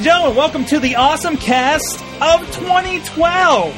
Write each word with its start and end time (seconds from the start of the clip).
And 0.00 0.06
gentlemen, 0.06 0.34
welcome 0.34 0.64
to 0.64 0.78
the 0.78 0.96
Awesome 0.96 1.36
Cast 1.36 1.96
of 2.22 2.40
2012. 2.54 3.74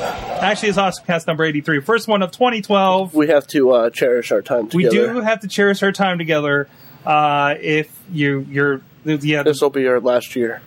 Actually, 0.00 0.68
it's 0.68 0.78
Awesome 0.78 1.04
Cast 1.04 1.26
number 1.26 1.42
83, 1.42 1.80
first 1.80 2.06
one 2.06 2.22
of 2.22 2.30
2012. 2.30 3.16
We 3.16 3.26
have 3.26 3.48
to 3.48 3.72
uh, 3.72 3.90
cherish 3.90 4.30
our 4.30 4.42
time 4.42 4.68
We 4.72 4.84
together. 4.84 5.14
do 5.14 5.20
have 5.22 5.40
to 5.40 5.48
cherish 5.48 5.82
our 5.82 5.90
time 5.90 6.18
together. 6.18 6.68
Uh, 7.04 7.56
if 7.60 7.92
you, 8.12 8.46
you're, 8.48 8.82
yeah, 9.04 9.42
This 9.42 9.60
will 9.60 9.70
be 9.70 9.88
our 9.88 9.98
last 9.98 10.36
year. 10.36 10.62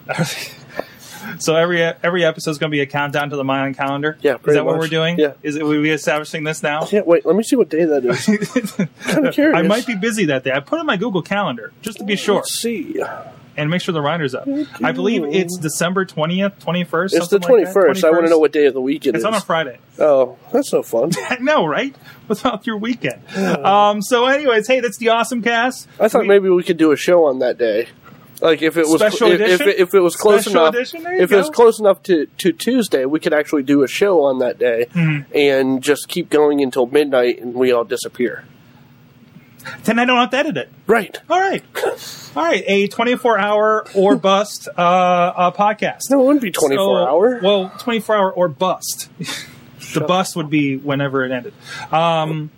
so 1.40 1.56
every 1.56 1.82
every 1.82 2.26
episode 2.26 2.52
is 2.52 2.58
going 2.58 2.70
to 2.70 2.76
be 2.76 2.82
a 2.82 2.86
countdown 2.86 3.30
to 3.30 3.38
the 3.38 3.46
Mayan 3.46 3.74
calendar. 3.74 4.18
Yeah, 4.20 4.36
is 4.46 4.54
that 4.54 4.66
what 4.66 4.78
we're 4.80 4.88
doing? 4.90 5.18
Yeah. 5.18 5.36
is 5.44 5.56
it, 5.56 5.62
are 5.62 5.66
we 5.66 5.92
establishing 5.92 6.44
this 6.44 6.62
now? 6.62 6.90
Yeah, 6.92 7.04
wait, 7.06 7.26
let 7.26 7.38
me 7.38 7.44
see 7.44 7.56
what 7.56 7.70
day 7.70 7.86
that 7.86 8.04
is. 8.04 9.18
of 9.18 9.34
curious. 9.34 9.58
I 9.58 9.62
might 9.62 9.88
be 9.88 9.96
busy 9.96 10.26
that 10.26 10.44
day. 10.44 10.52
I 10.52 10.60
put 10.60 10.76
it 10.76 10.82
in 10.82 10.88
my 10.88 10.98
Google 10.98 11.22
Calendar 11.22 11.72
just 11.82 12.00
to 12.00 12.04
be 12.04 12.18
sure 12.18 12.36
Let's 12.36 12.60
see. 12.60 13.02
And 13.58 13.70
make 13.70 13.82
sure 13.82 13.94
the 13.94 14.02
rinder's 14.02 14.34
up. 14.36 14.48
I 14.84 14.92
believe 14.92 15.24
it's 15.26 15.58
December 15.58 16.06
twentieth, 16.06 16.60
twenty 16.60 16.84
first. 16.84 17.16
It's 17.16 17.28
the 17.28 17.40
21st. 17.40 18.04
I 18.04 18.12
want 18.12 18.26
to 18.26 18.30
know 18.30 18.40
what 18.40 18.52
day 18.52 18.66
of 18.66 18.74
the 18.74 18.82
week 18.82 19.06
it 19.06 19.10
It's 19.10 19.20
is. 19.20 19.26
on 19.26 19.34
a 19.34 19.42
Friday. 19.42 19.78
oh, 20.00 20.38
that's 20.52 20.72
no 20.74 20.84
fun. 20.84 21.12
I 21.30 21.38
know, 21.40 21.66
right? 21.66 21.96
What's 22.28 22.42
about 22.42 22.66
your 22.68 22.78
weekend? 22.78 23.22
Um, 23.38 24.02
so, 24.02 24.26
anyways, 24.26 24.68
hey, 24.68 24.80
that's 24.80 24.98
the 24.98 25.10
awesome 25.10 25.42
cast. 25.42 25.88
I 26.00 26.08
thought 26.08 26.22
We- 26.24 26.28
maybe 26.30 26.50
we 26.50 26.64
could 26.64 26.78
do 26.78 26.92
a 26.92 26.98
show 26.98 27.26
on 27.26 27.40
that 27.40 27.58
day. 27.58 27.88
Like 28.42 28.62
if 28.62 28.76
it 28.76 28.86
was 28.88 29.00
Special 29.00 29.32
if, 29.32 29.40
if, 29.40 29.62
it, 29.62 29.80
if 29.80 29.94
it 29.94 30.02
was 30.02 30.18
close 30.18 30.42
Special 30.42 30.62
enough 30.64 30.74
edition? 30.76 31.04
There 31.04 31.16
you 31.16 31.22
if 31.22 31.32
it 31.32 31.38
was 31.38 31.50
close 31.50 31.80
enough 31.80 32.04
to, 32.04 32.26
to 32.40 32.52
Tuesday, 32.52 33.06
we 33.06 33.22
could 33.22 33.32
actually 33.34 33.64
do 33.64 33.84
a 33.84 33.88
show 33.88 34.24
on 34.26 34.40
that 34.40 34.60
day 34.60 34.88
Mm-hmm. 34.94 35.32
and 35.38 35.82
just 35.82 36.10
keep 36.10 36.30
going 36.30 36.62
until 36.62 36.86
midnight 36.88 37.40
and 37.42 37.54
we 37.54 37.72
all 37.72 37.86
disappear. 37.86 38.44
Then 39.84 40.00
I 40.00 40.06
don't 40.06 40.18
have 40.18 40.32
to 40.32 40.38
edit 40.38 40.58
it. 40.58 40.70
Right. 40.88 41.18
All 41.30 41.40
right, 41.40 41.64
all 42.36 42.44
right. 42.44 42.64
A 42.68 42.88
twenty-four 42.88 43.38
hour 43.38 43.86
or 43.96 44.16
bust 44.16 44.68
uh, 44.78 44.82
uh, 44.82 45.52
podcast. 45.52 46.10
No, 46.10 46.22
it 46.22 46.26
wouldn't 46.26 46.42
be 46.42 46.52
twenty 46.52 46.76
four 46.76 47.00
So- 47.00 47.08
hour. 47.08 47.40
Well, 47.42 47.72
twenty-four 47.80 48.16
hour 48.16 48.32
or 48.32 48.48
bust. 48.48 49.10
the 49.94 50.02
bust 50.02 50.36
would 50.36 50.50
be 50.50 50.78
whenever 50.78 51.24
it 51.26 51.32
ended. 51.32 51.54
Um, 51.92 52.52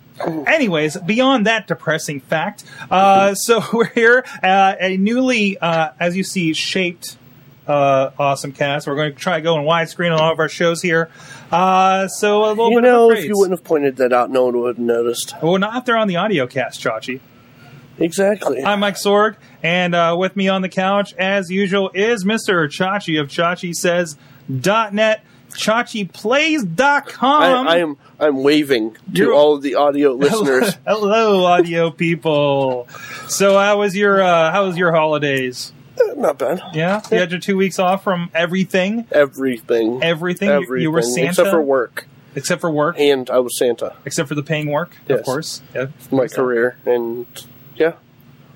anyways, 0.46 0.96
beyond 0.98 1.46
that 1.46 1.66
depressing 1.66 2.20
fact, 2.20 2.64
uh, 2.90 3.34
so 3.34 3.62
we're 3.72 3.90
here, 3.90 4.24
uh, 4.42 4.74
a 4.80 4.96
newly, 4.96 5.58
uh, 5.58 5.90
as 6.00 6.16
you 6.16 6.24
see, 6.24 6.52
shaped. 6.54 7.16
Uh, 7.66 8.12
awesome 8.16 8.52
cast. 8.52 8.86
We're 8.86 8.94
going 8.94 9.12
to 9.12 9.18
try 9.18 9.40
going 9.40 9.66
widescreen 9.66 10.12
on 10.14 10.20
all 10.20 10.30
of 10.32 10.38
our 10.38 10.48
shows 10.48 10.80
here. 10.80 11.10
Uh, 11.52 12.08
so 12.08 12.44
a 12.44 12.48
little 12.50 12.70
You 12.72 12.80
bit 12.80 12.88
know, 12.88 13.10
if 13.12 13.24
you 13.24 13.34
wouldn't 13.36 13.58
have 13.58 13.64
pointed 13.64 13.96
that 13.96 14.12
out, 14.12 14.30
no 14.30 14.44
one 14.46 14.58
would 14.60 14.76
have 14.76 14.78
noticed. 14.78 15.34
well, 15.42 15.58
not 15.58 15.76
if 15.76 15.84
they're 15.84 15.96
on 15.96 16.08
the 16.08 16.16
audio 16.16 16.46
cast, 16.46 16.80
Chachi. 16.82 17.20
Exactly. 17.98 18.64
I'm 18.64 18.80
Mike 18.80 18.96
Sorg, 18.96 19.36
and 19.62 19.94
uh, 19.94 20.16
with 20.18 20.36
me 20.36 20.48
on 20.48 20.62
the 20.62 20.68
couch, 20.68 21.14
as 21.14 21.50
usual, 21.50 21.90
is 21.94 22.24
Mr. 22.24 22.66
Chachi 22.68 23.20
of 23.20 23.28
Chachi 23.28 23.74
Says.net, 23.74 25.24
ChachiPlays.com. 25.52 27.68
I, 27.68 27.74
I 27.74 27.78
am 27.78 27.96
I'm 28.20 28.42
waving 28.42 28.92
to 28.94 29.00
You're- 29.12 29.34
all 29.34 29.54
of 29.54 29.62
the 29.62 29.76
audio 29.76 30.12
listeners. 30.12 30.76
Hello, 30.86 31.44
audio 31.44 31.90
people. 31.90 32.86
So, 33.28 33.58
how 33.58 33.78
was 33.78 33.96
your 33.96 34.20
uh, 34.22 34.50
how 34.52 34.66
was 34.66 34.76
your 34.76 34.92
holidays? 34.92 35.72
Not 36.16 36.38
bad. 36.38 36.60
Yeah, 36.74 37.00
you 37.10 37.18
had 37.18 37.30
your 37.30 37.40
two 37.40 37.56
weeks 37.56 37.78
off 37.78 38.02
from 38.04 38.30
everything, 38.34 39.06
Everything. 39.12 40.02
everything. 40.02 40.48
You-. 40.62 40.76
You 40.76 40.90
were 40.90 41.02
Santa, 41.02 41.28
Except 41.30 41.50
for 41.50 41.60
work. 41.62 42.06
except 42.34 42.60
for 42.60 42.70
work, 42.70 42.96
And 42.98 43.28
I 43.30 43.38
was 43.38 43.56
Santa. 43.58 43.94
except 44.04 44.28
for 44.28 44.34
the 44.34 44.42
paying 44.42 44.70
work, 44.70 44.96
of 45.08 45.22
course. 45.24 45.62
Yeah. 45.74 45.86
My 46.10 46.26
career. 46.28 46.76
And 46.86 47.26
yeah. 47.76 47.94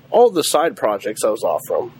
All 0.09 0.29
the 0.29 0.43
side 0.43 0.75
projects 0.75 1.23
I 1.23 1.29
was 1.29 1.43
off 1.43 1.61
from. 1.67 1.93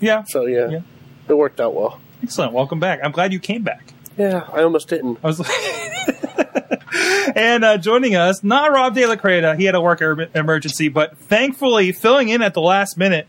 Yeah, 0.00 0.24
So 0.28 0.46
yeah. 0.46 0.68
Yeah. 0.68 0.80
It 1.28 1.34
worked 1.34 1.60
out 1.60 1.74
well. 1.74 2.00
excellent. 2.22 2.52
Welcome 2.52 2.80
back. 2.80 3.00
I'm 3.02 3.12
glad 3.12 3.32
you 3.32 3.38
came 3.40 3.62
back. 3.62 3.92
Yeah, 4.18 4.46
I 4.52 4.62
almost 4.62 4.88
didn't. 4.88 5.18
I 5.24 5.26
was 5.28 5.40
and 7.34 7.64
uh, 7.64 7.78
joining 7.78 8.14
us, 8.14 8.44
not 8.44 8.70
Rob 8.72 8.94
De 8.94 9.06
La 9.06 9.16
Creta. 9.16 9.56
He 9.58 9.64
had 9.64 9.74
a 9.74 9.80
work 9.80 10.00
er- 10.02 10.28
emergency, 10.34 10.88
but 10.88 11.16
thankfully 11.18 11.92
filling 11.92 12.28
in 12.28 12.42
at 12.42 12.54
the 12.54 12.60
last 12.60 12.96
minute, 12.96 13.26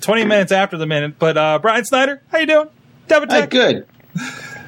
twenty 0.00 0.24
minutes 0.24 0.52
after 0.52 0.76
the 0.76 0.86
minute. 0.86 1.18
But 1.18 1.36
uh, 1.36 1.58
Brian 1.60 1.84
Snyder, 1.84 2.22
how 2.30 2.38
you 2.38 2.46
doing? 2.46 2.68
Uh, 3.10 3.26
Tech. 3.26 3.50
good. 3.50 3.86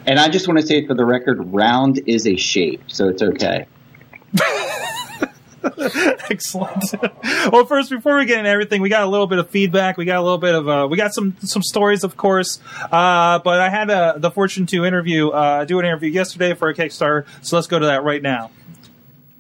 And 0.07 0.19
I 0.19 0.29
just 0.29 0.47
want 0.47 0.61
to 0.61 0.67
say 0.67 0.87
for 0.87 0.95
the 0.95 1.05
record, 1.05 1.53
round 1.53 2.01
is 2.07 2.27
a 2.27 2.37
shape, 2.37 2.83
so 2.89 3.09
it's 3.09 3.23
okay. 3.23 3.67
Excellent. 6.31 6.85
well, 7.51 7.65
first, 7.65 7.89
before 7.91 8.19
we 8.19 8.27
get 8.27 8.39
into 8.39 8.51
everything, 8.51 8.83
we 8.83 8.91
got 8.91 9.03
a 9.03 9.09
little 9.09 9.27
bit 9.27 9.39
of 9.39 9.49
feedback. 9.49 9.97
We 9.97 10.05
got 10.05 10.19
a 10.19 10.23
little 10.23 10.39
bit 10.39 10.55
of 10.55 10.69
uh, 10.69 10.89
we 10.91 10.99
got 10.99 11.15
some 11.15 11.37
some 11.41 11.63
stories, 11.63 12.05
of 12.05 12.17
course. 12.17 12.61
Uh, 12.83 13.39
but 13.39 13.61
I 13.61 13.71
had 13.71 13.91
uh, 13.91 14.19
the 14.19 14.31
fortune 14.31 14.67
to 14.67 14.85
interview 14.85 15.29
uh, 15.31 15.65
do 15.65 15.79
an 15.79 15.87
interview 15.87 16.11
yesterday 16.11 16.55
for 16.55 16.69
a 16.69 16.75
Kickstarter, 16.75 17.27
so 17.41 17.57
let's 17.57 17.69
go 17.69 17.79
to 17.79 17.87
that 17.87 18.05
right 18.05 18.21
now. 18.23 18.51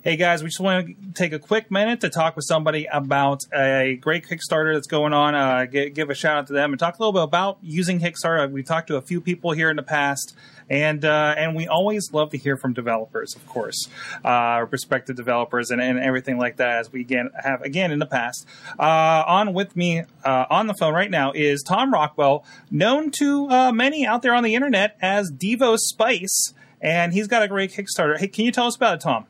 Hey 0.04 0.16
guys, 0.16 0.42
we 0.42 0.50
just 0.50 0.60
want 0.60 0.86
to 0.86 0.94
take 1.14 1.32
a 1.32 1.38
quick 1.38 1.70
minute 1.70 2.02
to 2.02 2.10
talk 2.10 2.36
with 2.36 2.44
somebody 2.46 2.84
about 2.92 3.40
a 3.54 3.96
great 4.02 4.26
Kickstarter 4.26 4.74
that's 4.74 4.86
going 4.86 5.14
on. 5.14 5.34
Uh, 5.34 5.64
gi- 5.64 5.88
give 5.88 6.10
a 6.10 6.14
shout 6.14 6.36
out 6.36 6.46
to 6.48 6.52
them 6.52 6.74
and 6.74 6.78
talk 6.78 6.98
a 6.98 7.02
little 7.02 7.14
bit 7.14 7.22
about 7.22 7.56
using 7.62 8.00
Kickstarter. 8.00 8.50
We've 8.50 8.66
talked 8.66 8.88
to 8.88 8.96
a 8.96 9.00
few 9.00 9.22
people 9.22 9.52
here 9.52 9.70
in 9.70 9.76
the 9.76 9.82
past, 9.82 10.36
and 10.68 11.06
uh, 11.06 11.34
and 11.38 11.56
we 11.56 11.66
always 11.66 12.12
love 12.12 12.28
to 12.32 12.36
hear 12.36 12.58
from 12.58 12.74
developers, 12.74 13.34
of 13.34 13.46
course, 13.46 13.88
uh, 14.22 14.66
prospective 14.66 15.16
developers, 15.16 15.70
and, 15.70 15.80
and 15.80 15.98
everything 15.98 16.36
like 16.36 16.58
that. 16.58 16.80
As 16.80 16.92
we 16.92 17.00
again 17.00 17.30
have 17.42 17.62
again 17.62 17.90
in 17.90 17.98
the 17.98 18.04
past. 18.04 18.46
Uh, 18.78 19.24
on 19.26 19.54
with 19.54 19.74
me 19.74 20.02
uh, 20.22 20.44
on 20.50 20.66
the 20.66 20.74
phone 20.74 20.92
right 20.92 21.10
now 21.10 21.32
is 21.32 21.62
Tom 21.62 21.94
Rockwell, 21.94 22.44
known 22.70 23.10
to 23.12 23.48
uh, 23.48 23.72
many 23.72 24.04
out 24.04 24.20
there 24.20 24.34
on 24.34 24.42
the 24.44 24.54
internet 24.54 24.98
as 25.00 25.32
Devo 25.32 25.78
Spice, 25.78 26.52
and 26.82 27.14
he's 27.14 27.26
got 27.26 27.42
a 27.42 27.48
great 27.48 27.72
Kickstarter. 27.72 28.18
Hey, 28.18 28.28
can 28.28 28.44
you 28.44 28.52
tell 28.52 28.66
us 28.66 28.76
about 28.76 28.96
it, 28.96 29.00
Tom? 29.00 29.24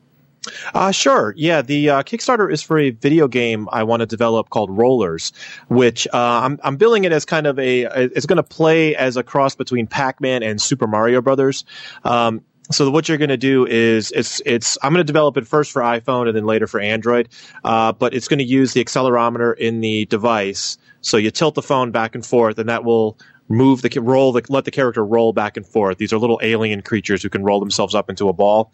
Uh, 0.73 0.91
sure. 0.91 1.33
Yeah, 1.37 1.61
the 1.61 1.89
uh, 1.89 2.03
Kickstarter 2.03 2.51
is 2.51 2.61
for 2.61 2.77
a 2.77 2.91
video 2.91 3.27
game 3.27 3.67
I 3.71 3.83
want 3.83 4.01
to 4.01 4.05
develop 4.05 4.49
called 4.49 4.69
Rollers, 4.69 5.31
which 5.69 6.07
uh, 6.13 6.41
I'm 6.43 6.59
I'm 6.63 6.77
billing 6.77 7.03
it 7.05 7.11
as 7.11 7.25
kind 7.25 7.47
of 7.47 7.59
a 7.59 7.81
it's 7.83 8.25
going 8.25 8.37
to 8.37 8.43
play 8.43 8.95
as 8.95 9.17
a 9.17 9.23
cross 9.23 9.55
between 9.55 9.87
Pac-Man 9.87 10.43
and 10.43 10.61
Super 10.61 10.87
Mario 10.87 11.21
Brothers. 11.21 11.65
Um, 12.03 12.41
so 12.71 12.89
what 12.89 13.07
you're 13.07 13.19
going 13.19 13.29
to 13.29 13.37
do 13.37 13.65
is 13.67 14.11
it's 14.11 14.41
it's 14.45 14.77
I'm 14.81 14.91
going 14.91 15.05
to 15.05 15.11
develop 15.11 15.37
it 15.37 15.45
first 15.47 15.71
for 15.71 15.81
iPhone 15.81 16.27
and 16.27 16.35
then 16.35 16.45
later 16.45 16.67
for 16.67 16.79
Android, 16.79 17.29
uh, 17.63 17.91
but 17.91 18.13
it's 18.13 18.27
going 18.27 18.39
to 18.39 18.45
use 18.45 18.73
the 18.73 18.83
accelerometer 18.83 19.55
in 19.57 19.81
the 19.81 20.05
device. 20.05 20.77
So 21.01 21.17
you 21.17 21.29
tilt 21.29 21.53
the 21.53 21.61
phone 21.61 21.91
back 21.91 22.15
and 22.15 22.25
forth, 22.25 22.57
and 22.57 22.67
that 22.67 22.83
will 22.83 23.17
move 23.47 23.81
the 23.81 23.99
roll 23.99 24.31
the 24.31 24.43
let 24.49 24.65
the 24.65 24.71
character 24.71 25.05
roll 25.05 25.33
back 25.33 25.57
and 25.57 25.65
forth. 25.65 25.97
These 25.97 26.13
are 26.13 26.17
little 26.17 26.39
alien 26.41 26.81
creatures 26.81 27.21
who 27.21 27.29
can 27.29 27.43
roll 27.43 27.59
themselves 27.59 27.95
up 27.95 28.09
into 28.09 28.29
a 28.29 28.33
ball. 28.33 28.71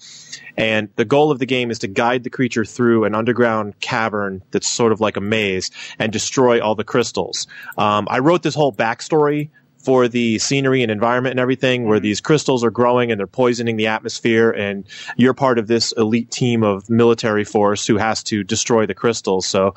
And 0.58 0.90
the 0.96 1.06
goal 1.06 1.32
of 1.32 1.40
the 1.40 1.46
game 1.46 1.72
is 1.72 1.80
to 1.80 1.88
guide 1.88 2.24
the 2.24 2.30
creature 2.30 2.66
through 2.66 3.06
an 3.06 3.16
underground 3.16 3.80
cavern 3.80 4.44
that's 4.52 4.68
sort 4.68 4.92
of 4.92 5.02
like 5.02 5.18
a 5.18 5.22
maze 5.22 5.72
and 6.00 6.12
destroy 6.12 6.62
all 6.62 6.76
the 6.76 6.84
crystals. 6.84 7.48
Um, 7.78 8.08
I 8.10 8.20
wrote 8.20 8.44
this 8.44 8.56
whole 8.56 8.74
backstory 8.74 9.50
for 9.84 10.08
the 10.08 10.38
scenery 10.40 10.84
and 10.84 10.92
environment 10.92 11.32
and 11.32 11.40
everything 11.40 11.88
where 11.88 12.00
these 12.00 12.22
crystals 12.22 12.64
are 12.64 12.70
growing 12.70 13.12
and 13.12 13.20
they're 13.20 13.28
poisoning 13.28 13.78
the 13.78 13.88
atmosphere 13.88 14.52
and 14.52 14.86
you're 15.18 15.34
part 15.34 15.58
of 15.58 15.68
this 15.68 15.92
elite 15.94 16.30
team 16.30 16.64
of 16.64 16.90
military 16.90 17.44
force 17.44 17.88
who 17.88 17.98
has 17.98 18.24
to 18.24 18.44
destroy 18.44 18.86
the 18.86 18.94
crystals. 18.94 19.48
So 19.48 19.74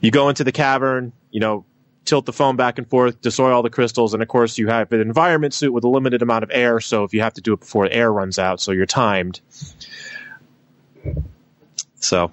you 0.00 0.10
go 0.10 0.28
into 0.28 0.44
the 0.44 0.52
cavern, 0.52 1.12
you 1.30 1.40
know, 1.40 1.64
tilt 2.06 2.26
the 2.26 2.32
phone 2.32 2.56
back 2.56 2.78
and 2.78 2.88
forth, 2.88 3.20
destroy 3.20 3.52
all 3.52 3.62
the 3.62 3.70
crystals, 3.70 4.14
and 4.14 4.22
of 4.22 4.28
course 4.28 4.58
you 4.58 4.68
have 4.68 4.92
an 4.92 5.00
environment 5.00 5.52
suit 5.52 5.72
with 5.72 5.84
a 5.84 5.88
limited 5.88 6.22
amount 6.22 6.44
of 6.44 6.50
air. 6.52 6.80
So 6.80 7.04
if 7.04 7.12
you 7.12 7.20
have 7.20 7.34
to 7.34 7.40
do 7.40 7.52
it 7.52 7.60
before 7.60 7.88
air 7.88 8.12
runs 8.12 8.38
out, 8.38 8.60
so 8.60 8.72
you're 8.72 8.86
timed. 8.86 9.40
So 11.96 12.32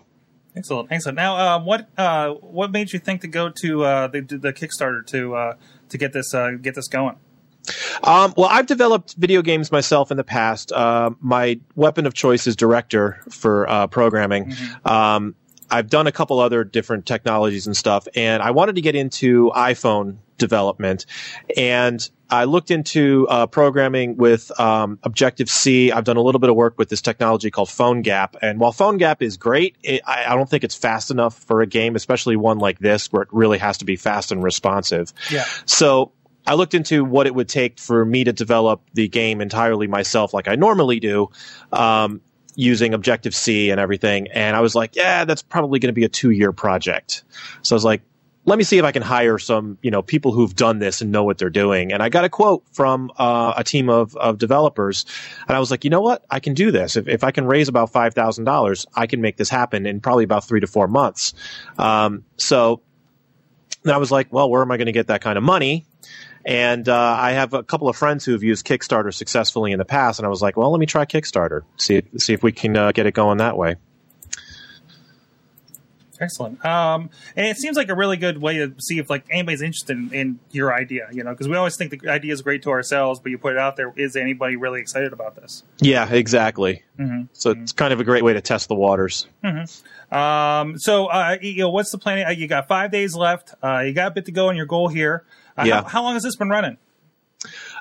Excellent, 0.55 0.91
excellent. 0.91 1.15
Now, 1.15 1.35
uh, 1.37 1.59
what 1.63 1.89
uh, 1.97 2.29
what 2.29 2.71
made 2.71 2.93
you 2.93 2.99
think 2.99 3.21
to 3.21 3.27
go 3.27 3.49
to 3.49 3.83
uh, 3.83 4.07
the, 4.07 4.21
the 4.21 4.53
Kickstarter 4.53 5.05
to 5.07 5.35
uh, 5.35 5.55
to 5.89 5.97
get 5.97 6.13
this 6.13 6.33
uh, 6.33 6.51
get 6.61 6.75
this 6.75 6.87
going? 6.87 7.15
Um, 8.03 8.33
well, 8.35 8.49
I've 8.51 8.65
developed 8.65 9.15
video 9.15 9.41
games 9.41 9.71
myself 9.71 10.11
in 10.11 10.17
the 10.17 10.23
past. 10.23 10.71
Uh, 10.71 11.11
my 11.21 11.59
weapon 11.75 12.05
of 12.05 12.13
choice 12.13 12.45
is 12.45 12.55
Director 12.55 13.21
for 13.29 13.67
uh, 13.69 13.87
programming. 13.87 14.53
Um, 14.85 15.33
I've 15.73 15.89
done 15.89 16.05
a 16.05 16.11
couple 16.11 16.39
other 16.39 16.63
different 16.63 17.07
technologies 17.07 17.65
and 17.65 17.75
stuff, 17.75 18.07
and 18.15 18.43
I 18.43 18.51
wanted 18.51 18.75
to 18.75 18.81
get 18.81 18.95
into 18.95 19.51
iPhone 19.55 20.17
development. 20.37 21.07
And 21.57 22.07
I 22.29 22.43
looked 22.43 22.69
into 22.69 23.27
uh, 23.27 23.47
programming 23.47 24.15
with 24.17 24.51
um, 24.59 24.99
Objective 25.01 25.49
C. 25.49 25.91
I've 25.91 26.03
done 26.03 26.17
a 26.17 26.21
little 26.21 26.37
bit 26.37 26.51
of 26.51 26.55
work 26.55 26.77
with 26.77 26.89
this 26.89 27.01
technology 27.01 27.49
called 27.49 27.69
PhoneGap. 27.69 28.35
And 28.39 28.59
while 28.59 28.71
PhoneGap 28.71 29.23
is 29.23 29.37
great, 29.37 29.75
it, 29.81 30.01
I, 30.05 30.25
I 30.25 30.35
don't 30.35 30.47
think 30.47 30.63
it's 30.63 30.75
fast 30.75 31.09
enough 31.09 31.39
for 31.39 31.61
a 31.61 31.67
game, 31.67 31.95
especially 31.95 32.35
one 32.35 32.59
like 32.59 32.77
this 32.77 33.11
where 33.11 33.23
it 33.23 33.29
really 33.31 33.57
has 33.57 33.79
to 33.79 33.85
be 33.85 33.95
fast 33.95 34.31
and 34.31 34.43
responsive. 34.43 35.11
Yeah. 35.31 35.45
So 35.65 36.11
I 36.45 36.53
looked 36.53 36.73
into 36.75 37.03
what 37.03 37.25
it 37.25 37.33
would 37.33 37.49
take 37.49 37.79
for 37.79 38.05
me 38.05 38.25
to 38.25 38.33
develop 38.33 38.81
the 38.93 39.07
game 39.07 39.41
entirely 39.41 39.87
myself, 39.87 40.33
like 40.33 40.47
I 40.47 40.55
normally 40.55 40.99
do, 40.99 41.29
um, 41.71 42.21
using 42.55 42.93
Objective 42.93 43.35
C 43.35 43.69
and 43.69 43.79
everything. 43.79 44.27
And 44.31 44.55
I 44.55 44.61
was 44.61 44.75
like, 44.75 44.95
yeah, 44.95 45.25
that's 45.25 45.41
probably 45.41 45.79
going 45.79 45.89
to 45.89 45.93
be 45.93 46.03
a 46.03 46.09
two 46.09 46.31
year 46.31 46.51
project. 46.51 47.23
So 47.61 47.75
I 47.75 47.77
was 47.77 47.85
like, 47.85 48.01
let 48.45 48.57
me 48.57 48.63
see 48.63 48.77
if 48.77 48.83
I 48.83 48.91
can 48.91 49.01
hire 49.01 49.37
some, 49.37 49.77
you 49.81 49.89
know, 49.89 50.01
people 50.01 50.33
who've 50.33 50.53
done 50.53 50.79
this 50.79 51.01
and 51.01 51.11
know 51.11 51.23
what 51.23 51.37
they're 51.37 51.49
doing. 51.49 51.93
And 51.93 52.03
I 52.03 52.09
got 52.09 52.25
a 52.25 52.29
quote 52.29 52.63
from 52.73 53.11
uh, 53.17 53.53
a 53.55 53.63
team 53.63 53.89
of, 53.89 54.15
of 54.17 54.37
developers, 54.37 55.05
and 55.47 55.55
I 55.55 55.59
was 55.59 55.71
like, 55.71 55.83
you 55.83 55.89
know 55.89 56.01
what, 56.01 56.25
I 56.29 56.39
can 56.39 56.53
do 56.53 56.71
this. 56.71 56.97
If, 56.97 57.07
if 57.07 57.23
I 57.23 57.31
can 57.31 57.45
raise 57.45 57.69
about 57.69 57.91
five 57.91 58.13
thousand 58.13 58.43
dollars, 58.43 58.85
I 58.95 59.07
can 59.07 59.21
make 59.21 59.37
this 59.37 59.49
happen 59.49 59.85
in 59.85 60.01
probably 60.01 60.25
about 60.25 60.45
three 60.45 60.59
to 60.59 60.67
four 60.67 60.87
months. 60.87 61.33
Um, 61.77 62.25
so 62.35 62.81
then 63.83 63.95
I 63.95 63.97
was 63.97 64.11
like, 64.11 64.31
well, 64.31 64.49
where 64.49 64.61
am 64.61 64.71
I 64.71 64.77
going 64.77 64.87
to 64.87 64.91
get 64.93 65.07
that 65.07 65.21
kind 65.21 65.37
of 65.37 65.43
money? 65.43 65.85
And 66.45 66.89
uh, 66.89 67.17
I 67.19 67.31
have 67.31 67.53
a 67.53 67.63
couple 67.63 67.87
of 67.87 67.95
friends 67.95 68.25
who 68.25 68.33
have 68.33 68.43
used 68.43 68.65
Kickstarter 68.65 69.13
successfully 69.13 69.71
in 69.71 69.79
the 69.79 69.85
past, 69.85 70.19
and 70.19 70.25
I 70.25 70.29
was 70.29 70.41
like, 70.41 70.57
well, 70.57 70.71
let 70.71 70.79
me 70.79 70.85
try 70.85 71.05
Kickstarter, 71.05 71.61
see 71.77 72.03
see 72.17 72.33
if 72.33 72.43
we 72.43 72.51
can 72.51 72.75
uh, 72.75 72.91
get 72.91 73.05
it 73.05 73.13
going 73.13 73.37
that 73.37 73.57
way. 73.57 73.77
Excellent. 76.19 76.63
Um, 76.63 77.09
and 77.35 77.47
it 77.47 77.57
seems 77.57 77.75
like 77.75 77.89
a 77.89 77.95
really 77.95 78.17
good 78.17 78.41
way 78.41 78.57
to 78.57 78.73
see 78.79 78.99
if 78.99 79.09
like 79.09 79.25
anybody's 79.29 79.61
interested 79.61 79.97
in, 79.97 80.13
in 80.13 80.39
your 80.51 80.73
idea. 80.73 81.07
You 81.11 81.23
know, 81.23 81.31
because 81.31 81.47
we 81.47 81.55
always 81.57 81.75
think 81.75 81.91
the 81.91 82.09
idea 82.09 82.31
is 82.31 82.41
great 82.41 82.63
to 82.63 82.69
ourselves, 82.69 83.19
but 83.19 83.31
you 83.31 83.37
put 83.37 83.53
it 83.53 83.59
out 83.59 83.75
there. 83.75 83.91
Is 83.95 84.15
anybody 84.15 84.55
really 84.55 84.79
excited 84.79 85.11
about 85.11 85.35
this? 85.35 85.63
Yeah, 85.79 86.07
exactly. 86.09 86.83
Mm-hmm. 86.99 87.23
So 87.33 87.51
it's 87.51 87.71
kind 87.71 87.91
of 87.91 87.99
a 87.99 88.03
great 88.03 88.23
way 88.23 88.33
to 88.33 88.41
test 88.41 88.69
the 88.69 88.75
waters. 88.75 89.27
Um, 90.11 90.77
so, 90.77 91.07
uh, 91.07 91.37
you 91.41 91.57
know, 91.57 91.69
what's 91.69 91.91
the 91.91 91.97
plan? 91.97 92.25
Uh, 92.25 92.29
You 92.29 92.47
got 92.47 92.67
five 92.67 92.91
days 92.91 93.15
left. 93.15 93.55
Uh, 93.61 93.79
you 93.79 93.93
got 93.93 94.11
a 94.11 94.11
bit 94.11 94.25
to 94.25 94.31
go 94.31 94.49
on 94.49 94.55
your 94.55 94.67
goal 94.67 94.87
here. 94.87 95.25
Uh, 95.57 95.63
Yeah. 95.65 95.81
How, 95.83 95.87
how 95.89 96.03
long 96.03 96.13
has 96.13 96.23
this 96.23 96.35
been 96.35 96.49
running? 96.49 96.77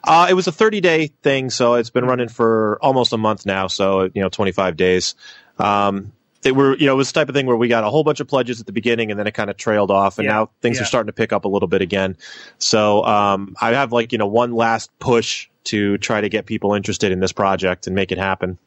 Uh, 0.05 0.27
it 0.29 0.35
was 0.35 0.47
a 0.49 0.53
30 0.53 0.81
day 0.81 1.07
thing, 1.23 1.51
so 1.51 1.75
it's 1.75 1.91
been 1.91 2.05
running 2.05 2.29
for 2.29 2.79
almost 2.83 3.13
a 3.13 3.19
month 3.19 3.47
now. 3.47 3.69
So 3.69 4.11
you 4.15 4.23
know, 4.23 4.29
25 4.29 4.77
days. 4.77 5.15
Um, 5.59 6.13
they 6.43 6.51
were, 6.51 6.77
you 6.77 6.87
know, 6.87 6.95
it 6.95 6.97
was 6.97 7.13
the 7.13 7.21
type 7.21 7.29
of 7.29 7.37
thing 7.37 7.47
where 7.47 7.57
we 7.57 7.69
got 7.69 7.85
a 7.85 7.89
whole 7.91 8.03
bunch 8.03 8.19
of 8.19 8.27
pledges 8.27 8.59
at 8.59 8.67
the 8.67 8.73
beginning, 8.73 9.13
and 9.13 9.21
then 9.21 9.29
it 9.29 9.33
kind 9.33 9.49
of 9.49 9.57
trailed 9.57 9.93
off, 9.93 10.19
and 10.19 10.25
Yeah, 10.27 10.33
now 10.33 10.51
things 10.61 10.79
yeah. 10.79 10.83
are 10.83 10.87
starting 10.87 11.07
to 11.07 11.13
pick 11.13 11.33
up 11.33 11.45
a 11.45 11.49
little 11.49 11.69
bit 11.69 11.83
again. 11.83 12.17
So 12.59 13.05
um, 13.05 13.55
I 13.61 13.75
have 13.75 13.93
like 13.93 14.11
you 14.11 14.19
know 14.19 14.27
one 14.27 14.53
last 14.53 14.91
push 14.99 15.49
to 15.65 15.99
try 15.99 16.21
to 16.21 16.29
get 16.29 16.47
people 16.47 16.75
interested 16.75 17.13
in 17.13 17.21
this 17.21 17.31
project 17.31 17.87
and 17.87 17.95
make 17.95 18.11
it 18.11 18.19
happen. 18.19 18.59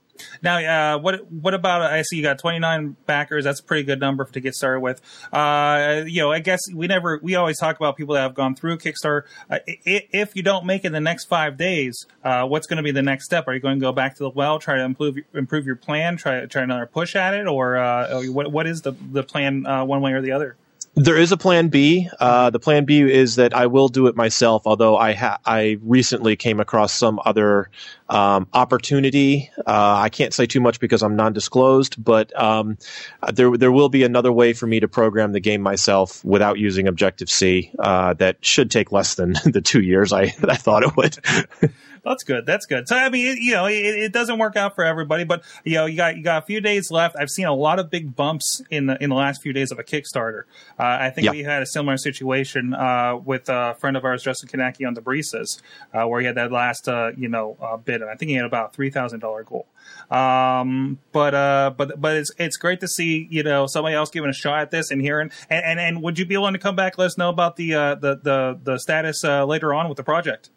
Now, 0.41 0.95
uh, 0.95 0.99
what 0.99 1.31
what 1.31 1.53
about? 1.53 1.81
I 1.81 2.01
see 2.03 2.17
you 2.17 2.23
got 2.23 2.39
29 2.39 2.95
backers. 3.05 3.43
That's 3.43 3.59
a 3.59 3.63
pretty 3.63 3.83
good 3.83 3.99
number 3.99 4.25
to 4.25 4.39
get 4.39 4.53
started 4.55 4.79
with. 4.79 5.01
Uh, 5.31 6.03
you 6.05 6.21
know, 6.21 6.31
I 6.31 6.39
guess 6.39 6.61
we 6.73 6.87
never 6.87 7.19
we 7.21 7.35
always 7.35 7.59
talk 7.59 7.75
about 7.77 7.97
people 7.97 8.15
that 8.15 8.21
have 8.21 8.35
gone 8.35 8.55
through 8.55 8.77
Kickstarter. 8.77 9.23
Uh, 9.49 9.59
if 9.65 10.35
you 10.35 10.43
don't 10.43 10.65
make 10.65 10.83
it 10.83 10.87
in 10.87 10.93
the 10.93 10.99
next 10.99 11.25
five 11.25 11.57
days, 11.57 12.05
uh, 12.23 12.45
what's 12.45 12.67
going 12.67 12.77
to 12.77 12.83
be 12.83 12.91
the 12.91 13.01
next 13.01 13.25
step? 13.25 13.47
Are 13.47 13.53
you 13.53 13.59
going 13.59 13.79
to 13.79 13.83
go 13.83 13.91
back 13.91 14.15
to 14.17 14.23
the 14.23 14.29
well, 14.29 14.59
try 14.59 14.77
to 14.77 14.83
improve 14.83 15.17
improve 15.33 15.65
your 15.65 15.75
plan, 15.75 16.17
try 16.17 16.45
try 16.45 16.63
another 16.63 16.85
push 16.85 17.15
at 17.15 17.33
it, 17.33 17.47
or 17.47 17.77
uh, 17.77 18.23
what 18.27 18.51
what 18.51 18.67
is 18.67 18.81
the 18.81 18.91
the 18.91 19.23
plan 19.23 19.65
uh, 19.65 19.83
one 19.85 20.01
way 20.01 20.13
or 20.13 20.21
the 20.21 20.31
other? 20.31 20.55
There 20.97 21.17
is 21.17 21.33
a 21.33 21.37
plan 21.37 21.67
B. 21.67 22.09
Uh, 22.21 22.51
the 22.51 22.59
plan 22.59 22.85
B 22.85 23.01
is 23.01 23.35
that 23.35 23.53
I 23.53 23.67
will 23.67 23.89
do 23.89 24.07
it 24.07 24.15
myself, 24.15 24.65
although 24.65 24.95
I 24.95 25.11
ha- 25.11 25.39
I 25.45 25.77
recently 25.81 26.37
came 26.37 26.61
across 26.61 26.93
some 26.93 27.19
other 27.25 27.69
um, 28.07 28.47
opportunity. 28.53 29.51
Uh, 29.57 29.99
I 29.99 30.07
can't 30.07 30.33
say 30.33 30.45
too 30.45 30.61
much 30.61 30.79
because 30.79 31.03
I'm 31.03 31.17
non-disclosed, 31.17 32.01
but 32.01 32.37
um, 32.41 32.77
there 33.33 33.57
there 33.57 33.73
will 33.73 33.89
be 33.89 34.03
another 34.03 34.31
way 34.31 34.53
for 34.53 34.67
me 34.67 34.79
to 34.79 34.87
program 34.87 35.33
the 35.33 35.41
game 35.41 35.61
myself 35.61 36.23
without 36.23 36.59
using 36.59 36.87
Objective 36.87 37.29
C. 37.29 37.71
Uh, 37.77 38.13
that 38.13 38.37
should 38.45 38.71
take 38.71 38.93
less 38.93 39.15
than 39.15 39.33
the 39.45 39.61
two 39.61 39.81
years 39.81 40.13
I 40.13 40.33
I 40.47 40.55
thought 40.55 40.83
it 40.83 40.95
would. 40.95 41.17
That's 42.05 42.23
good. 42.23 42.45
That's 42.45 42.65
good. 42.67 42.87
So 42.87 42.95
I 42.95 43.09
mean, 43.09 43.25
it, 43.27 43.39
you 43.39 43.53
know, 43.53 43.65
it, 43.65 43.73
it 43.73 44.13
doesn't 44.13 44.37
work 44.37 44.55
out 44.55 44.75
for 44.75 44.85
everybody, 44.85 45.23
but 45.23 45.43
you 45.63 45.73
know, 45.73 45.87
you 45.87 45.97
got 45.97 46.15
you 46.15 46.23
got 46.23 46.43
a 46.43 46.45
few 46.45 46.61
days 46.61 46.91
left. 46.91 47.15
I've 47.19 47.31
seen 47.31 47.47
a 47.47 47.53
lot 47.53 47.79
of 47.79 47.89
big 47.89 48.15
bumps 48.15 48.61
in 48.69 48.85
the 48.85 49.01
in 49.03 49.09
the 49.09 49.15
last 49.15 49.41
few 49.41 49.51
days 49.53 49.71
of 49.71 49.79
a 49.79 49.83
Kickstarter. 49.83 50.43
Uh, 50.79 50.83
I 50.83 51.09
think 51.09 51.25
Yeah. 51.25 51.31
we 51.31 51.41
had 51.43 51.63
a 51.63 51.65
similar 51.65 51.97
situation 51.97 52.73
uh, 52.75 53.15
with 53.17 53.49
a 53.49 53.75
friend 53.79 53.97
of 53.97 54.05
ours, 54.05 54.21
Justin 54.23 54.47
Kanaki, 54.47 54.87
on 54.87 54.93
the 54.93 55.01
Brisas, 55.01 55.59
uh, 55.93 56.05
where 56.07 56.19
he 56.21 56.27
had 56.27 56.35
that 56.35 56.51
last 56.51 56.87
uh, 56.87 57.11
you 57.17 57.27
know 57.27 57.57
uh, 57.59 57.75
bid, 57.77 58.01
and 58.01 58.09
I 58.11 58.15
think 58.15 58.29
he 58.29 58.35
had 58.35 58.45
about 58.45 58.73
three 58.73 58.91
thousand 58.91 59.21
dollar 59.21 59.43
goal. 59.43 59.65
Um, 60.11 60.99
but 61.11 61.33
uh, 61.33 61.71
but 61.75 61.99
but 61.99 62.15
it's 62.17 62.31
it's 62.37 62.57
great 62.57 62.79
to 62.81 62.87
see 62.87 63.27
you 63.31 63.43
know 63.43 63.65
somebody 63.67 63.95
else 63.95 64.09
giving 64.11 64.29
a 64.29 64.33
shot 64.33 64.59
at 64.59 64.71
this 64.71 64.91
and 64.91 65.01
hearing. 65.01 65.31
And 65.49 65.65
and, 65.65 65.79
and 65.79 66.03
would 66.03 66.19
you 66.19 66.25
be 66.25 66.37
willing 66.37 66.53
to 66.53 66.59
come 66.59 66.75
back? 66.75 66.97
Let 66.97 67.05
us 67.07 67.17
know 67.17 67.29
about 67.29 67.55
the 67.55 67.73
uh, 67.73 67.95
the 67.95 68.15
the 68.21 68.59
the 68.63 68.77
status 68.79 69.23
uh, 69.23 69.45
later 69.45 69.73
on 69.73 69.87
with 69.89 69.97
the 69.97 70.03
project. 70.03 70.49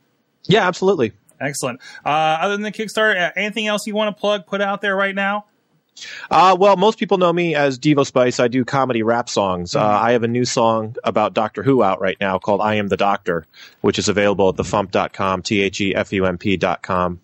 yeah, 0.45 0.67
absolutely. 0.67 1.13
Excellent. 1.41 1.81
Uh, 2.05 2.09
other 2.09 2.55
than 2.55 2.63
the 2.63 2.73
Kickstarter, 2.73 3.17
uh, 3.29 3.31
anything 3.37 3.67
else 3.67 3.87
you 3.87 3.95
want 3.95 4.15
to 4.17 4.21
plug, 4.21 4.47
put 4.47 4.61
out 4.61 4.81
there 4.81 4.97
right 4.97 5.15
now? 5.15 5.47
Uh, 6.31 6.57
well, 6.59 6.77
most 6.77 6.97
people 6.99 7.19
know 7.19 7.33
me 7.33 7.57
as 7.57 7.77
Devo 7.79 8.07
Spice. 8.07 8.39
I 8.39 8.47
do 8.47 8.65
comedy 8.65 9.03
rap 9.03 9.29
songs. 9.29 9.75
Uh, 9.75 9.83
Mm-hmm. 9.83 10.05
I 10.07 10.13
have 10.13 10.23
a 10.23 10.29
new 10.29 10.45
song 10.45 10.95
about 11.03 11.35
Doctor 11.35 11.63
Who 11.65 11.83
out 11.83 12.01
right 12.01 12.17
now 12.21 12.39
called 12.39 12.61
I 12.61 12.77
Am 12.77 12.87
the 12.89 12.97
Doctor, 12.97 13.47
which 13.81 13.99
is 13.99 14.09
available 14.09 14.49
at 14.51 14.55
thefump.com, 14.57 15.43
T 15.43 15.61
H 15.63 15.81
E 15.81 15.95
F 15.95 16.13
U 16.13 16.25
M 16.27 16.39
P.com. 16.39 17.21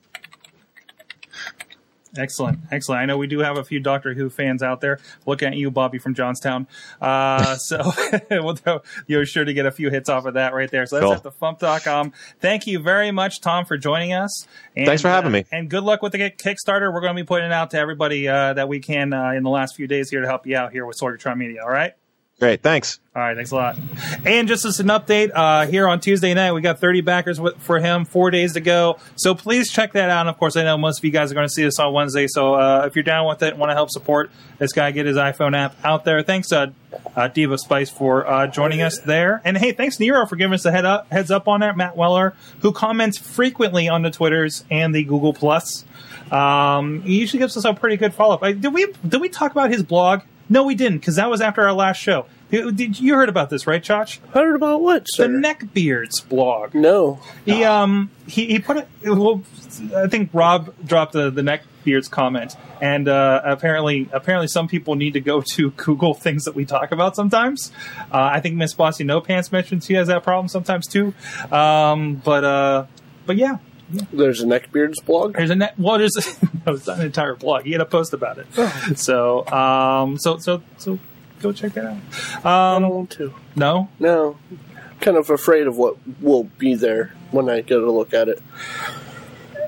Excellent, 2.16 2.60
excellent. 2.70 3.00
I 3.02 3.06
know 3.06 3.18
we 3.18 3.26
do 3.26 3.40
have 3.40 3.58
a 3.58 3.64
few 3.64 3.80
Doctor 3.80 4.14
Who 4.14 4.30
fans 4.30 4.62
out 4.62 4.80
there. 4.80 4.98
Looking 5.26 5.48
at 5.48 5.56
you, 5.56 5.70
Bobby 5.70 5.98
from 5.98 6.14
Johnstown. 6.14 6.66
Uh, 7.00 7.56
so 7.58 7.92
we'll- 8.30 8.58
you're 9.06 9.26
sure 9.26 9.44
to 9.44 9.52
get 9.52 9.66
a 9.66 9.70
few 9.70 9.90
hits 9.90 10.08
off 10.08 10.24
of 10.26 10.34
that 10.34 10.54
right 10.54 10.70
there. 10.70 10.86
So 10.86 10.96
that's 11.00 11.20
Cool. 11.22 11.30
at 11.48 11.58
thefump.com. 11.60 12.12
Thank 12.40 12.66
you 12.66 12.78
very 12.78 13.10
much, 13.10 13.40
Tom, 13.40 13.64
for 13.64 13.76
joining 13.76 14.12
us. 14.12 14.46
And, 14.76 14.86
Thanks 14.86 15.02
for 15.02 15.08
having 15.08 15.28
uh, 15.28 15.38
me. 15.38 15.44
And 15.52 15.68
good 15.68 15.82
luck 15.84 16.02
with 16.02 16.12
the 16.12 16.18
Kickstarter. 16.30 16.92
We're 16.92 17.00
going 17.00 17.16
to 17.16 17.22
be 17.22 17.26
putting 17.26 17.46
it 17.46 17.52
out 17.52 17.70
to 17.72 17.78
everybody 17.78 18.28
uh, 18.28 18.54
that 18.54 18.68
we 18.68 18.80
can 18.80 19.12
uh, 19.12 19.30
in 19.30 19.42
the 19.42 19.50
last 19.50 19.74
few 19.76 19.86
days 19.86 20.10
here 20.10 20.20
to 20.20 20.26
help 20.26 20.46
you 20.46 20.56
out 20.56 20.72
here 20.72 20.86
with 20.86 20.98
Sorgatron 20.98 21.36
Media. 21.36 21.62
All 21.62 21.70
right. 21.70 21.94
Great, 22.40 22.62
thanks. 22.62 22.98
All 23.14 23.22
right, 23.22 23.36
thanks 23.36 23.52
a 23.52 23.54
lot. 23.54 23.78
And 24.26 24.48
just 24.48 24.64
as 24.64 24.80
an 24.80 24.88
update, 24.88 25.30
uh, 25.32 25.66
here 25.66 25.86
on 25.86 26.00
Tuesday 26.00 26.34
night, 26.34 26.50
we 26.50 26.62
got 26.62 26.80
30 26.80 27.00
backers 27.00 27.40
for 27.58 27.78
him, 27.78 28.04
four 28.04 28.32
days 28.32 28.54
to 28.54 28.60
go. 28.60 28.98
So 29.14 29.36
please 29.36 29.70
check 29.70 29.92
that 29.92 30.10
out. 30.10 30.22
And 30.22 30.28
of 30.28 30.36
course, 30.36 30.56
I 30.56 30.64
know 30.64 30.76
most 30.76 30.98
of 30.98 31.04
you 31.04 31.12
guys 31.12 31.30
are 31.30 31.34
going 31.34 31.46
to 31.46 31.52
see 31.52 31.62
this 31.62 31.78
on 31.78 31.92
Wednesday. 31.92 32.26
So 32.26 32.54
uh, 32.54 32.86
if 32.86 32.96
you're 32.96 33.04
down 33.04 33.28
with 33.28 33.40
it 33.44 33.56
want 33.56 33.70
to 33.70 33.74
help 33.74 33.90
support 33.90 34.32
this 34.58 34.72
guy 34.72 34.90
get 34.90 35.06
his 35.06 35.16
iPhone 35.16 35.56
app 35.56 35.76
out 35.84 36.04
there, 36.04 36.22
thanks, 36.24 36.50
uh, 36.50 36.72
uh, 37.14 37.28
Devo 37.28 37.56
Spice, 37.56 37.88
for 37.88 38.26
uh, 38.26 38.48
joining 38.48 38.82
us 38.82 38.98
there. 38.98 39.40
And 39.44 39.56
hey, 39.56 39.70
thanks, 39.70 40.00
Nero, 40.00 40.26
for 40.26 40.34
giving 40.34 40.54
us 40.54 40.64
a 40.64 40.72
head 40.72 40.84
up, 40.84 41.12
heads 41.12 41.30
up 41.30 41.46
on 41.46 41.60
that. 41.60 41.76
Matt 41.76 41.96
Weller, 41.96 42.34
who 42.62 42.72
comments 42.72 43.16
frequently 43.16 43.88
on 43.88 44.02
the 44.02 44.10
Twitters 44.10 44.64
and 44.72 44.92
the 44.92 45.04
Google 45.04 45.34
Plus. 45.34 45.84
Um, 46.32 47.02
he 47.02 47.20
usually 47.20 47.38
gives 47.38 47.56
us 47.56 47.64
a 47.64 47.74
pretty 47.74 47.96
good 47.96 48.12
follow 48.12 48.34
up. 48.34 48.40
Did 48.40 48.74
we 48.74 48.92
did 49.06 49.20
we 49.20 49.28
talk 49.28 49.52
about 49.52 49.70
his 49.70 49.84
blog? 49.84 50.22
No, 50.48 50.62
we 50.64 50.74
didn't, 50.74 50.98
because 50.98 51.16
that 51.16 51.30
was 51.30 51.40
after 51.40 51.62
our 51.62 51.72
last 51.72 51.96
show. 51.98 52.26
Did, 52.50 52.76
did- 52.76 53.00
you 53.00 53.14
heard 53.14 53.28
about 53.28 53.50
this, 53.50 53.66
right, 53.66 53.82
Chach? 53.82 54.18
Heard 54.32 54.54
about 54.54 54.80
what, 54.82 55.06
sir? 55.08 55.26
The 55.26 55.34
Neckbeards 55.38 56.28
blog. 56.28 56.74
no. 56.74 57.18
He 57.44 57.64
um 57.64 58.10
he, 58.26 58.46
he 58.46 58.58
put 58.58 58.76
it. 58.76 58.88
Well, 59.02 59.42
I 59.96 60.06
think 60.08 60.30
Rob 60.32 60.72
dropped 60.86 61.12
the 61.14 61.30
the 61.30 61.42
Neckbeards 61.42 62.10
comment, 62.10 62.54
and 62.80 63.08
uh, 63.08 63.40
apparently 63.44 64.08
apparently 64.12 64.46
some 64.48 64.68
people 64.68 64.94
need 64.94 65.14
to 65.14 65.20
go 65.20 65.42
to 65.54 65.70
Google 65.76 66.14
things 66.14 66.44
that 66.44 66.54
we 66.54 66.64
talk 66.64 66.92
about 66.92 67.16
sometimes. 67.16 67.72
Uh, 68.12 68.18
I 68.32 68.40
think 68.40 68.54
Miss 68.56 68.72
Bossy 68.74 69.02
No 69.04 69.20
Pants 69.20 69.50
mentions 69.50 69.86
she 69.86 69.94
has 69.94 70.08
that 70.08 70.22
problem 70.22 70.48
sometimes 70.48 70.86
too. 70.86 71.12
Um, 71.50 72.16
but 72.16 72.44
uh, 72.44 72.86
but 73.26 73.36
yeah, 73.36 73.56
There's 74.12 74.42
a 74.42 74.46
Neckbeards 74.46 75.04
blog. 75.04 75.34
there's 75.36 75.50
a 75.50 75.54
net. 75.54 75.74
Well, 75.78 75.98
there's 75.98 76.14
no, 76.66 76.72
it's 76.74 76.86
not 76.86 76.98
an 76.98 77.06
entire 77.06 77.34
blog. 77.34 77.64
He 77.64 77.72
had 77.72 77.80
a 77.80 77.86
post 77.86 78.12
about 78.12 78.38
it. 78.38 78.46
So 78.98 79.46
um 79.48 80.18
so 80.18 80.38
so 80.38 80.62
so 80.78 80.98
go 81.40 81.52
check 81.52 81.72
that 81.74 81.84
out. 81.86 81.96
I 82.44 82.74
Um, 82.76 82.82
don't 82.82 82.94
want 82.94 83.10
to. 83.10 83.34
no, 83.56 83.88
No. 83.98 84.36
Kind 85.00 85.16
of 85.16 85.28
afraid 85.28 85.66
of 85.66 85.76
what 85.76 85.96
will 86.20 86.44
be 86.58 86.74
there 86.74 87.12
when 87.30 87.48
I 87.50 87.60
get 87.60 87.78
a 87.78 87.90
look 87.90 88.14
at 88.14 88.28
it. 88.28 88.40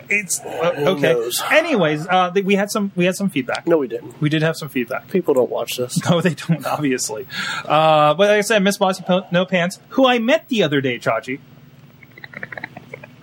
it's 0.08 0.40
uh, 0.40 0.72
okay. 0.76 1.12
knows? 1.12 1.42
Anyways, 1.50 2.06
uh, 2.06 2.30
th- 2.30 2.46
we 2.46 2.54
had 2.54 2.70
some 2.70 2.92
we 2.94 3.04
had 3.04 3.16
some 3.16 3.28
feedback. 3.28 3.66
No, 3.66 3.76
we 3.76 3.88
didn't. 3.88 4.20
We 4.20 4.28
did 4.28 4.42
have 4.42 4.56
some 4.56 4.68
feedback. 4.68 5.08
People 5.10 5.34
don't 5.34 5.50
watch 5.50 5.76
this. 5.76 5.98
No, 6.10 6.20
they 6.20 6.34
don't, 6.34 6.64
obviously. 6.64 7.26
Uh, 7.64 8.14
but 8.14 8.28
like 8.28 8.38
I 8.38 8.40
said, 8.42 8.62
Miss 8.62 8.78
Bossy 8.78 9.02
Po- 9.02 9.26
No 9.32 9.44
Pants, 9.44 9.80
who 9.90 10.06
I 10.06 10.18
met 10.20 10.48
the 10.48 10.62
other 10.62 10.80
day, 10.80 10.98
Chachi. 11.00 11.40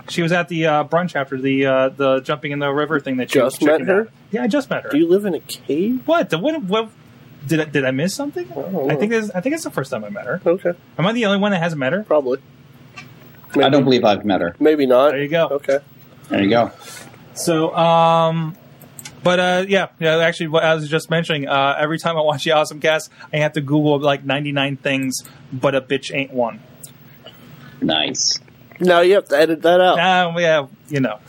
She 0.10 0.22
was 0.22 0.32
at 0.32 0.50
the 0.50 0.66
uh, 0.66 0.84
brunch 0.84 1.16
after 1.16 1.40
the 1.40 1.66
uh, 1.66 1.90
the 1.90 2.20
jumping 2.22 2.52
in 2.52 2.60
the 2.60 2.70
river 2.72 3.00
thing 3.00 3.18
that 3.18 3.34
you 3.34 3.42
Just 3.42 3.62
met 3.62 3.72
chickened 3.72 3.90
her? 3.90 4.02
out. 4.02 4.10
Yeah, 4.32 4.44
I 4.44 4.48
just 4.48 4.70
met 4.70 4.84
her. 4.84 4.90
Do 4.90 4.98
you 4.98 5.08
live 5.08 5.26
in 5.26 5.34
a 5.34 5.40
cave? 5.40 6.02
what? 6.06 6.32
What? 6.34 6.64
What? 6.64 6.90
Did 7.48 7.60
I, 7.60 7.66
did 7.66 7.86
I 7.86 7.92
miss 7.92 8.14
something? 8.16 8.48
don't 8.48 8.90
I 8.92 8.96
think 8.96 9.12
this, 9.12 9.30
I 9.32 9.42
think 9.42 9.56
it's 9.56 9.66
the 9.66 9.72
first 9.72 9.92
time 9.92 10.06
I 10.06 10.10
met 10.10 10.26
her. 10.26 10.42
Okay. 10.46 10.74
Am 10.98 11.06
I 11.06 11.12
the 11.12 11.26
only 11.26 11.40
one 11.40 11.52
that 11.52 11.62
hasn't 11.62 11.80
met 11.80 11.92
her? 11.94 12.04
Probably. 12.04 12.40
I 13.56 13.70
don't 13.70 13.84
believe 13.84 14.04
I've 14.06 14.24
met 14.26 14.42
her. 14.42 14.56
Maybe 14.60 14.86
not. 14.86 15.12
There 15.12 15.22
you 15.22 15.28
go. 15.28 15.48
Okay. 15.48 15.80
There 16.30 16.42
you 16.42 16.50
go. 16.50 16.72
So, 17.34 17.76
um, 17.76 18.56
but 19.24 19.40
uh, 19.40 19.66
yeah, 19.68 19.88
yeah. 20.00 20.18
Actually, 20.18 20.48
what 20.48 20.64
I 20.64 20.74
was 20.76 20.88
just 20.90 21.10
mentioning, 21.10 21.48
uh, 21.48 21.76
every 21.78 22.00
time 22.00 22.18
I 22.18 22.22
watch 22.22 22.44
the 22.44 22.52
Awesome 22.52 22.80
Cast, 22.80 23.10
I 23.32 23.38
have 23.38 23.54
to 23.54 23.62
Google 23.62 24.00
like 24.00 24.24
ninety 24.24 24.52
nine 24.52 24.78
things, 24.78 25.22
but 25.52 25.76
a 25.76 25.82
bitch 25.82 26.14
ain't 26.16 26.32
one. 26.32 26.62
Nice. 27.82 28.40
Now 28.84 29.02
you 29.02 29.16
have 29.16 29.28
to 29.30 29.38
edit 29.38 29.62
that 29.64 29.82
out. 29.82 30.00
Uh, 30.00 30.40
yeah, 30.40 30.68
you 30.90 31.00
know. 31.00 31.20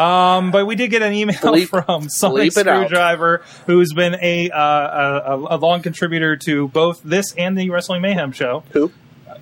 Um, 0.00 0.50
but 0.50 0.66
we 0.66 0.74
did 0.76 0.88
get 0.90 1.02
an 1.02 1.12
email 1.12 1.36
Bleep- 1.36 1.68
from 1.86 2.08
Sonic. 2.08 2.52
Screwdriver, 2.52 3.42
who's 3.66 3.92
been 3.92 4.16
a, 4.20 4.50
uh, 4.50 5.36
a 5.36 5.56
a 5.56 5.58
long 5.58 5.82
contributor 5.82 6.36
to 6.36 6.68
both 6.68 7.02
this 7.02 7.34
and 7.34 7.58
the 7.58 7.70
Wrestling 7.70 8.02
Mayhem 8.02 8.32
show. 8.32 8.64
Who? 8.72 8.92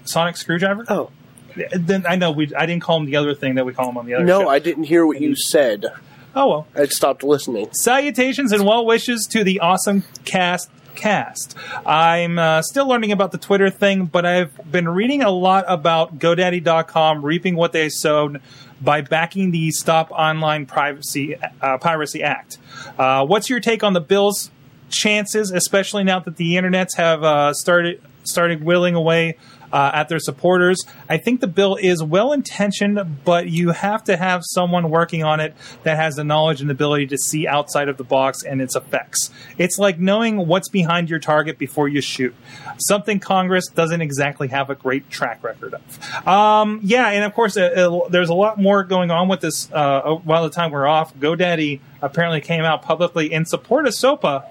Sonic 0.05 0.37
Screwdriver. 0.37 0.85
Oh 0.89 1.11
Then 1.73 2.07
I 2.07 2.17
know 2.17 2.31
we. 2.31 2.55
I 2.55 2.67
didn't 2.67 2.83
call 2.83 2.99
him 2.99 3.07
the 3.07 3.17
other 3.17 3.35
thing 3.35 3.57
that 3.57 3.67
we 3.67 3.75
call 3.75 3.89
him 3.89 3.97
on 3.97 4.07
the 4.07 4.15
other. 4.15 4.25
no, 4.25 4.43
show. 4.43 4.49
I 4.49 4.59
didn't 4.59 4.85
hear 4.85 5.07
what 5.07 5.21
you 5.21 5.37
said. 5.37 5.87
Oh 6.35 6.49
well. 6.49 6.67
I 6.75 6.87
stopped 6.87 7.23
listening. 7.23 7.69
Salutations 7.73 8.53
and 8.53 8.65
well 8.65 8.85
wishes 8.87 9.27
to 9.33 9.45
the 9.45 9.61
awesome 9.61 10.05
cast. 10.25 10.71
Cast. 10.99 11.57
I'm 11.87 12.39
uh, 12.39 12.61
still 12.63 12.87
learning 12.87 13.13
about 13.13 13.33
the 13.33 13.39
Twitter 13.39 13.71
thing, 13.71 14.07
but 14.07 14.27
I've 14.27 14.71
been 14.71 14.89
reading 14.89 15.23
a 15.23 15.31
lot 15.31 15.65
about 15.69 16.19
GoDaddy.com 16.19 17.25
reaping 17.25 17.55
what 17.55 17.73
they 17.73 17.89
sowed 17.89 18.43
by 18.81 19.01
backing 19.01 19.53
the 19.53 19.71
Stop 19.71 20.11
Online 20.11 20.67
Privacy 20.67 21.37
uh, 21.63 21.79
Piracy 21.79 22.23
Act. 22.23 22.59
Uh, 22.99 23.25
what's 23.25 23.49
your 23.49 23.61
take 23.61 23.83
on 23.83 23.93
the 23.93 24.01
bill's 24.01 24.51
chances, 24.91 25.51
especially 25.51 26.05
now 26.05 26.19
that 26.19 26.37
the 26.37 26.55
internets 26.55 26.97
have 26.97 27.23
uh, 27.23 27.53
started 27.55 28.03
started 28.25 28.63
willing 28.63 28.95
away 28.95 29.37
uh, 29.73 29.91
at 29.95 30.09
their 30.09 30.19
supporters. 30.19 30.79
I 31.09 31.19
think 31.19 31.41
the 31.41 31.47
bill 31.47 31.77
is 31.77 32.03
well 32.03 32.33
intentioned, 32.33 33.25
but 33.25 33.49
you 33.49 33.71
have 33.71 34.05
to 34.05 34.17
have 34.17 34.43
someone 34.45 34.91
working 34.91 35.25
on 35.25 35.41
it 35.41 35.55
that 35.83 35.97
has 35.97 36.17
the 36.17 36.25
knowledge 36.25 36.61
and 36.61 36.71
ability 36.71 37.07
to 37.09 37.19
see 37.19 37.47
outside 37.47 37.89
of 37.89 37.97
the 37.97 38.05
box 38.05 38.43
and 38.43 38.61
its 38.61 38.77
effects. 38.77 39.31
It's 39.57 39.79
like 39.79 39.99
knowing 39.99 40.47
what's 40.47 40.69
behind 40.69 41.11
your 41.11 41.19
target 41.19 41.59
before 41.59 41.89
you 41.89 42.01
shoot. 42.01 42.35
Something 42.79 43.21
Congress 43.21 43.67
doesn't 43.69 44.01
exactly 44.01 44.49
have 44.49 44.71
a 44.71 44.75
great 44.75 45.11
track 45.11 45.43
record 45.43 45.75
of. 45.75 46.27
Um, 46.27 46.81
yeah, 46.83 47.09
and 47.09 47.25
of 47.25 47.35
course, 47.35 47.57
uh, 47.57 47.63
uh, 47.63 48.09
there's 48.09 48.31
a 48.31 48.35
lot 48.35 48.59
more 48.59 48.85
going 48.85 49.11
on 49.11 49.29
with 49.29 49.41
this. 49.41 49.71
Uh, 49.73 50.15
while 50.25 50.45
the 50.45 50.51
time 50.51 50.71
we're 50.71 50.87
off, 50.87 51.15
GoDaddy 51.15 51.81
apparently 52.01 52.41
came 52.41 52.65
out 52.65 52.83
publicly 52.83 53.33
in 53.33 53.45
support 53.45 53.87
of 53.87 53.95
SOPA 53.95 54.45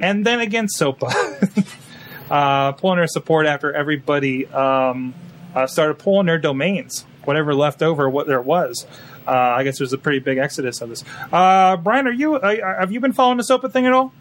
and 0.00 0.24
then 0.26 0.40
against 0.40 0.78
SOPA. 0.78 1.66
uh, 2.30 2.72
pulling 2.72 2.98
their 2.98 3.06
support 3.06 3.46
after 3.46 3.72
everybody 3.72 4.46
um, 4.46 5.14
uh, 5.54 5.66
started 5.66 5.98
pulling 5.98 6.26
their 6.26 6.38
domains, 6.38 7.04
whatever 7.24 7.54
left 7.54 7.82
over, 7.82 8.08
what 8.08 8.26
there 8.26 8.40
was. 8.40 8.86
Uh, 9.26 9.30
I 9.30 9.64
guess 9.64 9.78
there's 9.78 9.92
a 9.92 9.98
pretty 9.98 10.20
big 10.20 10.38
exodus 10.38 10.80
of 10.80 10.88
this. 10.88 11.04
Uh, 11.32 11.76
Brian, 11.76 12.06
are 12.06 12.12
you 12.12 12.36
uh, 12.36 12.78
have 12.78 12.92
you 12.92 13.00
been 13.00 13.12
following 13.12 13.38
the 13.38 13.44
SOPA 13.44 13.72
thing 13.72 13.86
at 13.86 13.92
all? 13.92 14.12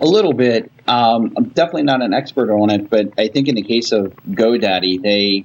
A 0.00 0.06
little 0.06 0.32
bit. 0.32 0.72
Um, 0.88 1.32
I'm 1.36 1.44
definitely 1.50 1.84
not 1.84 2.02
an 2.02 2.12
expert 2.12 2.50
on 2.50 2.70
it, 2.70 2.90
but 2.90 3.12
I 3.16 3.28
think 3.28 3.48
in 3.48 3.54
the 3.54 3.62
case 3.62 3.92
of 3.92 4.14
GoDaddy, 4.30 5.00
they, 5.00 5.44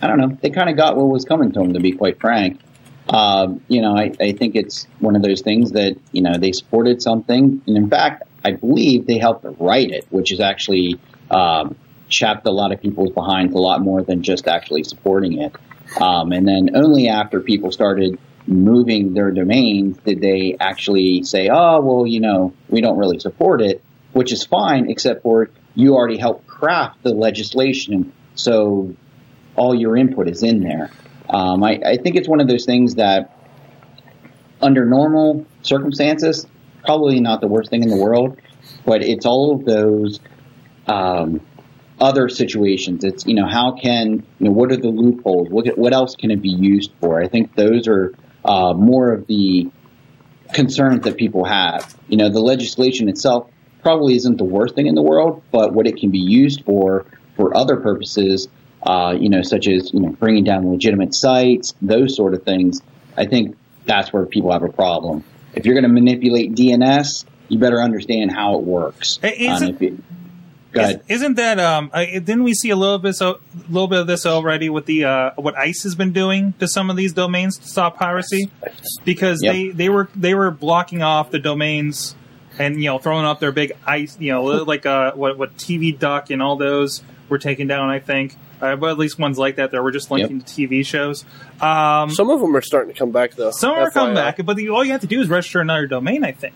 I 0.00 0.06
don't 0.06 0.18
know, 0.18 0.38
they 0.40 0.48
kind 0.50 0.70
of 0.70 0.76
got 0.76 0.96
what 0.96 1.08
was 1.08 1.24
coming 1.24 1.52
to 1.52 1.58
them, 1.58 1.74
to 1.74 1.80
be 1.80 1.92
quite 1.92 2.18
frank. 2.18 2.60
Um, 3.10 3.60
you 3.68 3.82
know, 3.82 3.96
I, 3.96 4.12
I 4.20 4.32
think 4.32 4.54
it's 4.54 4.86
one 5.00 5.16
of 5.16 5.22
those 5.22 5.42
things 5.42 5.72
that, 5.72 5.98
you 6.12 6.22
know, 6.22 6.38
they 6.38 6.52
supported 6.52 7.02
something. 7.02 7.60
And 7.66 7.76
in 7.76 7.90
fact, 7.90 8.22
I 8.44 8.52
believe 8.52 9.06
they 9.06 9.18
helped 9.18 9.44
write 9.58 9.90
it, 9.90 10.06
which 10.10 10.32
is 10.32 10.40
actually 10.40 10.98
um, 11.30 11.76
chapped 12.08 12.46
a 12.46 12.50
lot 12.50 12.72
of 12.72 12.80
people's 12.80 13.10
behinds 13.10 13.54
a 13.54 13.58
lot 13.58 13.80
more 13.80 14.02
than 14.02 14.22
just 14.22 14.48
actually 14.48 14.84
supporting 14.84 15.40
it. 15.40 15.54
Um, 16.00 16.32
and 16.32 16.46
then 16.46 16.76
only 16.76 17.08
after 17.08 17.40
people 17.40 17.70
started 17.72 18.18
moving 18.46 19.14
their 19.14 19.30
domains 19.30 19.96
did 19.98 20.20
they 20.20 20.56
actually 20.58 21.22
say, 21.22 21.48
oh, 21.50 21.80
well, 21.80 22.06
you 22.06 22.20
know, 22.20 22.52
we 22.68 22.80
don't 22.80 22.98
really 22.98 23.18
support 23.18 23.60
it, 23.60 23.82
which 24.12 24.32
is 24.32 24.44
fine, 24.44 24.90
except 24.90 25.22
for 25.22 25.50
you 25.74 25.94
already 25.94 26.18
helped 26.18 26.46
craft 26.46 27.02
the 27.02 27.10
legislation. 27.10 28.12
So 28.34 28.94
all 29.56 29.74
your 29.74 29.96
input 29.96 30.28
is 30.28 30.42
in 30.42 30.60
there. 30.60 30.90
Um, 31.28 31.62
I, 31.62 31.80
I 31.84 31.96
think 31.96 32.16
it's 32.16 32.28
one 32.28 32.40
of 32.40 32.48
those 32.48 32.64
things 32.64 32.96
that 32.96 33.36
under 34.60 34.84
normal 34.84 35.46
circumstances, 35.62 36.46
probably 36.84 37.20
not 37.20 37.40
the 37.40 37.46
worst 37.46 37.70
thing 37.70 37.82
in 37.82 37.88
the 37.88 37.96
world, 37.96 38.38
but 38.84 39.02
it's 39.02 39.26
all 39.26 39.54
of 39.54 39.64
those 39.64 40.18
um, 40.86 41.40
other 42.00 42.28
situations. 42.28 43.04
It's 43.04 43.26
you 43.26 43.34
know 43.34 43.46
how 43.46 43.72
can 43.72 44.24
you 44.38 44.46
know 44.46 44.50
what 44.52 44.72
are 44.72 44.76
the 44.76 44.88
loopholes? 44.88 45.48
What 45.50 45.66
what 45.76 45.92
else 45.92 46.16
can 46.16 46.30
it 46.30 46.40
be 46.40 46.48
used 46.50 46.92
for? 47.00 47.22
I 47.22 47.28
think 47.28 47.54
those 47.54 47.86
are 47.88 48.14
uh, 48.44 48.72
more 48.74 49.12
of 49.12 49.26
the 49.26 49.70
concerns 50.52 51.04
that 51.04 51.16
people 51.16 51.44
have. 51.44 51.94
You 52.08 52.16
know, 52.16 52.28
the 52.30 52.40
legislation 52.40 53.08
itself 53.08 53.48
probably 53.82 54.14
isn't 54.16 54.36
the 54.36 54.44
worst 54.44 54.74
thing 54.74 54.86
in 54.86 54.94
the 54.94 55.02
world, 55.02 55.42
but 55.50 55.72
what 55.72 55.86
it 55.86 55.96
can 55.96 56.10
be 56.10 56.18
used 56.18 56.64
for 56.64 57.06
for 57.36 57.56
other 57.56 57.76
purposes, 57.76 58.48
uh, 58.82 59.14
you 59.18 59.28
know, 59.28 59.42
such 59.42 59.68
as 59.68 59.92
you 59.92 60.00
know 60.00 60.10
bringing 60.10 60.44
down 60.44 60.68
legitimate 60.70 61.14
sites, 61.14 61.74
those 61.82 62.16
sort 62.16 62.34
of 62.34 62.42
things. 62.44 62.80
I 63.16 63.26
think 63.26 63.56
that's 63.84 64.12
where 64.12 64.24
people 64.26 64.52
have 64.52 64.62
a 64.62 64.68
problem. 64.72 65.24
If 65.54 65.66
you're 65.66 65.74
going 65.74 65.84
to 65.84 65.88
manipulate 65.92 66.54
DNS, 66.54 67.24
you 67.48 67.58
better 67.58 67.82
understand 67.82 68.30
how 68.30 68.56
it 68.58 68.64
works. 68.64 69.18
Is 69.22 69.62
Um, 69.62 69.76
it- 69.80 69.94
Is, 71.08 71.22
not 71.22 71.36
that 71.36 71.58
um? 71.58 71.90
Uh, 71.92 72.04
didn't 72.04 72.44
we 72.44 72.54
see 72.54 72.70
a 72.70 72.76
little 72.76 72.98
bit 72.98 73.14
so 73.14 73.40
little 73.68 73.88
bit 73.88 74.00
of 74.00 74.06
this 74.06 74.24
already 74.26 74.68
with 74.70 74.86
the 74.86 75.04
uh, 75.04 75.30
what 75.36 75.56
ICE 75.56 75.82
has 75.82 75.94
been 75.94 76.12
doing 76.12 76.54
to 76.60 76.68
some 76.68 76.90
of 76.90 76.96
these 76.96 77.12
domains 77.12 77.58
to 77.58 77.66
stop 77.66 77.96
piracy? 77.98 78.50
Because 79.04 79.42
Yep. 79.42 79.52
they 79.52 79.68
they 79.68 79.88
were 79.88 80.08
they 80.14 80.34
were 80.34 80.50
blocking 80.50 81.02
off 81.02 81.30
the 81.30 81.38
domains 81.38 82.14
and 82.58 82.76
you 82.82 82.88
know 82.90 82.98
throwing 82.98 83.24
up 83.24 83.40
their 83.40 83.52
big 83.52 83.72
ice 83.86 84.16
you 84.20 84.32
know 84.32 84.42
like 84.44 84.84
uh 84.86 85.12
what 85.12 85.38
what 85.38 85.56
TV 85.56 85.96
Duck 85.98 86.30
and 86.30 86.42
all 86.42 86.56
those 86.56 87.02
were 87.28 87.38
taken 87.38 87.66
down. 87.66 87.88
I 87.90 87.98
think. 87.98 88.36
Uh, 88.60 88.76
but 88.76 88.90
at 88.90 88.98
least 88.98 89.18
ones 89.18 89.38
like 89.38 89.56
that 89.56 89.70
that 89.70 89.82
were 89.82 89.90
just 89.90 90.10
linking 90.10 90.42
to 90.42 90.44
TV 90.46 90.84
shows. 90.84 91.24
Um, 91.62 92.10
Some 92.10 92.28
of 92.28 92.40
them 92.40 92.54
are 92.54 92.60
starting 92.60 92.92
to 92.92 92.98
come 92.98 93.10
back 93.10 93.34
though. 93.34 93.50
some 93.52 93.72
are 93.72 93.90
coming 93.90 94.14
back, 94.14 94.38
but 94.44 94.54
the, 94.54 94.68
all 94.68 94.84
you 94.84 94.92
have 94.92 95.00
to 95.00 95.06
do 95.06 95.18
is 95.22 95.28
register 95.30 95.60
another 95.60 95.86
domain, 95.86 96.24
I 96.24 96.32
think. 96.32 96.54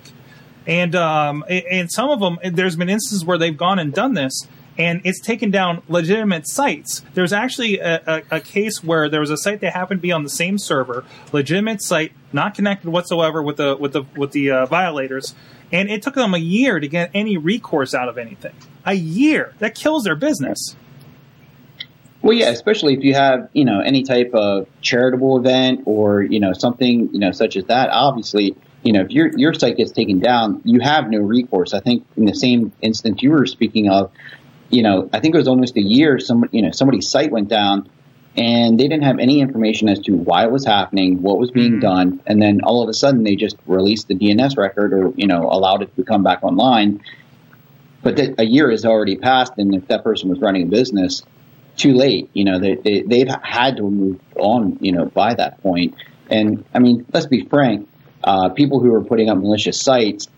And 0.66 0.94
um, 0.94 1.44
and 1.48 1.92
some 1.92 2.08
of 2.08 2.20
them, 2.20 2.38
there's 2.42 2.76
been 2.76 2.88
instances 2.88 3.24
where 3.24 3.36
they've 3.36 3.56
gone 3.56 3.78
and 3.78 3.92
done 3.92 4.14
this, 4.14 4.46
and 4.78 5.02
it's 5.04 5.20
taken 5.20 5.50
down 5.50 5.82
legitimate 5.88 6.48
sites. 6.48 7.02
There's 7.12 7.34
actually 7.34 7.80
a, 7.80 8.02
a, 8.06 8.36
a 8.36 8.40
case 8.40 8.82
where 8.82 9.10
there 9.10 9.20
was 9.20 9.30
a 9.30 9.36
site 9.36 9.60
that 9.60 9.74
happened 9.74 10.00
to 10.00 10.02
be 10.02 10.10
on 10.10 10.22
the 10.22 10.30
same 10.30 10.56
server, 10.56 11.04
legitimate 11.32 11.82
site, 11.82 12.12
not 12.32 12.54
connected 12.54 12.88
whatsoever 12.88 13.42
with 13.42 13.58
the 13.58 13.76
with 13.76 13.92
the 13.92 14.04
with 14.16 14.32
the 14.32 14.50
uh, 14.50 14.66
violators, 14.66 15.34
and 15.70 15.90
it 15.90 16.02
took 16.02 16.14
them 16.14 16.32
a 16.32 16.38
year 16.38 16.80
to 16.80 16.88
get 16.88 17.10
any 17.12 17.36
recourse 17.36 17.92
out 17.92 18.08
of 18.08 18.16
anything. 18.16 18.54
A 18.86 18.94
year 18.94 19.54
that 19.58 19.74
kills 19.74 20.04
their 20.04 20.16
business. 20.16 20.76
Well, 22.22 22.32
yeah, 22.32 22.48
especially 22.48 22.94
if 22.94 23.04
you 23.04 23.12
have, 23.12 23.50
you 23.52 23.66
know, 23.66 23.80
any 23.80 24.02
type 24.02 24.30
of 24.32 24.66
charitable 24.80 25.36
event 25.36 25.82
or, 25.84 26.22
you 26.22 26.40
know, 26.40 26.54
something, 26.54 27.10
you 27.12 27.18
know, 27.18 27.32
such 27.32 27.54
as 27.54 27.66
that. 27.66 27.90
Obviously, 27.90 28.56
you 28.84 28.92
know, 28.92 29.00
if 29.00 29.10
your 29.10 29.30
your 29.36 29.54
site 29.54 29.76
gets 29.76 29.92
taken 29.92 30.20
down, 30.20 30.60
you 30.64 30.80
have 30.80 31.08
no 31.10 31.18
recourse. 31.18 31.74
I 31.74 31.80
think 31.80 32.06
in 32.16 32.26
the 32.26 32.34
same 32.34 32.72
instance 32.80 33.22
you 33.22 33.30
were 33.30 33.46
speaking 33.46 33.88
of, 33.90 34.12
you 34.68 34.82
know, 34.82 35.08
I 35.12 35.20
think 35.20 35.34
it 35.34 35.38
was 35.38 35.48
almost 35.48 35.76
a 35.76 35.82
year. 35.82 36.18
Some, 36.18 36.44
you 36.52 36.62
know, 36.62 36.70
somebody's 36.70 37.08
site 37.08 37.30
went 37.30 37.48
down, 37.48 37.88
and 38.36 38.78
they 38.78 38.88
didn't 38.88 39.04
have 39.04 39.18
any 39.18 39.40
information 39.40 39.88
as 39.88 40.00
to 40.00 40.12
why 40.12 40.44
it 40.44 40.52
was 40.52 40.66
happening, 40.66 41.22
what 41.22 41.38
was 41.38 41.50
being 41.50 41.74
hmm. 41.74 41.80
done, 41.80 42.20
and 42.26 42.40
then 42.40 42.60
all 42.62 42.82
of 42.82 42.88
a 42.88 42.94
sudden 42.94 43.24
they 43.24 43.36
just 43.36 43.56
released 43.66 44.08
the 44.08 44.14
DNS 44.14 44.56
record 44.58 44.92
or, 44.92 45.12
you 45.16 45.26
know, 45.26 45.48
allowed 45.50 45.82
it 45.82 45.96
to 45.96 46.04
come 46.04 46.22
back 46.22 46.42
online. 46.42 47.02
But 48.02 48.16
that 48.16 48.38
a 48.38 48.44
year 48.44 48.70
has 48.70 48.84
already 48.84 49.16
passed, 49.16 49.54
and 49.56 49.74
if 49.74 49.88
that 49.88 50.04
person 50.04 50.28
was 50.28 50.40
running 50.40 50.64
a 50.64 50.66
business, 50.66 51.22
too 51.76 51.94
late. 51.94 52.30
You 52.32 52.44
know, 52.44 52.58
they, 52.58 52.74
they, 52.76 53.02
they've 53.02 53.28
had 53.42 53.76
to 53.78 53.82
move 53.82 54.20
on, 54.36 54.78
you 54.80 54.92
know, 54.92 55.06
by 55.06 55.34
that 55.34 55.62
point. 55.62 55.94
And 56.30 56.64
I 56.74 56.78
mean, 56.78 57.06
let's 57.12 57.26
be 57.26 57.46
frank, 57.46 57.88
uh, 58.24 58.48
people 58.50 58.80
who 58.80 58.92
are 58.94 59.02
putting 59.04 59.28
up 59.28 59.38
malicious 59.38 59.80
sites, 59.80 60.28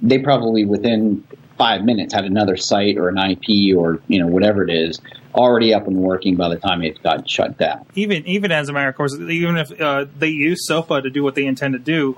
they 0.00 0.18
probably 0.18 0.64
within 0.64 1.26
five 1.58 1.84
minutes 1.84 2.14
had 2.14 2.24
another 2.24 2.56
site 2.56 2.96
or 2.96 3.08
an 3.08 3.18
IP 3.18 3.76
or, 3.76 4.00
you 4.08 4.18
know, 4.18 4.26
whatever 4.26 4.64
it 4.64 4.70
is 4.70 5.00
already 5.34 5.74
up 5.74 5.86
and 5.86 5.96
working 5.96 6.36
by 6.36 6.48
the 6.48 6.56
time 6.56 6.82
it 6.82 7.02
got 7.02 7.28
shut 7.28 7.58
down. 7.58 7.84
even 7.94 8.26
even 8.26 8.52
as 8.52 8.68
a 8.68 8.72
matter 8.72 8.88
of 8.88 8.96
course, 8.96 9.14
even 9.14 9.56
if 9.56 9.80
uh, 9.80 10.06
they 10.16 10.28
use 10.28 10.66
SOPA 10.68 11.02
to 11.02 11.10
do 11.10 11.22
what 11.22 11.34
they 11.34 11.44
intend 11.46 11.74
to 11.74 11.78
do, 11.78 12.16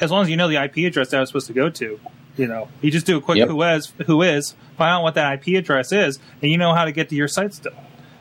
as 0.00 0.10
long 0.10 0.22
as 0.22 0.30
you 0.30 0.36
know 0.36 0.48
the 0.48 0.62
IP 0.62 0.78
address 0.78 1.10
that 1.10 1.18
I 1.18 1.20
was 1.20 1.28
supposed 1.28 1.46
to 1.48 1.52
go 1.52 1.70
to, 1.70 2.00
you 2.36 2.46
know, 2.46 2.68
you 2.82 2.90
just 2.90 3.06
do 3.06 3.16
a 3.16 3.20
quick 3.20 3.38
Yep. 3.38 3.48
who 3.48 3.62
is 3.62 3.92
who 4.06 4.22
is, 4.22 4.54
find 4.76 4.90
out 4.90 5.02
what 5.02 5.14
that 5.14 5.46
IP 5.46 5.56
address 5.58 5.92
is, 5.92 6.18
and 6.42 6.50
you 6.50 6.58
know 6.58 6.74
how 6.74 6.84
to 6.84 6.92
get 6.92 7.08
to 7.10 7.14
your 7.14 7.28
site 7.28 7.54
still. 7.54 7.72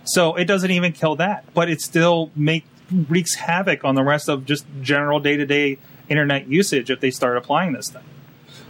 So 0.04 0.36
it 0.36 0.46
doesn't 0.46 0.72
even 0.72 0.92
kill 0.92 1.16
that, 1.16 1.52
but 1.54 1.70
it 1.70 1.82
still 1.82 2.32
make 2.36 2.66
wreaks 2.92 3.34
havoc 3.34 3.84
on 3.84 3.96
the 3.96 4.04
rest 4.04 4.30
of 4.30 4.46
just 4.46 4.66
general 4.82 5.20
day 5.20 5.38
to 5.38 5.46
day 5.46 5.80
internet 6.10 6.48
usage 6.48 6.90
if 6.90 7.00
they 7.00 7.12
start 7.12 7.38
applying 7.38 7.74
this 7.74 7.90
thing. 7.90 8.04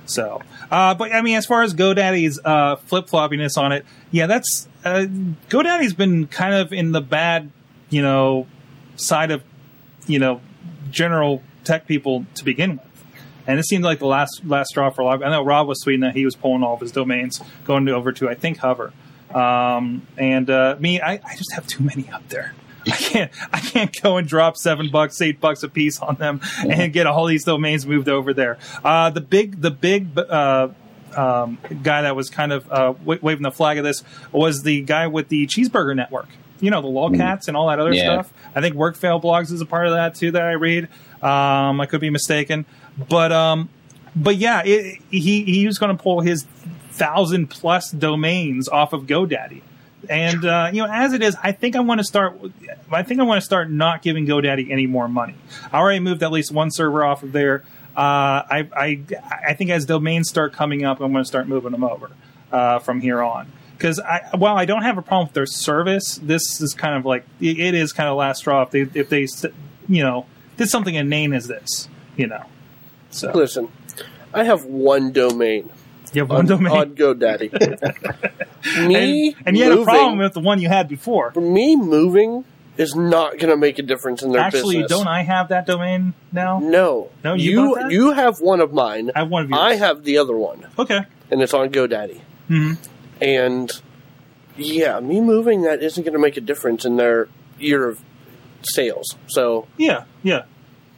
So, 0.06 0.42
uh, 0.70 0.94
but 0.94 1.12
I 1.14 1.22
mean, 1.22 1.36
as 1.36 1.46
far 1.46 1.64
as 1.64 1.74
GoDaddy's 1.74 2.40
uh, 2.46 2.76
flip 2.76 3.08
floppiness 3.08 3.58
on 3.58 3.72
it, 3.72 3.86
yeah, 4.12 4.28
that's 4.28 4.68
uh, 4.84 5.08
GoDaddy's 5.50 5.94
been 5.94 6.28
kind 6.28 6.54
of 6.54 6.72
in 6.72 6.92
the 6.92 7.02
bad, 7.02 7.52
you 7.90 8.02
know, 8.02 8.48
side 8.96 9.32
of, 9.32 9.44
you 10.06 10.20
know, 10.20 10.42
general 10.92 11.42
tech 11.64 11.88
people 11.88 12.26
to 12.36 12.46
begin 12.46 12.78
with. 12.78 12.86
And 13.48 13.60
it 13.60 13.66
seemed 13.66 13.84
like 13.84 14.00
the 14.00 14.08
last 14.08 14.42
last 14.46 14.70
straw 14.70 14.90
for 14.90 15.02
a 15.02 15.06
lot. 15.06 15.24
I 15.24 15.30
know 15.30 15.44
Rob 15.44 15.68
was 15.68 15.84
tweeting 15.84 16.02
that 16.02 16.16
he 16.16 16.26
was 16.26 16.36
pulling 16.36 16.64
all 16.64 16.76
of 16.76 16.82
his 16.82 16.92
domains, 16.92 17.42
going 17.64 17.88
over 17.90 18.12
to 18.12 18.30
I 18.30 18.36
think 18.36 18.58
Hover. 18.58 18.94
Um, 19.34 20.08
and 20.18 20.50
uh, 20.50 20.78
me, 20.80 21.02
I, 21.02 21.14
I 21.14 21.36
just 21.36 21.52
have 21.54 21.68
too 21.68 21.84
many 21.84 22.10
up 22.10 22.28
there. 22.30 22.54
I 22.92 22.92
can't 22.98 23.32
I 23.54 23.60
can't 23.60 24.02
go 24.02 24.18
and 24.18 24.28
drop 24.28 24.58
seven 24.58 24.90
bucks, 24.92 25.22
eight 25.22 25.40
bucks 25.40 25.64
a 25.64 25.70
piece 25.70 26.00
on 26.00 26.16
them 26.16 26.42
and 26.68 26.92
get 26.94 27.08
all 27.08 27.26
these 27.26 27.44
domains 27.44 27.86
moved 27.86 28.10
over 28.10 28.34
there. 28.34 28.58
Uh, 28.84 29.10
the 29.10 29.22
big 29.22 29.62
the 29.62 29.72
big 29.72 30.18
uh, 30.18 30.70
um, 31.16 31.58
guy 31.84 32.02
that 32.04 32.16
was 32.16 32.30
kind 32.30 32.52
of 32.52 32.72
uh, 32.72 32.94
wa- 33.04 33.18
waving 33.22 33.44
the 33.44 33.52
flag 33.52 33.78
of 33.78 33.84
this 33.84 34.04
was 34.32 34.64
the 34.64 34.82
guy 34.82 35.08
with 35.08 35.30
the 35.30 35.48
Cheezburger 35.48 35.96
Network. 35.96 36.28
You 36.62 36.72
know, 36.72 36.82
the 36.82 36.88
lolcats 36.88 37.48
and 37.48 37.58
all 37.58 37.68
that 37.70 37.80
other 37.80 37.94
Yeah. 37.94 38.22
stuff. 38.22 38.34
I 38.56 38.62
think 38.62 38.76
Workfail 38.76 39.22
Blogs 39.22 39.52
is 39.52 39.60
a 39.62 39.66
part 39.66 39.88
of 39.88 39.94
that 39.94 40.16
too 40.16 40.32
that 40.32 40.42
I 40.42 40.54
read. 40.54 40.86
Um, 41.22 41.82
I 41.82 41.86
could 41.88 42.02
be 42.02 42.10
mistaken, 42.10 42.66
but 43.10 43.32
um, 43.32 43.70
but 44.16 44.38
yeah, 44.38 44.62
it, 44.64 45.02
he 45.10 45.44
he 45.44 45.66
was 45.66 45.78
going 45.78 45.96
to 45.96 46.02
pull 46.02 46.22
his 46.22 46.44
thousand 46.92 47.48
plus 47.50 47.92
domains 47.92 48.70
off 48.70 48.94
of 48.94 49.04
GoDaddy. 49.04 49.62
And 50.10 50.46
uh, 50.46 50.70
you 50.72 50.82
know, 50.82 50.90
as 50.92 51.14
it 51.14 51.22
is, 51.22 51.36
I 51.42 51.52
think 51.52 51.76
I 51.76 51.80
want 51.80 52.00
to 52.00 52.04
start. 52.04 52.40
I 52.92 53.04
think 53.04 53.20
I 53.20 53.24
want 53.24 53.42
to 53.42 53.46
start 53.46 53.70
not 53.70 54.02
giving 54.02 54.26
GoDaddy 54.26 54.72
any 54.72 54.88
more 54.88 55.08
money. 55.08 55.36
I 55.72 55.80
already 55.80 56.00
moved 56.00 56.24
at 56.24 56.32
least 56.32 56.52
one 56.52 56.72
server 56.72 57.04
off 57.04 57.24
of 57.24 57.32
there. 57.32 57.64
Uh, 57.96 58.44
I, 58.50 58.70
I 58.76 59.02
I 59.50 59.54
think 59.54 59.70
as 59.70 59.86
domains 59.86 60.30
start 60.30 60.54
coming 60.54 60.84
up, 60.84 61.00
I'm 61.00 61.12
going 61.12 61.24
to 61.24 61.28
start 61.28 61.48
moving 61.48 61.72
them 61.72 61.84
over 61.84 62.12
uh, 62.52 62.80
from 62.80 63.02
here 63.02 63.22
on. 63.22 63.52
Because 63.78 64.00
while 64.34 64.56
I 64.58 64.66
don't 64.66 64.84
have 64.84 64.98
a 64.98 65.02
problem 65.02 65.28
with 65.28 65.34
their 65.34 65.46
service, 65.46 66.20
this 66.22 66.62
is 66.62 66.74
kind 66.74 66.96
of 66.96 67.06
like 67.06 67.26
it 67.40 67.60
it 67.60 67.74
is 67.74 67.92
kind 67.92 68.10
of 68.10 68.18
last 68.18 68.40
straw 68.40 68.62
if 68.64 68.72
they 68.72 68.82
if 69.00 69.10
they 69.10 69.28
you 69.88 70.04
know 70.04 70.26
did 70.58 70.70
something 70.70 70.96
inane 70.96 71.34
as 71.34 71.48
this, 71.48 71.90
you 72.16 72.28
know. 72.28 72.46
So 73.12 73.32
Listen, 73.34 73.70
I 74.34 74.44
have 74.44 74.66
one 74.66 75.12
domain 75.12 75.72
you 76.16 76.22
have 76.22 76.30
one 76.30 76.40
on, 76.40 76.46
domain, 76.46 76.72
on 76.74 76.96
GoDaddy. 76.96 77.52
me 78.88 79.28
and, 79.38 79.48
and 79.48 79.58
you 79.58 79.64
had 79.64 79.74
a 79.74 79.84
problem 79.84 80.18
with 80.18 80.34
the 80.34 80.40
one 80.40 80.60
you 80.60 80.68
had 80.68 80.88
before. 80.88 81.32
me 81.36 81.76
moving 81.76 82.46
is 82.78 82.94
not 82.96 83.38
going 83.38 83.50
to 83.50 83.58
make 83.58 83.80
a 83.80 83.84
difference 83.84 84.22
in 84.22 84.32
their 84.32 84.44
business. 84.46 84.62
Actually, 84.62 84.82
business. 84.84 85.00
don't 85.00 85.08
I 85.08 85.22
have 85.24 85.50
that 85.50 85.66
domain 85.66 86.14
now? 86.32 86.60
No, 86.60 87.10
No, 87.24 87.34
you 87.34 87.52
you 87.70 87.76
that? 87.76 87.92
you 87.92 88.12
have 88.12 88.40
one 88.42 88.60
of 88.60 88.74
mine. 88.74 89.12
I 89.16 89.20
have 89.20 89.30
one 89.30 89.44
of 89.46 89.50
yours. 89.50 89.62
I 89.62 89.76
have 89.76 90.04
the 90.04 90.18
other 90.18 90.36
one, 90.36 90.68
Okay. 90.78 91.02
and 91.32 91.42
it's 91.42 91.54
on 91.54 91.70
GoDaddy. 91.70 92.20
hmm 92.48 92.74
And 93.22 93.72
yeah, 94.58 95.00
me 95.00 95.22
moving 95.22 95.62
that 95.64 95.82
isn't 95.82 96.04
going 96.04 96.14
to 96.14 96.20
make 96.20 96.36
a 96.38 96.42
difference 96.42 96.84
in 96.86 96.98
their 96.98 97.30
year 97.60 97.88
of 97.88 98.02
sales. 98.64 99.16
So 99.28 99.68
Yeah, 99.78 100.04
yeah. 100.24 100.44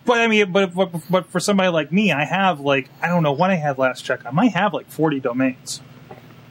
But 0.07 0.19
I 0.21 0.27
mean, 0.27 0.51
but, 0.51 0.73
but 0.73 0.89
but 1.09 1.25
for 1.27 1.39
somebody 1.39 1.69
like 1.69 1.91
me, 1.91 2.11
I 2.11 2.25
have 2.25 2.59
like 2.61 2.89
I 3.01 3.09
don't 3.09 3.21
know 3.21 3.33
what 3.33 3.51
I 3.51 3.55
had 3.55 3.77
last 3.77 4.03
check. 4.03 4.25
I 4.25 4.31
might 4.31 4.53
have 4.53 4.73
like 4.73 4.89
forty 4.89 5.19
domains. 5.19 5.81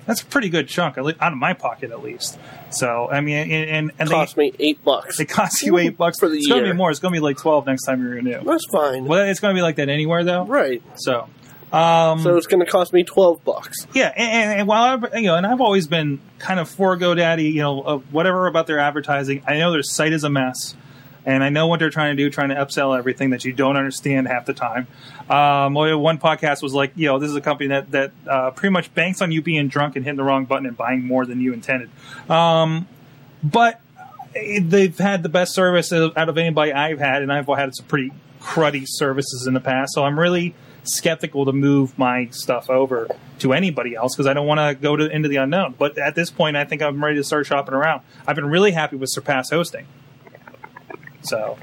That's 0.04 0.22
a 0.22 0.26
pretty 0.26 0.50
good 0.50 0.68
chunk, 0.68 0.98
at 0.98 1.04
least, 1.04 1.18
out 1.20 1.32
of 1.32 1.38
my 1.38 1.52
pocket 1.52 1.90
at 1.90 2.00
least. 2.00 2.38
So 2.70 3.08
I 3.10 3.20
mean, 3.22 3.38
and 3.50 3.52
and, 3.70 3.92
and 3.98 4.08
it 4.08 4.12
cost 4.12 4.36
me 4.36 4.52
eight 4.60 4.84
bucks. 4.84 5.18
It 5.18 5.25
costs 5.26 5.62
you 5.64 5.78
eight 5.78 5.96
bucks 5.96 6.20
For 6.20 6.28
the 6.28 6.34
year. 6.36 6.40
It's 6.42 6.48
going 6.48 6.62
to 6.64 6.70
be 6.70 6.76
more. 6.76 6.90
It's 6.92 7.00
going 7.00 7.12
to 7.12 7.16
be 7.16 7.22
like 7.22 7.38
twelve 7.38 7.66
next 7.66 7.84
time 7.86 8.00
you 8.02 8.10
renew. 8.10 8.44
That's 8.44 8.64
fine, 8.70 9.06
Well, 9.06 9.26
it's 9.28 9.40
going 9.40 9.52
to 9.54 9.58
be 9.58 9.62
like 9.62 9.76
that 9.76 9.88
anywhere 9.88 10.22
though. 10.22 10.44
right? 10.44 10.80
So. 10.94 11.28
Um, 11.72 12.20
So 12.20 12.36
it's 12.36 12.46
going 12.46 12.64
to 12.64 12.70
cost 12.70 12.92
me 12.92 13.02
twelve 13.02 13.42
bucks. 13.44 13.88
Yeah, 13.92 14.12
and, 14.16 14.30
and, 14.50 14.60
and 14.60 14.68
while 14.68 14.84
I've, 15.02 15.14
you 15.16 15.22
know, 15.26 15.34
and 15.34 15.44
I've 15.44 15.60
always 15.60 15.88
been 15.88 16.20
kind 16.38 16.60
of 16.60 16.68
for 16.68 16.96
GoDaddy, 16.96 17.52
you 17.52 17.60
know, 17.60 17.80
uh, 17.82 17.96
whatever 18.12 18.46
about 18.46 18.68
their 18.68 18.78
advertising. 18.78 19.42
I 19.48 19.58
know 19.58 19.72
their 19.72 19.82
site 19.82 20.12
is 20.12 20.22
a 20.22 20.30
mess, 20.30 20.76
and 21.26 21.42
I 21.42 21.49
know 21.49 21.66
what 21.66 21.80
they're 21.80 21.90
trying 21.90 22.16
to 22.16 22.23
do, 22.23 22.30
trying 22.30 22.50
to 22.50 22.54
upsell 22.54 22.97
everything 22.97 23.30
that 23.30 23.45
you 23.45 23.52
don't 23.52 23.76
understand 23.76 24.28
half 24.28 24.47
the 24.47 24.54
time. 24.54 24.87
Um, 25.28 25.75
one 25.75 26.18
podcast 26.18 26.62
was 26.62 26.73
like, 26.73 26.92
you 26.95 27.06
know, 27.06 27.18
this 27.18 27.28
is 27.28 27.37
a 27.37 27.40
company 27.40 27.68
that 27.71 27.90
that 27.90 28.12
uh, 28.26 28.52
pretty 28.52 28.73
much 28.73 28.95
banks 28.95 29.21
on 29.21 29.33
you 29.33 29.42
being 29.42 29.66
drunk 29.66 29.97
and 29.97 30.04
hitting 30.04 30.16
the 30.16 30.23
wrong 30.23 30.45
button 30.45 30.66
and 30.66 30.76
buying 30.76 31.04
more 31.04 31.26
than 31.26 31.40
you 31.40 31.52
intended. 31.52 31.90
Um, 32.30 32.87
but 33.42 33.80
they've 34.33 34.97
had 34.97 35.25
the 35.25 35.28
best 35.28 35.52
service 35.52 35.92
out 35.92 36.28
of 36.28 36.38
anybody 36.38 36.73
I've 36.73 37.00
had, 37.00 37.23
and 37.23 37.33
I've 37.33 37.49
had 37.49 37.75
some 37.75 37.87
pretty 37.87 38.12
cruddy 38.40 38.85
services 38.87 39.47
in 39.49 39.54
the 39.54 39.61
past. 39.61 39.95
So 39.95 40.04
I'm 40.04 40.19
really 40.19 40.54
skeptical 40.84 41.45
to 41.47 41.52
move 41.52 41.99
my 41.99 42.28
stuff 42.30 42.71
over 42.71 43.08
to 43.41 43.52
anybody 43.52 43.97
else 43.97 44.15
because 44.15 44.28
I 44.28 44.32
don't 44.32 44.47
want 44.47 44.60
to 44.60 44.80
go 44.80 44.95
to 44.95 45.06
into 45.10 45.28
the 45.28 45.36
unknown. 45.36 45.75
But 45.76 45.99
at 45.99 46.15
this 46.15 46.30
point, 46.30 46.56
I 46.56 46.65
think 46.65 46.82
I'm 46.82 47.02
ready 47.02 47.17
to 47.17 47.25
start 47.25 47.47
shopping 47.47 47.75
around. 47.75 48.02
I've 48.26 48.36
been 48.36 48.47
really 48.47 48.71
happy 48.71 48.95
with 48.95 49.10
Surpass 49.10 49.50
Hosting. 49.50 49.86
So, 51.26 51.58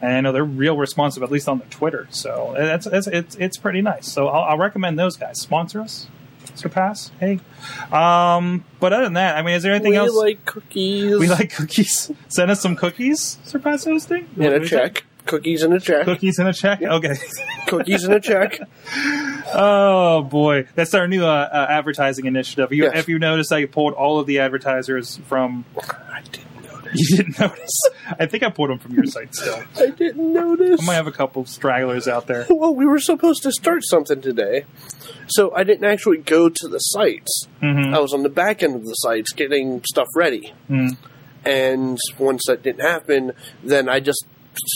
and 0.00 0.12
I 0.12 0.20
know 0.20 0.32
they're 0.32 0.44
real 0.44 0.76
responsive, 0.76 1.22
at 1.22 1.30
least 1.30 1.48
on 1.48 1.58
their 1.58 1.68
Twitter. 1.68 2.06
So 2.10 2.54
that's, 2.56 2.86
that's 2.86 3.06
it's 3.06 3.34
it's 3.36 3.56
pretty 3.56 3.82
nice. 3.82 4.10
So 4.10 4.28
I'll, 4.28 4.50
I'll 4.50 4.58
recommend 4.58 4.98
those 4.98 5.16
guys. 5.16 5.40
Sponsor 5.40 5.80
us, 5.80 6.06
Surpass. 6.54 7.10
Hey, 7.20 7.40
um, 7.92 8.64
but 8.80 8.92
other 8.92 9.04
than 9.04 9.14
that, 9.14 9.36
I 9.36 9.42
mean, 9.42 9.54
is 9.54 9.62
there 9.62 9.72
anything 9.72 9.92
we 9.92 9.96
else? 9.98 10.10
We 10.12 10.16
like 10.18 10.44
cookies. 10.44 11.18
we 11.18 11.28
like 11.28 11.54
cookies. 11.54 12.10
Send 12.28 12.50
us 12.50 12.60
some 12.60 12.76
cookies. 12.76 13.38
Surpass 13.44 13.84
Hosting 13.84 14.28
and 14.36 14.54
a 14.54 14.66
check. 14.66 15.04
Cookies 15.26 15.62
in 15.62 15.72
a 15.72 15.78
check. 15.78 16.06
Cookies 16.06 16.38
in 16.38 16.46
a 16.46 16.52
check. 16.52 16.80
Okay. 16.82 17.14
Cookies 17.68 18.04
in 18.04 18.12
a 18.12 18.20
check. 18.20 18.58
Oh 19.52 20.22
boy, 20.22 20.68
that's 20.76 20.94
our 20.94 21.08
new 21.08 21.24
uh, 21.24 21.48
uh, 21.52 21.66
advertising 21.68 22.26
initiative. 22.26 22.72
You, 22.72 22.84
Yes. 22.84 22.92
If 22.98 23.08
you 23.08 23.18
notice, 23.18 23.50
I 23.50 23.64
pulled 23.64 23.94
all 23.94 24.20
of 24.20 24.26
the 24.28 24.38
advertisers 24.38 25.16
from. 25.26 25.64
I 25.76 26.20
notice. 26.20 26.44
You 26.94 27.16
didn't 27.18 27.38
notice? 27.38 27.80
I 28.18 28.26
think 28.26 28.42
I 28.42 28.50
pulled 28.50 28.70
them 28.70 28.78
from 28.78 28.94
your 28.94 29.04
site. 29.06 29.34
Still, 29.34 29.62
I 29.78 29.90
didn't 29.90 30.32
notice. 30.32 30.80
I 30.82 30.84
might 30.84 30.94
have 30.94 31.06
a 31.06 31.12
couple 31.12 31.44
stragglers 31.44 32.08
out 32.08 32.26
there. 32.26 32.46
well, 32.50 32.74
we 32.74 32.86
were 32.86 32.98
supposed 32.98 33.42
to 33.44 33.52
start 33.52 33.82
something 33.84 34.20
today, 34.20 34.64
so 35.28 35.54
I 35.54 35.64
didn't 35.64 35.84
actually 35.84 36.18
go 36.18 36.48
to 36.48 36.68
the 36.68 36.78
sites. 36.78 37.46
hmm 37.60 37.94
I 37.94 38.00
was 38.00 38.12
on 38.12 38.22
the 38.22 38.28
back 38.28 38.62
end 38.62 38.74
of 38.74 38.84
the 38.84 38.94
sites 38.94 39.32
getting 39.32 39.82
stuff 39.84 40.08
ready. 40.16 40.52
Mm. 40.68 40.96
And 41.44 41.98
once 42.18 42.42
that 42.48 42.62
didn't 42.62 42.82
happen, 42.82 43.32
then 43.64 43.88
I 43.88 44.00
just 44.00 44.26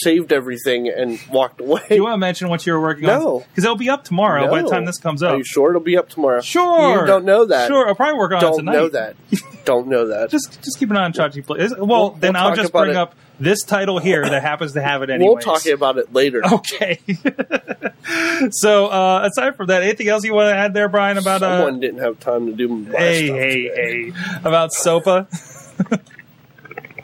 saved 0.02 0.32
everything 0.32 0.88
and 0.88 1.18
walked 1.30 1.60
away. 1.60 1.82
Do 1.88 1.94
you 1.94 2.02
want 2.04 2.14
to 2.14 2.18
mention 2.18 2.48
what 2.48 2.64
you 2.66 2.72
were 2.72 2.80
working 2.80 3.08
on? 3.08 3.20
No. 3.20 3.38
because 3.50 3.64
it'll 3.64 3.76
be 3.76 3.90
up 3.90 4.04
tomorrow 4.04 4.50
by 4.50 4.62
the 4.62 4.68
time 4.70 4.84
this 4.84 4.98
comes 4.98 5.22
up, 5.22 5.32
Are 5.32 5.36
you 5.38 5.44
sure 5.44 5.70
it'll 5.70 5.80
be 5.82 5.96
up 5.96 6.08
tomorrow? 6.08 6.40
Sure. 6.40 7.00
You 7.00 7.06
don't 7.06 7.24
know 7.24 7.44
that. 7.46 7.68
Sure, 7.68 7.86
I'll 7.88 7.94
probably 7.94 8.18
work 8.18 8.32
on 8.32 8.44
it 8.44 8.56
tonight. 8.56 8.72
Don't 8.72 8.82
know 8.82 8.88
that. 8.90 9.16
don't 9.64 9.88
know 9.88 10.06
that. 10.08 10.30
Just 10.34 10.62
just 10.62 10.78
keep 10.78 10.90
an 10.90 10.96
eye 10.96 11.04
on 11.04 11.12
Chachi 11.12 11.44
Play. 11.44 11.66
Well, 11.76 11.86
We'll- 11.86 12.10
then 12.10 12.34
we'll 12.34 12.42
I'll 12.42 12.54
just 12.56 12.72
bring 12.72 12.90
it. 12.90 12.96
up 12.96 13.14
this 13.40 13.62
title 13.64 13.98
here 13.98 14.22
that 14.22 14.42
happens 14.42 14.74
to 14.74 14.80
have 14.82 15.02
it 15.02 15.10
anyway. 15.10 15.28
we'll 15.34 15.38
talk 15.42 15.66
about 15.66 15.98
it 15.98 16.12
later. 16.12 16.40
Okay. 16.52 17.00
so, 18.50 18.86
uh, 18.86 19.28
aside 19.30 19.56
from 19.56 19.66
that, 19.68 19.82
anything 19.82 20.08
else 20.08 20.24
you 20.24 20.34
want 20.34 20.50
to 20.50 20.56
add 20.56 20.72
there, 20.74 20.88
Brian, 20.88 21.18
about 21.18 21.42
uh, 21.42 21.58
Someone 21.64 21.80
didn't 21.80 22.00
have 22.00 22.20
time 22.20 22.46
to 22.46 22.52
do 22.52 22.84
hey, 22.84 23.26
hey, 23.28 23.62
today. 23.68 24.10
hey, 24.10 24.12
about 24.44 24.72
SOPA? 24.72 25.26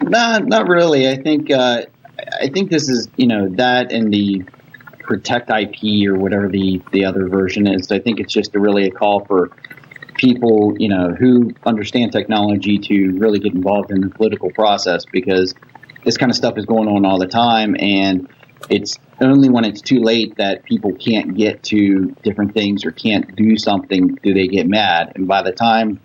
Not, 0.02 0.46
not 0.46 0.68
really. 0.68 1.08
I 1.08 1.16
think, 1.16 1.50
uh, 1.50 1.82
I 2.40 2.48
think 2.48 2.70
this 2.70 2.88
is, 2.88 3.08
you 3.16 3.26
know, 3.26 3.48
that 3.50 3.92
and 3.92 4.12
the 4.12 4.44
protect 5.00 5.50
IP 5.50 6.08
or 6.08 6.16
whatever 6.16 6.48
the, 6.48 6.80
the 6.92 7.04
other 7.04 7.28
version 7.28 7.66
is. 7.66 7.90
I 7.90 7.98
think 7.98 8.20
it's 8.20 8.32
just 8.32 8.54
a 8.54 8.60
really 8.60 8.86
a 8.86 8.90
call 8.90 9.24
for 9.24 9.50
people, 10.14 10.74
you 10.78 10.88
know, 10.88 11.14
who 11.18 11.52
understand 11.64 12.12
technology 12.12 12.78
to 12.78 13.10
really 13.18 13.38
get 13.38 13.54
involved 13.54 13.90
in 13.90 14.02
the 14.02 14.10
political 14.10 14.50
process 14.50 15.04
because 15.10 15.54
this 16.04 16.16
kind 16.16 16.30
of 16.30 16.36
stuff 16.36 16.56
is 16.58 16.66
going 16.66 16.88
on 16.88 17.04
all 17.04 17.18
the 17.18 17.26
time 17.26 17.74
and 17.78 18.28
it's 18.68 18.98
only 19.20 19.48
when 19.48 19.64
it's 19.64 19.80
too 19.80 20.00
late 20.00 20.36
that 20.36 20.64
people 20.64 20.92
can't 20.94 21.36
get 21.36 21.62
to 21.64 22.14
different 22.22 22.54
things 22.54 22.84
or 22.84 22.90
can't 22.90 23.34
do 23.36 23.56
something 23.56 24.18
do 24.22 24.34
they 24.34 24.46
get 24.46 24.66
mad. 24.66 25.12
And 25.14 25.26
by 25.26 25.42
the 25.42 25.52
time 25.52 26.00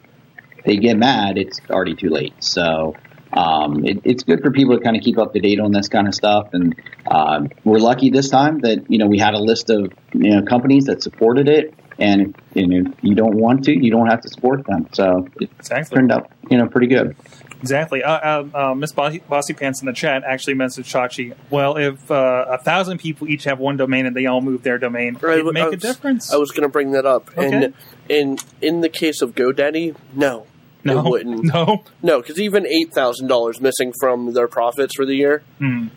they 0.65 0.77
get 0.77 0.97
mad, 0.97 1.37
it's 1.37 1.59
already 1.69 1.95
too 1.95 2.09
late. 2.09 2.33
So, 2.43 2.95
um, 3.35 3.85
it, 3.85 4.01
it's 4.03 4.23
good 4.23 4.41
for 4.41 4.51
people 4.51 4.77
to 4.77 4.83
kind 4.83 4.95
of 4.95 5.03
keep 5.03 5.17
up 5.17 5.33
to 5.33 5.39
date 5.39 5.59
on 5.59 5.71
this 5.71 5.89
kind 5.89 6.07
of 6.07 6.15
stuff. 6.15 6.49
And 6.53 6.75
um, 7.05 7.49
we're 7.63 7.79
lucky 7.79 8.09
this 8.09 8.29
time 8.29 8.59
that 8.61 8.89
you 8.89 8.97
know 8.97 9.07
we 9.07 9.19
had 9.19 9.33
a 9.33 9.39
list 9.39 9.69
of 9.69 9.93
you 10.13 10.35
know 10.35 10.41
companies 10.43 10.85
that 10.85 11.03
supported 11.03 11.49
it, 11.49 11.73
and 11.99 12.21
if, 12.21 12.35
you 12.55 12.67
know, 12.67 12.91
if 12.91 13.03
you 13.03 13.15
don't 13.15 13.35
want 13.35 13.65
to, 13.65 13.71
you 13.73 13.91
don't 13.91 14.07
have 14.07 14.21
to 14.21 14.29
support 14.29 14.65
them. 14.65 14.87
So 14.93 15.27
it 15.39 15.49
Exactly. 15.59 15.95
turned 15.95 16.11
out 16.11 16.31
you 16.49 16.57
know 16.57 16.67
pretty 16.67 16.87
good. 16.87 17.15
Exactly. 17.61 18.03
Uh, 18.03 18.11
uh, 18.11 18.47
uh, 18.53 18.75
Miss 18.75 18.91
Bossy, 18.91 19.23
Bossy 19.27 19.53
Pants 19.53 19.81
in 19.81 19.87
the 19.87 19.93
chat 19.93 20.23
actually 20.23 20.53
messaged 20.53 20.85
Chachi. 20.85 21.35
Well, 21.49 21.77
if 21.77 22.11
uh, 22.11 22.45
a 22.49 22.57
thousand 22.59 22.99
people 22.99 23.27
each 23.27 23.45
have 23.45 23.59
one 23.59 23.75
domain 23.75 24.05
and 24.05 24.15
they 24.15 24.27
all 24.27 24.41
move 24.41 24.61
their 24.61 24.77
domain, 24.77 25.17
Right, 25.19 25.39
it'd 25.39 25.47
I 25.47 25.51
make 25.65 25.73
a 25.73 25.77
difference. 25.77 26.31
I 26.31 26.37
was 26.37 26.51
going 26.51 26.63
to 26.63 26.69
bring 26.69 26.91
that 26.91 27.05
up. 27.05 27.31
Okay. 27.31 27.51
And 27.51 27.73
in 28.07 28.37
in 28.61 28.81
the 28.81 28.89
case 28.89 29.21
of 29.21 29.33
GoDaddy, 29.33 29.95
no, 30.13 30.45
no, 30.85 30.99
it 30.99 31.09
wouldn't. 31.09 31.43
no. 31.53 31.83
No, 32.01 32.21
because 32.21 32.39
even 32.39 32.65
eight 32.67 32.93
thousand 32.93 33.27
dollars 33.27 33.59
missing 33.59 33.91
from 33.99 34.33
their 34.33 34.47
profits 34.47 34.95
for 34.95 35.05
the 35.05 35.15
year 35.15 35.43
Hmm. 35.59 35.87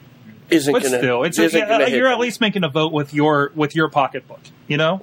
isn't 0.51 0.73
But 0.73 0.83
going 0.83 0.93
to. 0.93 0.99
still, 0.99 1.23
it's 1.25 1.39
isn't 1.39 1.69
gonna 1.69 1.85
hit 1.87 1.95
you're 1.99 2.09
at 2.09 2.19
least 2.19 2.41
making 2.41 2.65
a 2.65 2.69
vote 2.69 2.93
with 2.93 3.13
your 3.15 3.53
with 3.55 3.77
your 3.77 3.89
pocketbook. 3.91 4.41
You 4.67 4.79
know. 4.79 5.03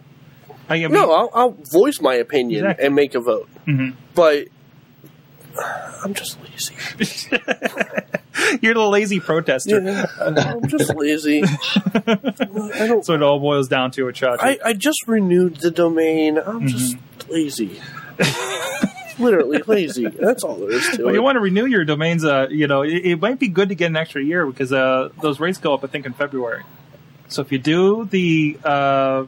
I 0.68 0.80
mean, 0.80 0.92
No, 0.94 1.12
I'll, 1.12 1.30
I'll 1.34 1.58
voice 1.72 2.02
my 2.02 2.16
opinion 2.16 2.66
Exactly. 2.66 2.86
and 2.88 2.96
make 2.96 3.14
a 3.14 3.20
vote, 3.20 3.48
Mhm. 3.68 3.94
but 4.16 4.48
I'm 6.04 6.14
just 6.16 6.38
lazy. 6.42 6.76
you're 8.62 8.74
the 8.74 8.82
lazy 8.88 9.20
protester. 9.20 9.80
Yeah, 9.82 10.06
I'm 10.20 10.68
just 10.68 10.94
lazy. 10.96 11.44
I 11.96 12.88
don't. 12.88 13.06
So 13.06 13.14
it 13.14 13.22
all 13.22 13.40
boils 13.40 13.68
down 13.68 13.92
to 13.92 14.08
a 14.08 14.12
Chachi. 14.14 14.38
I, 14.42 14.58
I 14.66 14.74
just 14.74 15.08
renewed 15.08 15.58
the 15.58 15.70
domain. 15.72 16.38
I'm 16.40 16.68
just 16.68 16.96
Mm-hmm. 16.98 17.32
lazy. 17.32 17.80
Literally 19.20 19.62
lazy. 19.66 20.08
That's 20.08 20.44
all 20.44 20.56
there 20.56 20.72
is 20.72 20.90
to 20.98 21.04
Well, 21.06 21.14
it. 21.14 21.18
you 21.18 21.22
want 21.24 21.36
to 21.38 21.40
renew 21.40 21.66
your 21.66 21.86
domains, 21.86 22.26
uh, 22.26 22.48
you 22.50 22.68
know, 22.68 22.82
it, 22.84 22.94
it 23.06 23.22
might 23.22 23.40
be 23.40 23.48
good 23.48 23.70
to 23.70 23.76
get 23.76 23.88
an 23.88 23.96
extra 23.96 24.22
year 24.24 24.46
because 24.46 24.74
uh, 24.74 25.10
those 25.22 25.40
rates 25.40 25.58
go 25.58 25.74
up, 25.74 25.84
I 25.84 25.88
think, 25.88 26.06
in 26.06 26.14
February. 26.14 26.64
So 27.30 27.42
if 27.42 27.52
you 27.52 27.58
do 27.58 28.06
the 28.06 28.58
uh, 28.64 29.26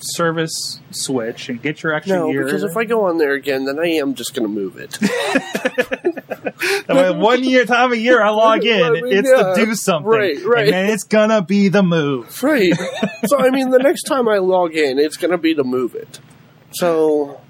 service 0.00 0.80
switch 0.90 1.48
and 1.48 1.62
get 1.62 1.82
your 1.82 1.92
extra 1.94 2.16
No, 2.18 2.30
year. 2.30 2.44
because 2.44 2.62
if 2.64 2.76
I 2.76 2.84
go 2.84 3.06
on 3.06 3.18
there 3.18 3.32
again, 3.34 3.64
then 3.64 3.78
I 3.78 3.86
am 3.94 4.14
just 4.14 4.34
going 4.34 4.46
to 4.46 4.52
move 4.52 4.76
it. 4.76 4.98
One 6.88 7.44
year 7.44 7.64
time 7.64 7.92
a 7.92 7.96
year 7.96 8.22
I 8.22 8.30
log 8.30 8.64
in, 8.64 8.82
I 8.82 8.90
mean, 8.90 9.06
it's 9.06 9.28
yeah. 9.28 9.54
to 9.54 9.64
do 9.66 9.74
something, 9.74 10.10
Right, 10.10 10.44
right. 10.44 10.68
and 10.72 10.90
it's 10.90 11.04
gonna 11.04 11.42
be 11.42 11.68
the 11.68 11.82
move. 11.82 12.42
right. 12.42 12.72
So, 13.26 13.38
I 13.38 13.50
mean, 13.50 13.70
the 13.70 13.78
next 13.78 14.02
time 14.04 14.28
I 14.28 14.38
log 14.38 14.74
in, 14.74 14.98
it's 14.98 15.16
going 15.16 15.30
to 15.32 15.38
be 15.38 15.54
to 15.54 15.64
move 15.64 15.94
it. 15.94 16.20
So, 16.72 17.40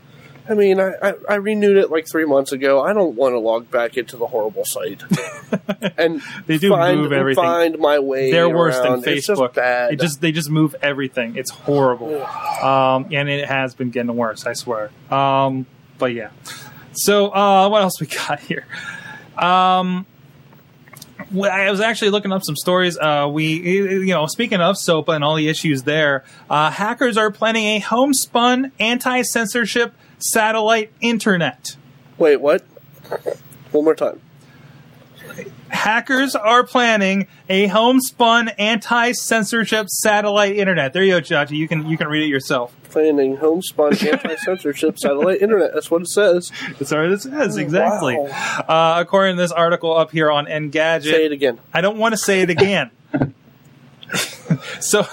I 0.48 0.54
mean, 0.54 0.80
I, 0.80 0.92
I, 1.02 1.14
I 1.28 1.34
renewed 1.36 1.76
it 1.76 1.90
like 1.90 2.06
three 2.10 2.24
months 2.24 2.52
ago. 2.52 2.80
I 2.82 2.92
don't 2.92 3.14
want 3.14 3.34
to 3.34 3.38
log 3.38 3.70
back 3.70 3.96
into 3.96 4.16
the 4.16 4.26
horrible 4.26 4.64
site 4.64 5.02
and 5.98 6.22
They 6.46 6.58
do 6.58 6.70
find, 6.70 7.00
move 7.02 7.12
everything. 7.12 7.44
find 7.44 7.78
my 7.78 7.98
way. 7.98 8.30
They're 8.30 8.48
worse 8.48 8.76
than 8.76 8.86
around. 8.86 9.06
It's 9.06 9.26
just 9.26 9.40
Facebook. 9.40 9.54
bad. 9.54 9.92
It 9.92 10.00
just 10.00 10.20
they 10.20 10.32
just 10.32 10.50
move 10.50 10.74
everything. 10.80 11.36
It's 11.36 11.50
horrible, 11.50 12.22
um, 12.24 13.06
and 13.12 13.28
it 13.28 13.46
has 13.46 13.74
been 13.74 13.90
getting 13.90 14.14
worse. 14.16 14.46
I 14.46 14.54
swear. 14.54 14.90
Um, 15.10 15.66
but 15.98 16.14
yeah. 16.14 16.30
So 16.92 17.28
uh, 17.28 17.68
what 17.68 17.82
else 17.82 18.00
we 18.00 18.06
got 18.28 18.40
here? 18.40 18.66
Um, 19.36 20.06
I 21.30 21.70
was 21.70 21.80
actually 21.80 22.10
looking 22.10 22.32
up 22.32 22.42
some 22.42 22.56
stories. 22.56 22.96
Uh, 22.98 23.28
we, 23.30 23.60
you 23.60 24.06
know, 24.06 24.26
speaking 24.26 24.60
of 24.60 24.76
SOPA 24.78 25.12
and 25.12 25.22
all 25.22 25.34
the 25.34 25.48
issues 25.48 25.82
there, 25.82 26.24
uh, 26.48 26.70
hackers 26.70 27.16
are 27.16 27.30
planning 27.30 27.66
a 27.66 27.78
homespun 27.80 28.72
anti-censorship 28.80 29.92
satellite 30.18 30.92
internet. 31.00 31.76
Wait, 32.18 32.40
what? 32.40 32.62
One 33.72 33.84
more 33.84 33.94
time. 33.94 34.20
Hackers 35.68 36.34
are 36.34 36.64
planning 36.64 37.26
a 37.48 37.66
homespun 37.66 38.48
anti-censorship 38.48 39.88
satellite 39.90 40.56
internet. 40.56 40.92
There 40.92 41.02
you 41.02 41.12
go, 41.12 41.20
Chachi. 41.20 41.52
You 41.52 41.68
can 41.68 41.86
you 41.86 41.98
can 41.98 42.08
read 42.08 42.22
it 42.24 42.28
yourself. 42.28 42.74
Planning 42.90 43.36
homespun 43.36 43.94
anti-censorship 43.94 44.98
satellite 45.02 45.42
internet. 45.42 45.74
That's 45.74 45.90
what 45.90 46.02
it 46.02 46.08
says. 46.08 46.50
That's 46.78 46.90
what 46.90 47.04
it 47.04 47.20
says 47.20 47.58
exactly. 47.58 48.16
Wow. 48.16 48.64
Uh, 48.66 49.00
according 49.00 49.36
to 49.36 49.42
this 49.42 49.52
article 49.52 49.94
up 49.94 50.10
here 50.10 50.30
on 50.30 50.46
Engadget, 50.46 51.02
Say 51.02 51.26
it 51.26 51.32
again. 51.32 51.58
I 51.72 51.82
don't 51.82 51.98
want 51.98 52.14
to 52.14 52.18
say 52.18 52.40
it 52.40 52.50
again. 52.50 52.90
so, 54.80 55.06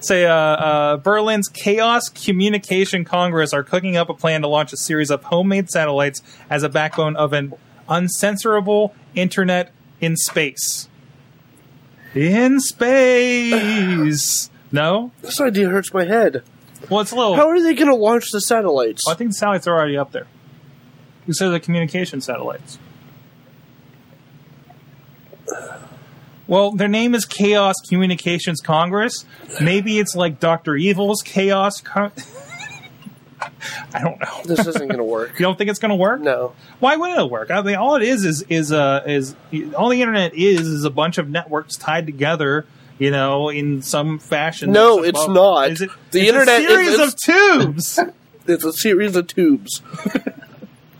say 0.00 0.26
uh, 0.26 0.34
uh, 0.34 0.96
Berlin's 0.98 1.48
Chaos 1.48 2.08
Communication 2.08 3.04
Congress 3.04 3.52
are 3.52 3.62
cooking 3.62 3.96
up 3.96 4.08
a 4.08 4.14
plan 4.14 4.42
to 4.42 4.48
launch 4.48 4.72
a 4.72 4.76
series 4.76 5.10
of 5.10 5.24
homemade 5.24 5.70
satellites 5.70 6.22
as 6.48 6.62
a 6.62 6.68
backbone 6.68 7.16
of 7.16 7.32
an 7.32 7.52
uncensorable 7.88 8.92
internet 9.14 9.72
in 10.00 10.16
space. 10.16 10.88
In 12.14 12.60
space. 12.60 14.50
No? 14.72 15.10
This 15.20 15.40
idea 15.40 15.68
hurts 15.68 15.92
my 15.92 16.04
head. 16.04 16.44
Well, 16.88 17.00
it's 17.00 17.10
a 17.10 17.16
little. 17.16 17.34
How 17.34 17.48
are 17.48 17.60
they 17.60 17.74
going 17.74 17.88
to 17.88 17.96
launch 17.96 18.30
the 18.30 18.40
satellites? 18.40 19.02
I 19.08 19.14
think 19.14 19.30
the 19.30 19.34
satellites 19.34 19.66
are 19.66 19.74
already 19.76 19.96
up 19.96 20.12
there. 20.12 20.28
You 21.26 21.34
said 21.34 21.48
the 21.48 21.58
communication 21.58 22.20
satellites. 22.20 22.78
Well, 26.50 26.72
their 26.72 26.88
name 26.88 27.14
is 27.14 27.24
Chaos 27.26 27.76
Communications 27.88 28.60
Congress. 28.60 29.24
Maybe 29.60 30.00
it's 30.00 30.16
like 30.16 30.40
Doctor 30.40 30.74
Evil's 30.74 31.22
Chaos. 31.22 31.80
Con- 31.80 32.10
I 33.94 34.00
don't 34.00 34.20
know. 34.20 34.42
This 34.44 34.66
isn't 34.66 34.88
going 34.88 34.98
to 34.98 35.04
work. 35.04 35.30
You 35.38 35.44
don't 35.44 35.56
think 35.56 35.70
it's 35.70 35.78
going 35.78 35.90
to 35.90 35.96
work? 35.96 36.20
No. 36.20 36.52
Why 36.80 36.96
wouldn't 36.96 37.20
it 37.20 37.30
work? 37.30 37.52
I 37.52 37.62
mean, 37.62 37.76
all 37.76 37.94
it 37.94 38.02
is 38.02 38.24
is 38.24 38.42
is 38.48 38.72
uh, 38.72 39.04
is 39.06 39.36
all 39.76 39.90
the 39.90 40.00
internet 40.02 40.34
is 40.34 40.66
is 40.66 40.84
a 40.84 40.90
bunch 40.90 41.18
of 41.18 41.28
networks 41.30 41.76
tied 41.76 42.04
together. 42.06 42.66
You 42.98 43.12
know, 43.12 43.48
in 43.48 43.80
some 43.80 44.18
fashion. 44.18 44.72
No, 44.72 45.02
it's 45.04 45.22
above- 45.22 45.34
not. 45.34 45.70
Is 45.70 45.80
it, 45.82 45.90
The 46.10 46.20
it's 46.20 46.28
internet 46.30 46.62
a 46.62 46.66
series 46.66 46.88
is- 46.88 47.00
of 47.00 47.16
tubes. 47.24 47.98
It's 48.46 48.64
a 48.64 48.72
series 48.72 49.14
of 49.14 49.28
tubes. 49.28 49.80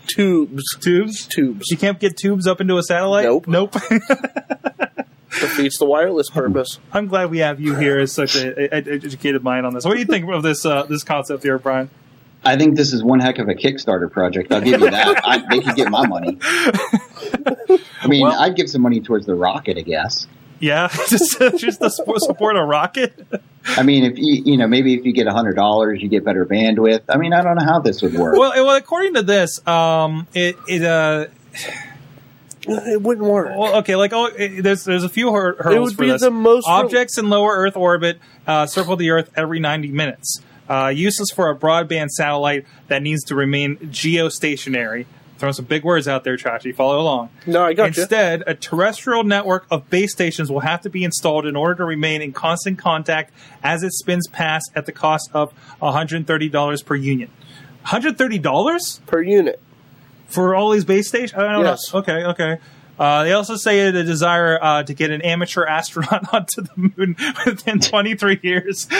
tubes. 0.07 0.63
tubes. 0.79 1.25
Tubes. 1.27 1.65
You 1.69 1.75
can't 1.77 1.99
get 1.99 2.15
tubes 2.15 2.47
up 2.47 2.61
into 2.61 2.77
a 2.77 2.83
satellite. 2.83 3.25
Nope. 3.25 3.47
Nope. 3.47 3.75
Defeats 5.39 5.77
the 5.79 5.85
wireless 5.85 6.29
purpose. 6.29 6.79
I'm 6.91 7.07
glad 7.07 7.31
we 7.31 7.39
have 7.39 7.59
you 7.61 7.75
here 7.75 7.99
as 7.99 8.11
such 8.11 8.35
a, 8.35 8.75
a- 8.75 8.77
a 8.91 8.93
educated 8.95 9.43
mind 9.43 9.65
on 9.65 9.73
this. 9.73 9.85
What 9.85 9.93
do 9.93 9.99
you 9.99 10.05
think 10.05 10.29
of 10.29 10.43
this 10.43 10.65
uh, 10.65 10.83
this 10.83 11.03
concept 11.03 11.43
here, 11.43 11.57
Brian? 11.57 11.89
I 12.43 12.57
think 12.57 12.75
this 12.75 12.91
is 12.91 13.03
one 13.03 13.19
heck 13.19 13.37
of 13.39 13.47
a 13.47 13.53
Kickstarter 13.53 14.11
project. 14.11 14.51
I'll 14.51 14.61
give 14.61 14.81
you 14.81 14.89
that. 14.89 15.21
I, 15.23 15.43
they 15.49 15.61
could 15.61 15.75
get 15.75 15.89
my 15.91 16.05
money. 16.07 16.37
I 16.41 18.07
mean, 18.07 18.21
Well- 18.23 18.39
I'd 18.39 18.55
give 18.55 18.69
some 18.69 18.81
money 18.81 18.99
towards 18.99 19.25
the 19.25 19.35
rocket, 19.35 19.77
I 19.77 19.81
guess. 19.81 20.27
Yeah, 20.59 20.89
just 21.09 21.39
just 21.57 21.81
to 21.81 21.89
support, 21.89 22.21
support 22.21 22.55
a 22.57 22.63
rocket. 22.63 23.25
I 23.65 23.81
mean, 23.83 24.03
if 24.03 24.17
you 24.19 24.43
you 24.45 24.57
know 24.57 24.67
maybe 24.67 24.93
if 24.93 25.05
you 25.05 25.11
get 25.11 25.25
hundred 25.27 25.55
dollars, 25.55 26.01
you 26.03 26.07
get 26.07 26.23
better 26.23 26.45
bandwidth. 26.45 27.01
I 27.09 27.17
mean, 27.17 27.33
I 27.33 27.41
don't 27.41 27.55
know 27.57 27.65
how 27.65 27.79
this 27.79 28.03
would 28.03 28.13
work. 28.13 28.37
Well, 28.37 28.51
well, 28.65 28.75
according 28.75 29.15
to 29.15 29.23
this, 29.23 29.65
um, 29.67 30.27
it 30.35 30.55
it 30.67 30.83
uh, 30.83 31.27
It 32.67 33.01
wouldn't 33.01 33.25
work. 33.27 33.47
well, 33.57 33.77
okay, 33.77 33.95
like 33.95 34.13
oh, 34.13 34.25
it, 34.25 34.61
there's 34.61 34.83
there's 34.83 35.03
a 35.03 35.09
few 35.09 35.31
hur- 35.31 35.55
hurdles 35.57 35.75
It 35.75 35.79
would 35.79 35.95
for 35.95 36.01
be 36.03 36.11
this. 36.11 36.21
the 36.21 36.31
most 36.31 36.67
Objects 36.67 37.17
in 37.17 37.29
lower 37.29 37.51
Earth 37.55 37.75
orbit 37.75 38.19
uh, 38.45 38.65
circle 38.67 38.95
the 38.95 39.09
Earth 39.11 39.31
every 39.35 39.59
90 39.59 39.89
minutes. 39.89 40.41
Uh, 40.69 40.87
useless 40.87 41.29
for 41.31 41.49
a 41.49 41.55
broadband 41.57 42.09
satellite 42.09 42.65
that 42.87 43.01
needs 43.01 43.23
to 43.25 43.35
remain 43.35 43.77
geostationary. 43.77 45.05
Throwing 45.37 45.53
some 45.53 45.65
big 45.65 45.83
words 45.83 46.07
out 46.07 46.23
there, 46.23 46.37
Chachi. 46.37 46.73
Follow 46.73 46.99
along. 46.99 47.29
No, 47.47 47.63
I 47.65 47.73
got 47.73 47.97
you. 47.97 48.03
Instead, 48.03 48.43
a 48.45 48.53
terrestrial 48.53 49.23
network 49.23 49.65
of 49.71 49.89
base 49.89 50.11
stations 50.11 50.51
will 50.51 50.59
have 50.59 50.81
to 50.81 50.89
be 50.91 51.03
installed 51.03 51.47
in 51.47 51.55
order 51.55 51.73
to 51.75 51.83
remain 51.85 52.21
in 52.21 52.31
constant 52.31 52.77
contact 52.77 53.33
as 53.63 53.81
it 53.81 53.91
spins 53.91 54.27
past 54.27 54.71
at 54.75 54.85
the 54.85 54.91
cost 54.91 55.31
of 55.33 55.51
$130 55.81 56.85
per 56.85 56.95
unit. 56.95 57.31
$130 57.87 59.05
Per 59.07 59.21
unit. 59.21 59.59
For 60.31 60.55
all 60.55 60.71
these 60.71 60.85
base 60.85 61.07
stations? 61.07 61.33
I 61.41 61.51
don't 61.53 61.63
Yes. 61.65 61.93
know. 61.93 61.99
Okay, 61.99 62.23
okay. 62.25 62.57
Uh, 62.99 63.23
they 63.23 63.33
also 63.33 63.55
say 63.55 63.89
the 63.91 64.03
desire 64.03 64.59
uh, 64.61 64.83
to 64.83 64.93
get 64.93 65.09
an 65.11 65.21
amateur 65.21 65.65
astronaut 65.65 66.31
onto 66.33 66.61
the 66.61 66.71
moon 66.75 67.15
within 67.45 67.79
23 67.79 68.39
years. 68.43 68.87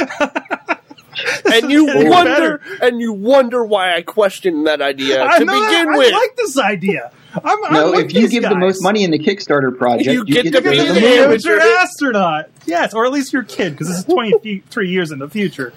And 1.52 1.70
you 1.70 1.86
wonder, 1.86 2.58
better. 2.60 2.62
and 2.82 3.02
you 3.02 3.12
wonder 3.12 3.66
why 3.66 3.94
I 3.96 4.02
questioned 4.02 4.66
that 4.68 4.82
idea 4.82 5.22
I 5.22 5.40
to 5.40 5.46
know 5.46 5.60
that. 5.60 5.70
begin 5.70 5.94
I 5.94 5.98
with. 5.98 6.14
I 6.14 6.18
like 6.18 6.36
this 6.38 6.58
idea. 6.58 7.12
I'm, 7.36 7.66
I 7.66 7.70
no, 7.74 7.90
like 7.92 8.06
if 8.06 8.14
you 8.14 8.22
these 8.22 8.30
give 8.32 8.44
the 8.44 8.56
most 8.56 8.82
money 8.82 9.04
in 9.04 9.12
the 9.12 9.20
Kickstarter 9.20 9.78
project, 9.78 10.06
You 10.08 10.20
you, 10.20 10.26
get 10.26 10.44
get, 10.46 10.52
to 10.54 10.62
to 10.62 10.70
be 10.70 10.78
go 10.78 10.86
the 10.88 10.94
the 10.94 11.02
moon. 11.02 11.20
amateur 11.20 11.60
amateur. 11.60 11.78
astronaut. 11.80 12.46
Yes, 12.66 12.94
or 12.94 13.06
at 13.06 13.12
least 13.12 13.34
your 13.34 13.44
kid, 13.44 13.72
because 13.72 13.90
this 13.90 13.98
is 14.00 14.06
23 14.14 14.90
years 14.90 15.12
in 15.12 15.20
the 15.20 15.28
future. 15.30 15.74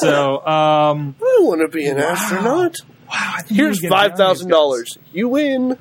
So, 0.00 0.46
um, 0.46 1.14
I 1.18 1.38
want 1.40 1.62
to 1.62 1.68
be 1.68 1.86
an 1.86 1.98
astronaut. 1.98 2.76
Wow. 3.08 3.34
I 3.36 3.42
think 3.42 3.58
Here's 3.58 3.86
five 3.86 4.16
thousand 4.16 4.48
dollars. 4.50 4.98
You 5.12 5.28
win. 5.28 5.78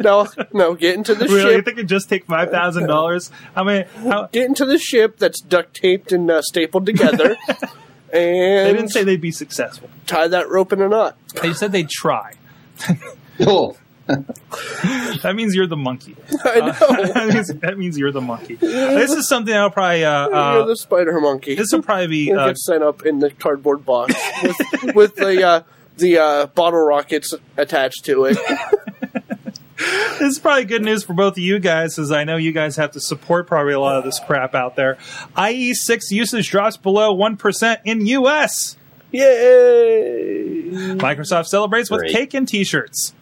no, 0.00 0.28
no. 0.52 0.74
Get 0.74 0.94
into 0.96 1.14
the 1.14 1.24
Really? 1.28 1.40
You 1.50 1.56
ship. 1.58 1.64
think 1.64 1.78
it 1.78 1.84
just 1.84 2.08
take 2.08 2.24
five 2.26 2.50
thousand 2.50 2.86
dollars? 2.86 3.30
How 3.54 3.64
many? 3.64 3.86
How, 3.96 4.26
Get 4.32 4.46
into 4.46 4.64
the 4.64 4.78
ship 4.78 5.18
that's 5.18 5.40
duct 5.40 5.74
taped 5.74 6.12
and 6.12 6.30
uh, 6.30 6.42
stapled 6.42 6.86
together, 6.86 7.36
and 7.48 7.58
they 8.12 8.72
didn't 8.72 8.88
say 8.90 9.04
they'd 9.04 9.20
be 9.20 9.30
successful. 9.32 9.88
tie 10.06 10.28
that 10.28 10.48
rope 10.48 10.72
in 10.72 10.80
a 10.80 10.88
knot. 10.88 11.16
They 11.42 11.52
said 11.52 11.72
they'd 11.72 11.90
try. 11.90 12.34
Oh, 13.42 13.74
That 15.22 15.32
means 15.34 15.54
you're 15.54 15.66
the 15.66 15.76
monkey. 15.76 16.14
I 16.44 16.60
know. 16.60 16.72
that, 16.72 17.30
means, 17.32 17.48
that 17.60 17.78
means 17.78 17.96
you're 17.98 18.12
the 18.12 18.20
monkey. 18.20 18.56
This 18.56 19.12
is 19.12 19.28
something 19.28 19.54
I'll 19.54 19.70
probably. 19.70 20.04
Uh, 20.04 20.28
You're 20.28 20.34
uh, 20.62 20.66
the 20.66 20.76
spider 20.76 21.18
monkey. 21.20 21.54
this 21.54 21.68
will 21.72 21.80
probably 21.82 22.08
be. 22.08 22.16
You'll 22.26 22.38
Uh, 22.40 22.48
get 22.48 22.58
sent 22.58 22.82
up 22.82 23.06
in 23.06 23.20
the 23.20 23.30
cardboard 23.30 23.84
box 23.86 24.14
with, 24.42 24.94
with 24.94 25.14
the 25.16 25.42
uh, 25.46 25.62
the 26.00 26.18
uh, 26.18 26.46
bottle 26.46 26.80
rockets 26.80 27.32
attached 27.56 28.04
to 28.06 28.24
it. 28.24 28.38
this 30.18 30.20
is 30.20 30.38
probably 30.38 30.64
good 30.64 30.82
news 30.82 31.04
for 31.04 31.14
both 31.14 31.34
of 31.34 31.38
you 31.38 31.58
guys, 31.58 31.98
as 31.98 32.12
I 32.12 32.24
know 32.24 32.36
you 32.36 32.52
guys 32.52 32.76
have 32.76 32.92
to 32.92 33.00
support 33.00 33.46
probably 33.46 33.72
a 33.72 33.80
lot 33.80 33.96
of 33.96 34.04
this 34.04 34.20
crap 34.20 34.54
out 34.54 34.76
there. 34.76 34.98
IE6 35.36 36.10
usage 36.10 36.50
drops 36.50 36.76
below 36.76 37.12
one 37.12 37.36
percent 37.36 37.80
in 37.84 38.06
US. 38.06 38.76
Yay! 39.10 40.62
Microsoft 40.96 41.46
celebrates 41.46 41.90
with 41.90 42.12
cake 42.12 42.34
and 42.34 42.46
T-shirts. 42.46 43.14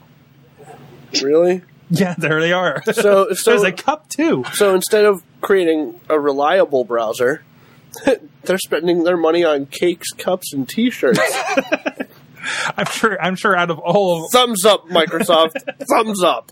Really? 1.22 1.62
Yeah, 1.90 2.14
there 2.18 2.38
they 2.38 2.52
are. 2.52 2.82
So, 2.84 3.32
so 3.32 3.50
There's 3.50 3.62
a 3.62 3.72
cup 3.72 4.10
too. 4.10 4.44
So 4.52 4.74
instead 4.74 5.06
of 5.06 5.22
creating 5.40 5.98
a 6.10 6.20
reliable 6.20 6.84
browser, 6.84 7.42
they're 8.42 8.58
spending 8.58 9.04
their 9.04 9.16
money 9.16 9.42
on 9.42 9.64
cakes, 9.64 10.10
cups, 10.12 10.52
and 10.52 10.68
T-shirts. 10.68 11.18
I'm 12.76 12.86
sure. 12.86 13.20
I'm 13.20 13.36
sure. 13.36 13.56
Out 13.56 13.70
of 13.70 13.78
all 13.78 14.24
of 14.24 14.30
Thumbs 14.32 14.64
up, 14.64 14.88
Microsoft. 14.88 15.52
Thumbs 15.88 16.22
up. 16.22 16.50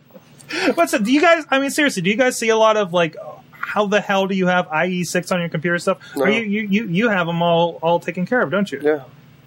what's 0.75 0.95
it? 0.95 1.05
Do 1.05 1.13
you 1.13 1.21
guys? 1.21 1.45
I 1.51 1.59
mean, 1.59 1.71
seriously, 1.71 2.03
do 2.03 2.11
you 2.11 2.17
guys 2.17 2.39
see 2.39 2.49
a 2.49 2.57
lot 2.57 2.77
of 2.77 2.93
like? 2.93 3.17
How 3.51 3.87
the 3.87 4.01
hell 4.01 4.27
do 4.29 4.35
you 4.35 4.47
have 4.47 4.69
IE6 4.69 5.33
on 5.33 5.41
your 5.41 5.49
computer 5.49 5.79
stuff? 5.79 5.99
No. 6.17 6.23
Or 6.25 6.29
you, 6.31 6.43
you 6.43 6.69
you 6.69 6.87
you 6.89 7.09
have 7.09 7.27
them 7.27 7.43
all 7.43 7.79
all 7.83 7.99
taken 8.01 8.25
care 8.25 8.41
of, 8.41 8.51
don't 8.51 8.71
you? 8.71 8.81
Yeah, 8.83 9.03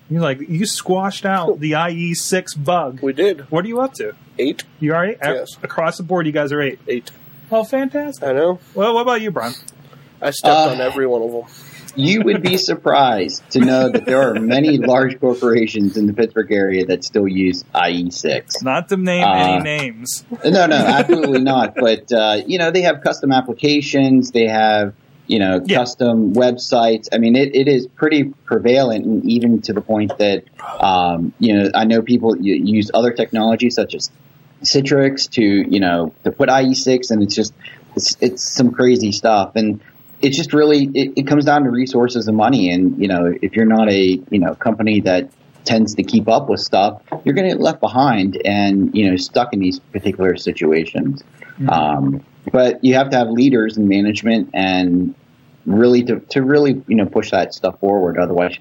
You 0.09 0.19
like 0.19 0.39
you 0.41 0.65
squashed 0.65 1.25
out 1.25 1.59
the 1.59 1.71
IE6 1.71 2.62
bug. 2.63 2.99
we 3.01 3.13
did 3.13 3.49
What 3.49 3.63
are 3.65 3.67
you 3.69 3.79
up 3.79 3.93
to? 3.95 4.13
eight, 4.38 4.65
You 4.79 4.93
all 4.93 5.01
right? 5.01 5.17
Yes. 5.23 5.57
Across 5.63 5.97
the 5.97 6.03
board, 6.03 6.25
you 6.25 6.31
guys 6.33 6.51
are 6.51 6.62
eight. 6.62 6.79
eight. 6.88 7.12
Oh, 7.51 7.63
fantastic. 7.63 8.23
I 8.23 8.33
know. 8.33 8.59
Well, 8.75 8.93
what 8.93 9.01
about 9.01 9.21
you, 9.21 9.31
Brian? 9.31 9.53
I 10.21 10.31
stepped 10.31 10.53
Uh, 10.53 10.71
on 10.73 10.81
every 10.81 11.07
one 11.07 11.21
of 11.23 11.31
them. 11.31 11.43
You 11.99 12.21
would 12.23 12.41
be 12.41 12.57
surprised 12.57 13.41
to 13.51 13.59
know 13.59 13.89
that 13.89 14.05
there 14.05 14.21
are 14.21 14.33
many 14.39 14.77
large 14.77 15.19
corporations 15.19 15.97
in 15.97 16.07
the 16.07 16.13
Pittsburgh 16.13 16.51
area 16.51 16.85
that 16.85 17.03
still 17.03 17.27
use 17.27 17.63
IE6. 17.75 18.63
Not 18.63 18.89
to 18.89 18.97
name 18.97 19.23
Uh, 19.23 19.33
any 19.33 19.63
names. 19.63 20.23
No, 20.45 20.65
no, 20.67 20.75
absolutely 20.75 21.41
not. 21.41 21.75
But 21.75 22.12
uh, 22.12 22.41
you 22.45 22.57
know, 22.57 22.71
they 22.71 22.81
have 22.83 23.01
custom 23.01 23.31
applications. 23.31 24.31
They 24.31 24.47
have 24.47 24.93
you 25.27 25.39
know 25.39 25.62
Yeah. 25.65 25.77
custom 25.79 26.33
websites. 26.33 27.07
I 27.12 27.17
mean, 27.17 27.35
it, 27.35 27.55
it 27.55 27.67
is 27.67 27.88
pretty 27.88 28.23
prevalent, 28.45 29.05
and 29.05 29.23
even 29.25 29.62
to 29.63 29.73
the 29.73 29.81
point 29.81 30.17
that 30.17 30.43
um, 30.79 31.33
you 31.39 31.55
know 31.57 31.69
I 31.75 31.85
know 31.85 32.01
people 32.01 32.35
use 32.38 32.89
other 32.93 33.12
technologies 33.12 33.75
such 33.75 33.93
as 33.95 34.09
Citrix 34.63 35.29
to 35.31 35.43
you 35.43 35.79
know 35.79 36.13
to 36.23 36.31
put 36.31 36.49
IE6, 36.49 37.12
and 37.12 37.23
it's 37.23 37.35
just 37.35 37.53
it's 37.95 38.17
it's 38.21 38.43
some 38.43 38.71
crazy 38.71 39.12
stuff, 39.12 39.55
and 39.55 39.81
it's 40.21 40.36
just 40.38 40.53
really 40.53 40.89
it, 40.93 41.13
it 41.15 41.27
comes 41.27 41.45
down 41.45 41.63
to 41.63 41.69
resources 41.69 42.27
and 42.27 42.36
money, 42.36 42.71
and 42.71 43.01
you 43.01 43.08
know 43.08 43.34
if 43.41 43.55
you're 43.55 43.65
not 43.65 43.89
a 43.89 44.21
you 44.29 44.39
know 44.39 44.55
company 44.55 45.01
that 45.01 45.32
tends 45.65 45.95
to 45.95 46.03
keep 46.03 46.27
up 46.27 46.49
with 46.49 46.60
stuff, 46.60 47.01
you're 47.23 47.36
going 47.36 47.47
to 47.47 47.55
get 47.55 47.62
left 47.62 47.79
behind 47.79 48.41
and 48.45 48.95
you 48.95 49.10
know 49.10 49.17
stuck 49.17 49.53
in 49.53 49.60
these 49.60 49.79
particular 49.79 50.36
situations. 50.38 51.23
Um, 51.67 52.23
but 52.51 52.84
you 52.84 52.95
have 52.95 53.10
to 53.10 53.17
have 53.17 53.29
leaders 53.29 53.77
and 53.77 53.88
management 53.89 54.51
and 54.53 55.13
really 55.65 56.03
to, 56.03 56.19
to 56.21 56.41
really 56.41 56.82
you 56.88 56.95
know 56.95 57.05
push 57.05 57.32
that 57.32 57.53
stuff 57.53 57.79
forward. 57.79 58.17
Otherwise, 58.17 58.58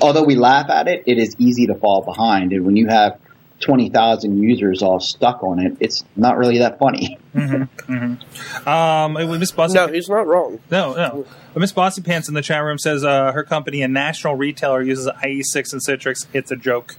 although 0.00 0.24
we 0.24 0.34
laugh 0.34 0.70
at 0.70 0.88
it, 0.88 1.02
it 1.06 1.18
is 1.18 1.34
easy 1.38 1.66
to 1.66 1.74
fall 1.74 2.02
behind. 2.02 2.52
And 2.52 2.64
when 2.64 2.76
you 2.76 2.88
have 2.88 3.18
twenty 3.64 3.88
thousand 3.88 4.38
users 4.42 4.82
all 4.82 5.00
stuck 5.00 5.42
on 5.42 5.58
it, 5.58 5.76
it's 5.80 6.04
not 6.16 6.36
really 6.36 6.58
that 6.58 6.78
funny. 6.78 7.18
Um, 8.66 9.16
it 9.16 9.24
was 9.26 9.38
Miss 9.38 9.50
Bossy. 9.52 9.74
No, 9.74 9.88
he's 9.88 10.08
not 10.08 10.26
wrong. 10.26 10.60
No, 10.70 10.94
no. 10.94 11.26
But 11.52 11.60
Miss 11.60 11.72
Bossy 11.72 12.02
Pants 12.02 12.28
in 12.28 12.34
the 12.34 12.42
chat 12.42 12.62
room 12.62 12.78
says 12.78 13.04
uh, 13.04 13.32
her 13.32 13.42
company, 13.42 13.82
a 13.82 13.88
national 13.88 14.34
retailer, 14.36 14.82
uses 14.82 15.06
IE6 15.06 15.72
and 15.72 15.82
Citrix. 15.82 16.26
It's 16.32 16.50
a 16.50 16.56
joke. 16.56 16.96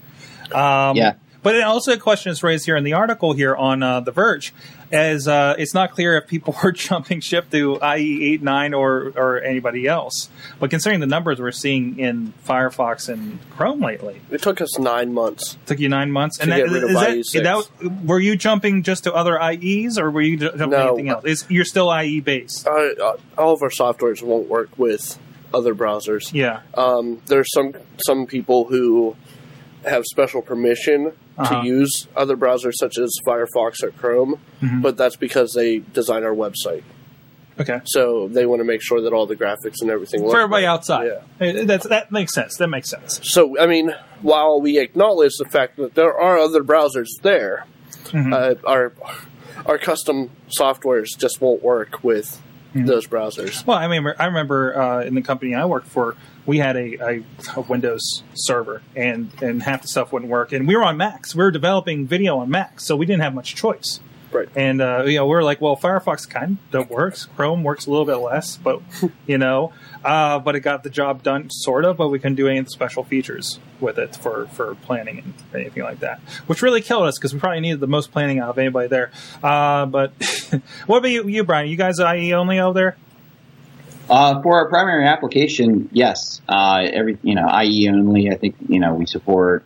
Um, 0.54 0.96
Yeah. 0.98 1.14
But 1.46 1.62
also 1.62 1.94
a 1.94 1.98
question 1.98 2.32
is 2.32 2.42
raised 2.42 2.66
here 2.66 2.76
in 2.76 2.84
the 2.84 2.94
article 2.94 3.34
here 3.34 3.56
on 3.56 3.84
uh, 3.84 4.00
The 4.00 4.12
Verge, 4.12 4.52
as 4.92 5.28
uh, 5.28 5.54
it's 5.60 5.76
not 5.76 5.92
clear 5.92 6.18
if 6.18 6.26
people 6.28 6.56
were 6.64 6.72
jumping 6.72 7.20
ship 7.20 7.52
to 7.52 7.78
IE 7.84 8.34
8, 8.34 8.42
9, 8.42 8.74
or, 8.74 9.14
or 9.16 9.42
anybody 9.44 9.86
else. 9.86 10.30
But 10.60 10.72
considering 10.72 11.02
the 11.02 11.06
numbers 11.06 11.40
we're 11.40 11.52
seeing 11.52 12.00
in 12.00 12.34
Firefox 12.48 13.10
and 13.10 13.38
Chrome 13.52 13.80
lately, 13.80 14.22
It 14.32 14.42
took 14.42 14.60
us 14.60 14.80
nine 14.80 15.14
months. 15.14 15.56
took 15.68 15.80
you 15.80 15.88
nine 15.88 16.10
months. 16.12 16.40
To 16.40 16.48
get 16.48 16.68
rid 16.68 16.84
of 16.84 16.90
E 16.90 17.20
is 17.20 17.32
IE6. 17.36 17.44
that, 17.44 18.04
were 18.06 18.20
you 18.20 18.36
jumping 18.36 18.82
just 18.82 19.04
to 19.04 19.14
other 19.14 19.40
IEs, 19.40 20.00
or 20.00 20.10
were 20.10 20.22
you 20.22 20.38
jumping 20.38 20.72
No. 20.72 20.88
anything 20.88 21.10
else? 21.10 21.26
Is, 21.26 21.46
you're 21.48 21.64
still 21.64 21.94
IE 21.96 22.22
based. 22.22 22.66
Uh, 22.68 23.18
all 23.38 23.54
of 23.54 23.62
our 23.62 23.70
softwares 23.70 24.24
won't 24.24 24.48
work 24.50 24.70
with 24.80 25.20
other 25.54 25.76
browsers. 25.76 26.34
Yeah. 26.34 26.62
Um, 26.74 27.22
there's 27.28 27.48
some 27.54 27.74
some 28.04 28.26
people 28.26 28.66
who 28.66 29.16
have 29.86 30.04
special 30.06 30.42
permission 30.42 31.14
Uh-huh. 31.38 31.62
to 31.62 31.68
use 31.68 32.08
other 32.16 32.38
browsers 32.38 32.74
such 32.80 32.98
as 32.98 33.12
Firefox 33.28 33.84
or 33.84 33.92
Chrome, 33.92 34.40
Mhm. 34.62 34.82
but 34.82 34.96
that's 34.98 35.16
because 35.18 35.54
they 35.54 35.80
design 35.80 36.24
our 36.24 36.34
website. 36.34 36.84
Okay. 37.60 37.82
So 37.86 38.28
they 38.30 38.46
want 38.46 38.60
to 38.62 38.64
make 38.66 38.82
sure 38.82 39.02
that 39.02 39.14
all 39.14 39.26
the 39.26 39.36
graphics 39.36 39.82
and 39.82 39.90
everything 39.90 40.22
for 40.22 40.38
everybody 40.40 40.66
right. 40.66 40.72
outside. 40.72 41.10
Yeah. 41.40 41.64
That's 41.64 41.88
that 41.88 42.12
makes 42.12 42.34
sense. 42.34 42.58
That 42.58 42.68
makes 42.68 42.90
sense. 42.90 43.20
So 43.24 43.58
I 43.60 43.66
mean, 43.68 43.94
while 44.22 44.60
we 44.62 44.78
acknowledge 44.80 45.34
the 45.38 45.46
fact 45.46 45.78
that 45.78 45.96
there 45.96 46.14
are 46.18 46.38
other 46.38 46.64
browsers 46.64 47.08
there, 47.22 47.66
Mhm. 48.06 48.34
uh, 48.34 48.56
our 48.68 48.92
our 49.66 49.78
custom 49.78 50.30
softwares 50.60 51.18
just 51.18 51.42
won't 51.42 51.64
work 51.64 52.04
with 52.04 52.42
Mhm. 52.76 52.88
those 52.88 53.08
browsers. 53.08 53.66
Well, 53.66 53.78
I 53.78 53.88
mean, 53.88 54.06
I 54.20 54.26
remember 54.26 54.78
uh, 54.78 55.02
in 55.04 55.16
the 55.16 55.22
company 55.22 55.56
I 55.56 55.64
worked 55.66 55.88
for, 55.88 56.16
we 56.46 56.60
had 56.60 56.76
a, 56.76 56.96
a, 57.04 57.24
a 57.56 57.62
Windows 57.62 58.24
server, 58.34 58.82
and 58.96 59.32
and 59.42 59.64
half 59.64 59.82
the 59.82 59.88
stuff 59.88 60.12
wouldn't 60.12 60.32
work. 60.32 60.52
And 60.52 60.68
we 60.68 60.76
were 60.76 60.84
on 60.84 60.98
Macs. 60.98 61.36
We 61.36 61.44
were 61.44 61.52
developing 61.52 62.08
video 62.08 62.38
on 62.38 62.50
Macs, 62.50 62.86
so 62.86 62.96
we 62.96 63.06
didn't 63.06 63.22
have 63.22 63.34
much 63.34 63.56
choice. 63.56 64.00
Right. 64.32 64.50
And 64.54 64.82
uh, 64.82 65.04
you 65.06 65.16
know, 65.16 65.26
we 65.26 65.32
were 65.32 65.44
like, 65.44 65.62
well, 65.62 65.78
Firefox 65.78 66.28
kind 66.30 66.58
of 66.74 66.90
works. 66.90 67.26
Chrome 67.26 67.64
works 67.64 67.86
a 67.86 67.92
little 67.92 68.06
bit 68.06 68.16
less, 68.16 68.58
but 68.58 68.82
you 69.28 69.38
know, 69.38 69.72
uh, 70.04 70.40
but 70.40 70.56
it 70.56 70.60
got 70.60 70.84
the 70.84 70.90
job 70.90 71.24
done, 71.24 71.50
sort 71.50 71.86
of. 71.86 71.98
But 71.98 72.10
we 72.10 72.20
couldn't 72.20 72.36
do 72.36 72.48
any 72.48 72.66
special 72.66 73.04
features 73.04 73.60
with 73.80 73.98
it 73.98 74.16
for 74.16 74.48
for 74.48 74.76
planning 74.76 75.20
and 75.20 75.34
anything 75.54 75.84
like 75.84 76.02
that, 76.02 76.20
which 76.48 76.62
really 76.62 76.82
killed 76.82 77.08
us 77.08 77.18
because 77.18 77.34
we 77.34 77.40
probably 77.40 77.62
needed 77.62 77.80
the 77.80 77.88
most 77.88 78.12
planning 78.12 78.40
out 78.40 78.50
of 78.50 78.58
anybody 78.58 78.90
there. 78.90 79.12
Uh, 79.42 79.86
but 79.86 80.12
what 80.86 80.98
about 80.98 81.12
you, 81.12 81.28
you, 81.28 81.44
Brian? 81.46 81.70
You 81.70 81.78
guys 81.78 82.00
IE 82.00 82.34
only 82.34 82.60
over 82.60 82.74
there? 82.74 82.98
Uh, 84.10 84.42
for 84.42 84.58
our 84.58 84.70
primary 84.70 85.08
application, 85.08 85.90
yes. 85.92 86.42
Uh, 86.48 86.86
every 86.92 87.18
you 87.24 87.36
know, 87.36 87.48
IE 87.62 87.90
only. 87.90 88.30
I 88.30 88.36
think 88.36 88.56
you 88.68 88.80
know 88.80 88.94
we 88.94 89.06
support 89.06 89.64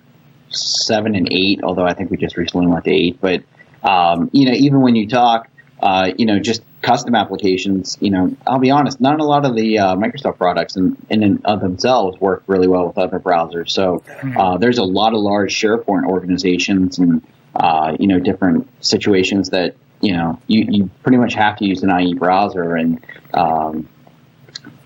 seven 0.49 1.15
and 1.15 1.28
eight, 1.32 1.62
although 1.63 1.86
I 1.86 1.93
think 1.93 2.12
we 2.12 2.17
just 2.17 2.38
recently 2.38 2.67
went 2.67 2.86
to 2.86 2.91
eight. 2.91 3.19
But 3.19 3.43
um, 3.84 4.30
you 4.34 4.45
know, 4.45 4.54
even 4.54 4.82
when 4.82 4.95
you 4.95 5.08
talk, 5.08 5.49
uh, 5.82 6.12
you 6.17 6.25
know, 6.25 6.39
just 6.39 6.62
custom 6.82 7.15
applications, 7.15 7.97
you 7.99 8.10
know, 8.10 8.36
I'll 8.47 8.60
be 8.60 8.71
honest, 8.71 9.02
not 9.02 9.19
a 9.19 9.25
lot 9.25 9.45
of 9.45 9.56
the 9.56 9.80
uh, 9.80 9.95
Microsoft 9.95 10.38
products 10.38 10.75
in, 10.78 10.95
in 11.10 11.23
and 11.23 11.45
of 11.45 11.60
themselves 11.60 12.19
work 12.19 12.43
really 12.47 12.67
well 12.67 12.88
with 12.88 12.97
other 12.97 13.19
browsers. 13.19 13.71
So 13.71 14.04
uh, 14.38 14.58
there's 14.58 14.78
a 14.78 14.84
lot 14.84 15.13
of 15.13 15.19
large 15.19 15.54
SharePoint 15.54 16.06
organizations 16.06 16.99
and 16.99 17.21
uh, 17.56 17.95
you 17.99 18.08
know 18.08 18.19
different 18.19 18.69
situations 18.84 19.49
that 19.49 19.75
you 20.02 20.13
know 20.13 20.39
you, 20.47 20.65
you 20.69 20.89
pretty 21.04 21.17
much 21.17 21.34
have 21.34 21.58
to 21.58 21.65
use 21.65 21.84
an 21.84 21.89
IE 21.99 22.13
browser 22.13 22.75
and 22.75 23.04
um, 23.34 23.88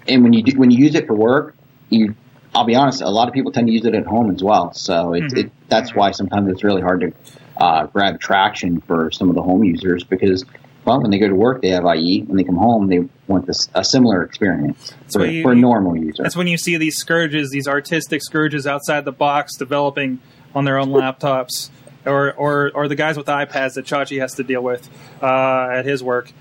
and 0.07 0.23
when 0.23 0.33
you 0.33 0.43
do, 0.43 0.57
when 0.57 0.71
you 0.71 0.83
use 0.83 0.95
it 0.95 1.07
for 1.07 1.15
work, 1.15 1.55
you 1.89 2.15
I'll 2.55 2.65
be 2.65 2.75
honest, 2.75 3.01
a 3.01 3.09
lot 3.09 3.27
of 3.27 3.33
people 3.33 3.51
tend 3.51 3.65
to 3.67 3.73
use 3.73 3.83
it 3.85 3.95
at 3.95 4.05
home 4.05 4.29
as 4.29 4.43
well. 4.43 4.73
So 4.73 5.13
it, 5.13 5.23
Mhm. 5.23 5.37
it 5.37 5.51
that's 5.69 5.95
why 5.95 6.11
sometimes 6.11 6.51
it's 6.51 6.63
really 6.63 6.81
hard 6.83 7.01
to 7.01 7.11
uh, 7.57 7.87
grab 7.87 8.19
traction 8.19 8.79
for 8.81 9.09
some 9.11 9.29
of 9.29 9.35
the 9.35 9.41
home 9.41 9.63
users 9.63 10.03
because 10.03 10.45
well, 10.85 11.01
when 11.01 11.11
they 11.11 11.17
go 11.17 11.29
to 11.29 11.35
work, 11.35 11.61
they 11.61 11.69
have 11.69 11.85
IE. 11.85 12.23
When 12.27 12.35
they 12.35 12.43
come 12.43 12.57
home, 12.57 12.87
they 12.87 13.07
want 13.27 13.47
this 13.47 13.69
a 13.73 13.83
similar 13.85 14.21
experience 14.23 14.93
for, 15.11 15.19
what 15.19 15.29
you- 15.29 15.41
for 15.41 15.53
a 15.53 15.55
normal 15.55 15.95
user. 15.97 16.23
That's 16.23 16.35
when 16.35 16.47
you 16.47 16.57
see 16.57 16.75
these 16.77 16.95
scourges, 16.97 17.49
these 17.51 17.67
artistic 17.69 18.21
scourges 18.21 18.67
outside 18.67 19.05
the 19.05 19.13
box 19.13 19.55
developing 19.57 20.19
on 20.53 20.65
their 20.65 20.77
own 20.77 20.89
laptops, 20.99 21.69
or 22.05 22.33
or, 22.33 22.69
or 22.75 22.87
the 22.87 22.95
guys 22.95 23.17
with 23.17 23.27
iPads 23.27 23.75
that 23.75 23.85
Chachi 23.85 24.19
has 24.19 24.33
to 24.33 24.43
deal 24.43 24.61
with 24.61 24.87
uh, 25.23 25.69
at 25.71 25.85
his 25.85 26.03
work. 26.03 26.31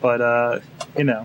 But 0.00 0.20
uh, 0.20 0.60
you 0.96 1.04
know, 1.04 1.20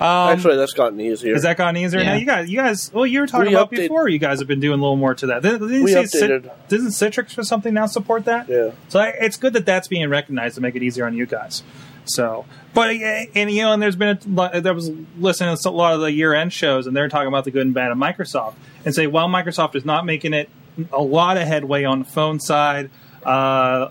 um, 0.00 0.32
Actually, 0.32 0.56
that's 0.56 0.72
gotten 0.72 1.00
easier. 1.00 1.34
has 1.34 1.42
that 1.42 1.56
gotten 1.56 1.76
easier 1.76 2.02
now? 2.04 2.14
You 2.14 2.24
guys, 2.26 2.48
you 2.50 2.56
guys. 2.56 2.90
Well, 2.92 3.06
you 3.06 3.20
were 3.20 3.26
talking 3.26 3.48
We 3.48 3.54
about 3.54 3.70
update- 3.70 3.76
before. 3.88 4.08
You 4.08 4.18
guys 4.18 4.38
have 4.38 4.48
been 4.48 4.60
doing 4.60 4.78
a 4.78 4.82
little 4.82 4.96
more 4.96 5.14
to 5.14 5.26
that. 5.26 5.42
Didn't, 5.42 5.60
didn't 5.68 5.84
We 5.84 5.92
say 5.92 6.06
Cit- 6.06 6.44
updated. 6.44 6.50
doesn't 6.68 6.90
Citrix 6.90 7.36
or 7.36 7.42
something 7.42 7.74
now 7.74 7.86
support 7.86 8.24
that? 8.26 8.48
yeah. 8.48 8.70
So 8.88 9.00
I, 9.00 9.08
it's 9.20 9.36
good 9.36 9.52
that 9.54 9.66
that's 9.66 9.88
being 9.88 10.08
recognized 10.08 10.54
to 10.56 10.60
make 10.60 10.76
it 10.76 10.82
easier 10.82 11.06
on 11.06 11.14
you 11.16 11.26
guys. 11.26 11.62
So, 12.04 12.46
but 12.74 12.90
and 12.90 13.50
you 13.50 13.62
know, 13.62 13.72
and 13.72 13.80
there's 13.82 13.94
been 13.96 14.16
a 14.18 14.28
lot, 14.28 14.62
there 14.62 14.74
was 14.74 14.90
listening 15.18 15.56
to 15.56 15.68
a 15.68 15.70
lot 15.70 15.94
of 15.94 16.00
the 16.00 16.10
year 16.12 16.34
end 16.34 16.52
shows, 16.52 16.86
and 16.86 16.96
they're 16.96 17.08
talking 17.08 17.28
about 17.28 17.44
the 17.44 17.50
good 17.52 17.62
and 17.66 17.74
bad 17.74 17.92
of 17.92 17.98
Microsoft, 17.98 18.54
and 18.84 18.92
say, 18.94 19.06
well, 19.06 19.28
Microsoft 19.28 19.76
is 19.76 19.84
not 19.84 20.04
making 20.04 20.32
it 20.34 20.48
a 20.92 21.00
lot 21.02 21.36
of 21.36 21.46
headway 21.46 21.84
on 21.84 22.00
the 22.00 22.04
phone 22.04 22.40
side, 22.40 22.90
uh, 23.24 23.88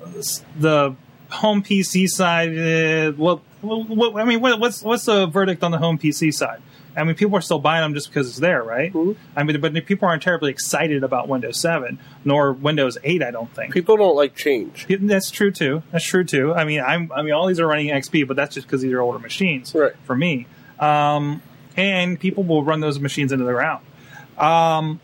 the 0.59 0.93
home 1.29 1.63
PC 1.63 2.07
side. 2.07 2.49
Uh, 2.57 3.13
well, 3.17 3.41
well, 3.61 3.83
what, 3.83 4.15
I 4.15 4.25
mean, 4.25 4.41
what, 4.41 4.59
what's 4.59 4.81
what's 4.83 5.05
the 5.05 5.27
verdict 5.27 5.63
on 5.63 5.71
the 5.71 5.77
home 5.77 5.97
PC 5.97 6.33
side? 6.33 6.61
I 6.95 7.05
mean, 7.05 7.15
people 7.15 7.37
are 7.37 7.41
still 7.41 7.59
buying 7.59 7.81
them 7.83 7.93
just 7.93 8.09
because 8.09 8.27
it's 8.27 8.39
there, 8.39 8.61
right? 8.63 8.91
Mhm. 8.91 9.15
I 9.35 9.43
mean, 9.43 9.61
but 9.61 9.73
people 9.85 10.09
aren't 10.09 10.21
terribly 10.23 10.51
excited 10.51 11.05
about 11.05 11.29
Windows 11.29 11.57
7 11.61 11.97
nor 12.25 12.51
Windows 12.51 12.97
8. 13.01 13.23
I 13.23 13.31
don't 13.31 13.49
think. 13.55 13.73
People 13.73 13.95
don't 13.95 14.15
like 14.17 14.35
change. 14.35 14.87
That's 14.89 15.31
true 15.31 15.51
too. 15.51 15.83
That's 15.91 16.03
true 16.03 16.25
too. 16.25 16.53
I 16.53 16.65
mean, 16.65 16.81
I'm. 16.81 17.09
I 17.13 17.21
mean, 17.21 17.33
all 17.33 17.47
these 17.47 17.59
are 17.61 17.67
running 17.67 17.87
XP, 17.87 18.27
but 18.27 18.35
that's 18.35 18.53
just 18.55 18.67
because 18.67 18.81
these 18.81 18.91
are 18.91 18.99
older 19.01 19.19
machines 19.19 19.73
Right. 19.73 19.93
for 20.03 20.15
me. 20.15 20.47
Um, 20.79 21.41
and 21.77 22.19
people 22.19 22.43
will 22.43 22.63
run 22.63 22.81
those 22.81 22.99
machines 22.99 23.31
into 23.31 23.45
the 23.45 23.53
ground. 23.53 23.85
Um, 24.37 24.99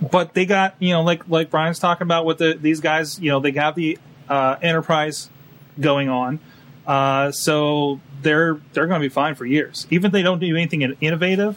but 0.00 0.32
they 0.32 0.46
got 0.46 0.76
you 0.78 0.90
know, 0.94 1.02
like 1.02 1.28
like 1.28 1.50
Brian's 1.50 1.78
talking 1.78 2.06
about 2.06 2.24
with 2.24 2.38
the 2.38 2.56
these 2.58 2.80
guys. 2.80 3.18
You 3.20 3.30
know, 3.32 3.40
they 3.40 3.50
got 3.50 3.74
the 3.74 3.98
uh, 4.30 4.56
enterprise 4.62 5.28
going 5.80 6.08
on, 6.08 6.38
uh, 6.88 7.30
so 7.30 8.00
they're 8.22 8.58
they're 8.72 8.86
going 8.88 9.00
to 9.00 9.04
be 9.04 9.12
fine 9.12 9.36
for 9.36 9.44
years, 9.46 9.86
even 9.90 10.06
if 10.06 10.12
they 10.12 10.22
don't 10.22 10.40
do 10.40 10.56
anything 10.56 10.82
innovative 10.82 11.56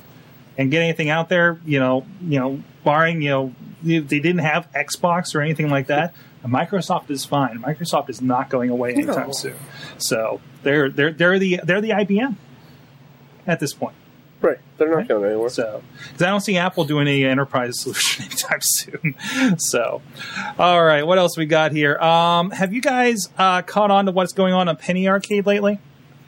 and 0.57 0.69
get 0.69 0.81
anything 0.83 1.09
out 1.09 1.29
there. 1.29 1.59
You 1.65 1.79
know, 1.79 2.05
you 2.21 2.39
know, 2.39 2.61
barring 2.83 3.21
you 3.23 3.29
know, 3.29 3.55
if 3.83 4.07
they 4.09 4.19
didn't 4.19 4.39
have 4.41 4.71
Xbox 4.73 5.33
or 5.33 5.41
anything 5.41 5.69
like 5.69 5.87
that. 5.87 6.13
Microsoft 6.45 7.11
is 7.11 7.23
fine. 7.23 7.59
Microsoft 7.61 8.09
is 8.09 8.19
not 8.19 8.49
going 8.49 8.71
away 8.71 8.93
anytime 8.95 9.27
No. 9.27 9.31
soon. 9.31 9.55
So 9.99 10.41
they're 10.63 10.89
they're 10.89 11.11
they're 11.13 11.37
the 11.37 11.59
they're 11.63 11.81
the 11.81 11.91
IBM 11.91 12.35
at 13.45 13.59
this 13.59 13.73
point. 13.73 13.95
Right. 14.41 14.57
They're 14.77 14.89
not 14.89 15.07
going 15.07 15.25
anywhere. 15.25 15.49
So, 15.49 15.83
because 16.07 16.21
I 16.23 16.29
don't 16.29 16.41
see 16.41 16.57
Apple 16.57 16.85
doing 16.85 17.07
any 17.07 17.23
enterprise 17.25 17.79
solution 17.81 18.25
anytime 18.25 18.59
soon. 18.61 19.15
So, 19.57 20.01
all 20.57 20.83
right, 20.83 21.05
what 21.05 21.17
else 21.17 21.37
we 21.37 21.45
got 21.45 21.71
here? 21.71 21.97
Um, 21.97 22.51
have 22.51 22.73
you 22.73 22.81
guys 22.81 23.29
uh, 23.37 23.61
caught 23.61 23.91
on 23.91 24.05
to 24.05 24.11
what's 24.11 24.33
going 24.33 24.53
on 24.53 24.67
on 24.67 24.77
Penny 24.77 25.07
Arcade 25.07 25.45
lately? 25.45 25.79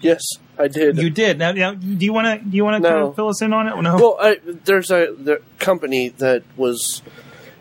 Yes. 0.01 0.21
I 0.57 0.67
did. 0.67 0.97
You 0.97 1.09
did. 1.09 1.39
Now, 1.39 1.51
now 1.51 1.73
do 1.73 2.05
you 2.05 2.13
want 2.13 2.27
to 2.27 2.47
do 2.47 2.55
you 2.55 2.63
want 2.63 2.83
to 2.83 2.89
kind 2.89 3.03
of 3.03 3.15
fill 3.15 3.29
us 3.29 3.41
in 3.41 3.53
on 3.53 3.67
it? 3.67 3.81
No. 3.81 3.95
Well, 3.95 4.17
I, 4.19 4.39
there's 4.43 4.91
a 4.91 5.15
the 5.17 5.41
company 5.57 6.09
that 6.09 6.43
was, 6.55 7.01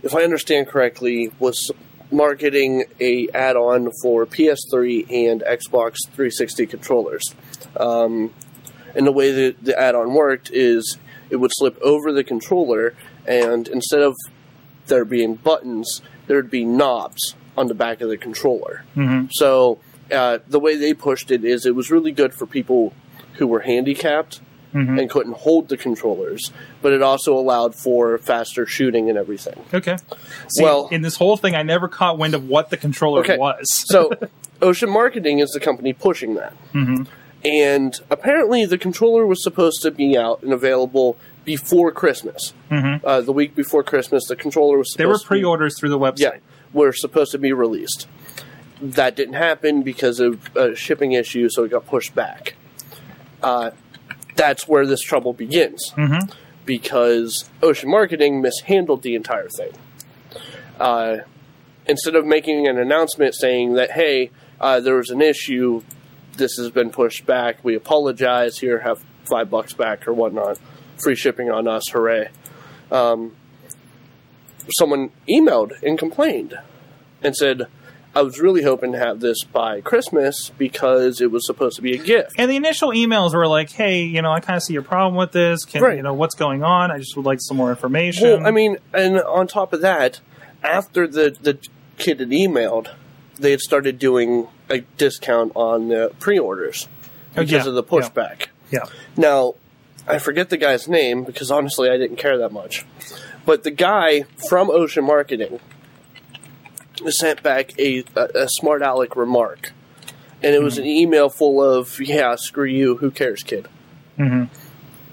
if 0.03 0.15
I 0.15 0.25
understand 0.25 0.69
correctly, 0.69 1.33
was 1.39 1.71
marketing 2.11 2.85
a 3.01 3.29
add-on 3.31 3.91
for 4.03 4.27
PS3 4.27 5.11
and 5.11 5.41
Xbox 5.43 5.97
360 6.09 6.67
controllers. 6.67 7.23
Um, 7.79 8.35
and 8.95 9.07
the 9.07 9.13
way 9.13 9.31
that 9.33 9.65
the 9.65 9.79
add-on 9.79 10.15
worked 10.15 10.51
is 10.53 10.99
it 11.31 11.37
would 11.37 11.51
slip 11.55 11.81
over 11.83 12.13
the 12.13 12.25
controller, 12.25 12.95
and 13.27 13.69
instead 13.69 14.01
of 14.03 14.15
there 14.87 15.05
being 15.05 15.35
buttons, 15.35 16.03
there'd 16.27 16.51
be 16.51 16.65
knobs 16.65 17.35
on 17.57 17.69
the 17.69 17.75
back 17.75 18.01
of 18.01 18.09
the 18.09 18.17
controller. 18.17 18.85
Mhm. 18.97 19.29
So 19.33 19.79
uh, 20.11 20.39
the 20.49 20.61
way 20.61 20.77
they 20.77 20.93
pushed 20.93 21.31
it 21.31 21.45
is 21.45 21.65
it 21.65 21.75
was 21.75 21.91
really 21.91 22.13
good 22.13 22.35
for 22.35 22.47
people 22.47 22.93
who 23.35 23.47
were 23.47 23.61
handicapped 23.61 24.41
Mhm. 24.75 24.99
and 25.01 25.09
couldn't 25.11 25.37
hold 25.39 25.69
the 25.69 25.77
controllers, 25.77 26.51
but 26.83 26.93
it 26.93 27.03
also 27.03 27.35
allowed 27.35 27.75
for 27.75 28.19
faster 28.19 28.67
shooting 28.67 29.09
and 29.09 29.17
everything. 29.19 29.59
Okay. 29.73 29.97
See, 30.49 30.63
Well- 30.63 30.89
in 30.91 31.03
this 31.03 31.17
whole 31.17 31.37
thing, 31.37 31.55
I 31.55 31.63
never 31.63 31.89
caught 31.89 32.19
wind 32.19 32.35
of 32.35 32.49
what 32.49 32.71
the 32.71 32.77
controller 32.79 33.21
Okay. 33.21 33.37
was. 33.39 33.65
So, 33.71 34.11
Ocean 34.63 34.91
Marketing 34.91 35.39
is 35.41 35.51
the 35.51 35.61
company 35.61 35.93
pushing 35.93 36.35
that. 36.35 36.55
Mhm. 36.75 37.07
And 37.45 37.95
apparently, 38.11 38.65
the 38.65 38.79
controller 38.79 39.27
was 39.27 39.43
supposed 39.43 39.83
to 39.83 39.91
be 39.91 40.17
out 40.17 40.43
and 40.43 40.53
available 40.53 41.17
before 41.45 41.91
Christmas. 41.91 42.53
Mhm. 42.71 43.01
Uh, 43.05 43.21
the 43.21 43.33
week 43.33 43.57
before 43.57 43.83
Christmas, 43.83 44.25
the 44.29 44.37
controller 44.37 44.79
was 44.79 44.95
There 44.97 45.09
were 45.09 45.15
supposed 45.15 45.25
to 45.27 45.35
be- 45.35 45.41
pre-orders 45.41 45.79
through 45.79 45.89
the 45.91 45.99
website. 45.99 46.21
Yeah, 46.21 46.31
were 46.73 46.93
supposed 46.93 47.33
to 47.33 47.39
be 47.39 47.53
released. 47.53 48.07
That 48.81 49.17
didn't 49.17 49.35
happen 49.35 49.83
because 49.83 50.21
of 50.21 50.55
a 50.57 50.75
shipping 50.77 51.13
issue, 51.13 51.49
so 51.51 51.65
it 51.65 51.71
got 51.73 51.87
pushed 51.87 52.15
back. 52.15 52.55
Uh, 53.43 53.71
that's 54.37 54.69
where 54.69 54.87
this 54.87 55.01
trouble 55.01 55.33
begins. 55.33 55.93
Mhm. 55.97 56.31
Because 56.65 57.51
Ocean 57.61 57.91
Marketing 57.91 58.41
mishandled 58.41 59.03
the 59.03 59.17
entire 59.17 59.49
thing. 59.49 59.73
Uh, 60.79 61.19
instead 61.87 62.15
of 62.15 62.25
making 62.25 62.69
an 62.69 62.79
announcement 62.79 63.35
saying 63.35 63.75
that, 63.75 63.91
hey, 63.93 64.31
uh, 64.61 64.79
there 64.81 64.95
was 64.97 65.11
an 65.11 65.21
issue, 65.21 65.83
this 66.37 66.57
has 66.57 66.71
been 66.71 66.91
pushed 66.91 67.27
back, 67.27 67.63
we 67.63 67.75
apologize, 67.75 68.59
here, 68.59 68.81
have 68.81 69.05
five 69.29 69.51
bucks 69.51 69.73
back 69.73 70.07
or 70.09 70.13
whatnot, 70.15 70.59
free 71.03 71.15
shipping 71.15 71.51
on 71.51 71.69
us, 71.69 71.89
hooray. 71.91 72.29
Um, 72.91 73.35
someone 74.79 75.11
emailed 75.29 75.81
and 75.83 75.99
complained 75.99 76.59
and 77.23 77.35
said, 77.35 77.67
I 78.15 78.21
was 78.23 78.39
really 78.39 78.63
hoping 78.63 78.93
to 78.93 78.99
have 78.99 79.21
this 79.21 79.43
by 79.43 79.81
Christmas 79.81 80.51
because 80.59 81.21
it 81.23 81.31
was 81.31 81.47
supposed 81.47 81.77
to 81.77 81.83
be 81.83 81.95
a 81.95 81.99
gift. 81.99 82.33
And 82.37 82.51
the 82.51 82.57
initial 82.57 82.91
emails 82.91 83.33
were 83.35 83.47
like, 83.47 83.71
"Hey, 83.71 84.03
you 84.03 84.21
know, 84.21 84.31
I 84.31 84.41
kind 84.41 84.59
of 84.59 84.63
see 84.63 84.75
your 84.75 84.83
problem 84.83 85.15
with 85.15 85.33
this. 85.33 85.65
Can 85.65 85.83
Right. 85.83 85.97
you 85.97 86.03
know 86.03 86.13
what's 86.13 86.35
going 86.35 86.63
on? 86.63 86.91
I 86.91 86.99
just 86.99 87.17
would 87.17 87.25
like 87.25 87.39
some 87.41 87.57
more 87.57 87.71
information." 87.71 88.25
Well, 88.29 88.47
I 88.47 88.51
mean, 88.51 88.77
and 88.93 89.19
on 89.19 89.47
top 89.47 89.73
of 89.73 89.81
that, 89.81 90.21
after 90.63 91.07
the, 91.09 91.35
the 91.41 91.57
kid 91.97 92.21
had 92.21 92.29
emailed, 92.29 92.89
they 93.43 93.51
had 93.51 93.61
started 93.61 93.99
doing 93.99 94.49
a 94.71 94.79
discount 94.97 95.53
on 95.55 95.89
the 95.89 96.13
pre 96.19 96.39
orders 96.39 96.89
Oh, 97.37 97.41
because 97.43 97.51
yeah, 97.51 97.69
of 97.69 97.75
the 97.75 97.83
pushback. 97.85 98.47
yeah. 98.71 98.85
Now, 99.17 99.55
I 100.07 100.19
forget 100.19 100.51
the 100.51 100.57
guy's 100.57 100.89
name 100.89 101.25
because 101.25 101.51
honestly, 101.51 101.89
I 101.91 101.97
didn't 101.97 102.17
care 102.17 102.39
that 102.39 102.53
much. 102.53 102.85
But 103.45 103.65
the 103.65 103.71
guy 103.71 104.23
from 104.49 104.71
Ocean 104.71 105.05
Marketing 105.05 105.61
sent 107.09 107.43
back 107.43 107.79
a, 107.79 108.05
a, 108.17 108.29
a 108.45 108.49
smart 108.49 108.83
aleck 108.83 109.17
remark. 109.17 109.73
And 110.43 110.55
it 110.55 110.63
was 110.63 110.77
an 110.79 110.85
email 110.87 111.29
full 111.31 111.63
of, 111.63 112.01
yeah, 112.01 112.35
screw 112.37 112.65
you, 112.67 112.97
who 112.97 113.11
cares, 113.11 113.43
kid? 113.43 113.69
Mhm. 114.19 114.49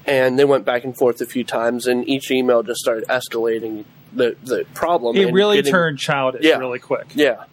And 0.05 0.39
they 0.39 0.45
went 0.45 0.65
back 0.65 0.83
and 0.83 0.97
forth 0.97 1.21
a 1.21 1.25
few 1.27 1.43
times, 1.43 1.85
and 1.85 2.07
each 2.09 2.31
email 2.31 2.63
just 2.63 2.79
started 2.79 3.05
escalating 3.07 3.85
the, 4.11 4.35
the 4.43 4.65
problem. 4.73 5.15
It 5.15 5.31
really 5.31 5.57
getting- 5.57 5.71
turned 5.71 5.99
childish 5.99 6.43
Yeah. 6.43 6.57
really 6.57 6.79
quick. 6.79 7.05
Yeah. 7.13 7.43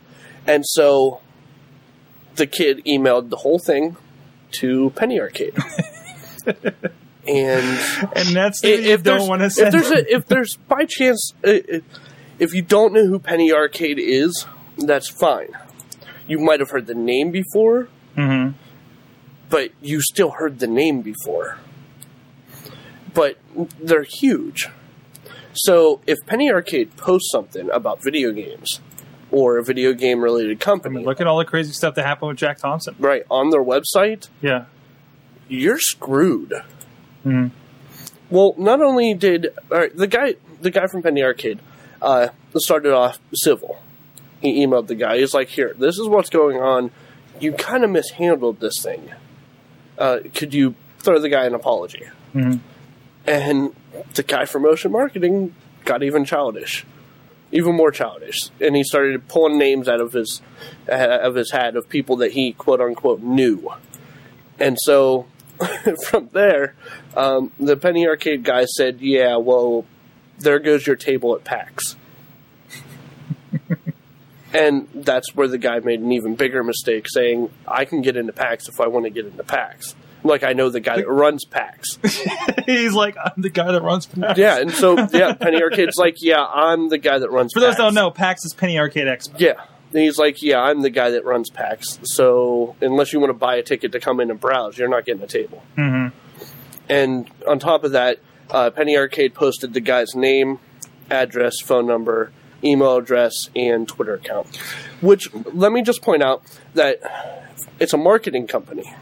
And 0.47 0.65
so 0.67 1.21
the 2.37 2.47
kid 2.47 2.83
emailed 2.87 3.31
the 3.31 3.37
whole 3.37 3.59
thing 3.59 3.97
to 4.53 4.91
Penny 4.91 5.19
Arcade. 5.21 5.55
and 6.47 6.61
And 7.27 8.29
that's 8.35 8.61
the 8.61 8.73
if 8.75 8.85
you 8.85 8.93
if 8.93 9.03
there's 9.03 9.21
don't 9.21 9.29
want 9.29 9.41
to 9.41 9.47
if 9.47 9.73
there's 9.73 9.91
a, 9.91 10.15
if 10.15 10.27
there's 10.27 10.57
by 10.69 10.85
chance 10.89 11.33
if 11.43 12.55
you 12.55 12.63
don't 12.63 12.93
know 12.93 13.07
who 13.07 13.19
Penny 13.19 13.53
Arcade 13.53 13.99
is, 13.99 14.47
that's 14.79 15.09
fine. 15.09 15.49
You 16.29 16.39
might 16.39 16.61
have 16.61 16.71
heard 16.71 16.87
the 16.87 16.95
name 16.95 17.31
before, 17.31 17.89
Mhm. 18.17 18.55
but 19.49 19.71
you 19.81 20.01
still 20.03 20.31
heard 20.33 20.59
the 20.59 20.67
name 20.67 21.01
before. 21.03 21.59
But 23.15 23.39
they're 23.81 24.03
huge. 24.05 24.69
So 25.55 26.03
if 26.07 26.19
Penny 26.27 26.51
Arcade 26.51 26.97
posts 26.97 27.31
something 27.33 27.71
about 27.71 28.03
video 28.03 28.31
games 28.33 28.81
or 29.37 29.59
a 29.59 29.63
video 29.63 29.93
game 29.93 30.21
related 30.23 30.53
I 30.63 30.65
company, 30.65 30.97
mean, 30.97 31.05
look 31.05 31.21
at 31.21 31.27
all 31.27 31.37
the 31.37 31.45
crazy 31.45 31.73
stuff 31.73 31.95
that 31.97 32.07
happened 32.07 32.29
with 32.31 32.39
Jack 32.39 32.57
Thompson. 32.59 32.95
right 32.99 33.23
on 33.31 33.51
their 33.51 33.63
website, 33.63 34.29
Yeah. 34.41 34.65
you're 35.49 35.79
screwed. 35.79 36.55
Mhm. 37.25 37.51
Well, 38.31 38.55
not 38.57 38.81
only 38.81 39.13
did 39.15 39.49
all 39.71 39.79
right, 39.79 39.95
the 39.97 40.07
guy, 40.07 40.37
the 40.63 40.71
guy 40.71 40.87
from 40.87 41.03
Penny 41.03 41.23
Arcade, 41.23 41.59
uh, 42.01 42.29
started 42.57 42.93
off 42.95 43.19
civil. 43.35 43.79
He 44.41 44.65
emailed 44.67 44.87
the 44.87 44.95
guy. 44.95 45.19
He's 45.19 45.35
like, 45.35 45.49
"Here, 45.49 45.75
this 45.79 45.99
is 45.99 46.09
what's 46.09 46.31
going 46.31 46.57
on. 46.59 46.91
You 47.39 47.53
kind 47.53 47.85
of 47.85 47.91
mishandled 47.91 48.61
this 48.61 48.81
thing. 48.83 49.11
Uh, 49.99 50.21
could 50.35 50.55
you 50.55 50.75
throw 51.01 51.19
the 51.19 51.29
guy 51.29 51.45
an 51.45 51.55
apology?" 51.55 52.05
Mhm. 52.35 52.61
And 53.27 53.75
the 54.15 54.23
guy 54.23 54.45
from 54.47 54.65
Ocean 54.65 54.93
Marketing 54.93 55.55
got 55.85 56.03
even 56.03 56.25
childish, 56.25 56.85
even 57.53 57.75
more 57.75 57.91
childish, 57.91 58.51
and 58.61 58.75
he 58.77 58.83
started 58.83 59.29
pulling 59.29 59.59
names 59.59 59.89
out 59.89 60.01
of 60.01 60.13
his 60.13 60.43
uh, 60.91 61.19
of 61.23 61.35
his 61.35 61.51
hat 61.53 61.77
of 61.77 61.89
people 61.89 62.17
that 62.17 62.33
he 62.33 62.53
quote 62.53 62.81
unquote 62.81 63.21
knew. 63.23 63.71
And 64.59 64.77
so 64.81 65.27
from 66.09 66.29
there, 66.33 66.75
um, 67.17 67.53
the 67.59 67.77
Penny 67.77 68.07
Arcade 68.07 68.45
guy 68.45 68.65
said, 68.65 69.01
"Yeah, 69.01 69.37
well, 69.37 69.85
there 70.39 70.59
goes 70.59 70.87
your 70.87 70.97
table 70.97 71.35
at 71.35 71.45
PAX." 71.45 71.97
and 74.53 74.89
that's 74.95 75.35
where 75.35 75.49
the 75.49 75.59
guy 75.59 75.79
made 75.81 76.01
an 76.01 76.13
even 76.13 76.35
bigger 76.35 76.65
mistake, 76.65 77.07
saying, 77.09 77.51
"I 77.67 77.85
can 77.85 78.03
get 78.03 78.17
into 78.17 78.33
PAX 78.33 78.69
if 78.69 78.81
I 78.81 78.89
want 78.89 79.05
to 79.05 79.11
get 79.11 79.27
into 79.27 79.45
PAX." 79.45 79.95
Like 80.27 80.43
I 80.43 80.53
know 80.53 80.69
the 80.71 80.81
guy 80.81 80.97
that 80.97 81.09
runs 81.09 81.45
PAX. 81.45 81.99
He's 82.67 82.93
like, 82.93 83.17
I'm 83.23 83.41
the 83.41 83.51
guy 83.51 83.73
that 83.73 83.83
runs 83.83 84.07
PAX. 84.07 84.39
Yeah, 84.39 84.59
and 84.59 84.71
so 84.73 84.97
yeah, 85.13 85.35
Penny 85.35 85.63
Arcade's 85.63 85.97
like, 85.97 86.17
"Yeah, 86.21 86.45
I'm 86.45 86.89
the 86.89 86.99
guy 86.99 87.19
that 87.19 87.31
runs." 87.31 87.53
For 87.53 87.61
those 87.61 87.71
PAX. 87.71 87.79
don't 87.79 87.95
know, 87.95 88.11
PAX 88.11 88.45
is 88.45 88.53
Penny 88.55 88.79
Arcade 88.79 89.07
Expo. 89.07 89.39
Yeah. 89.39 89.55
And 89.93 90.03
he's 90.03 90.19
like, 90.19 90.43
yeah, 90.43 90.59
I'm 90.61 90.83
the 90.83 90.91
guy 90.91 91.11
that 91.11 91.25
runs 91.25 91.49
PAX. 91.49 92.01
So 92.03 92.75
unless 92.83 93.13
you 93.13 93.21
want 93.21 93.31
to 93.31 93.35
buy 93.39 93.55
a 93.57 93.63
ticket 93.63 93.93
to 93.93 94.01
come 94.01 94.19
in 94.21 94.31
and 94.33 94.39
browse, 94.39 94.77
you're 94.77 94.89
not 94.89 95.05
getting 95.07 95.23
a 95.23 95.29
table. 95.29 95.63
Mhm. 95.79 96.13
And 96.89 97.31
on 97.47 97.59
top 97.61 97.85
of 97.85 97.93
that, 97.93 98.19
uh, 98.51 98.71
Penny 98.71 98.97
Arcade 98.97 99.33
posted 99.35 99.75
the 99.75 99.81
guy's 99.81 100.15
name, 100.15 100.59
address, 101.09 101.61
phone 101.63 101.87
number, 101.87 102.33
email 102.65 102.97
address, 102.97 103.49
and 103.55 103.87
Twitter 103.89 104.15
account. 104.15 104.49
Which, 105.01 105.33
let 105.55 105.71
me 105.73 105.83
just 105.83 106.03
point 106.03 106.23
out 106.23 106.43
that 106.75 106.99
it's 107.79 107.93
a 107.93 107.97
marketing 107.99 108.49
company. 108.49 108.93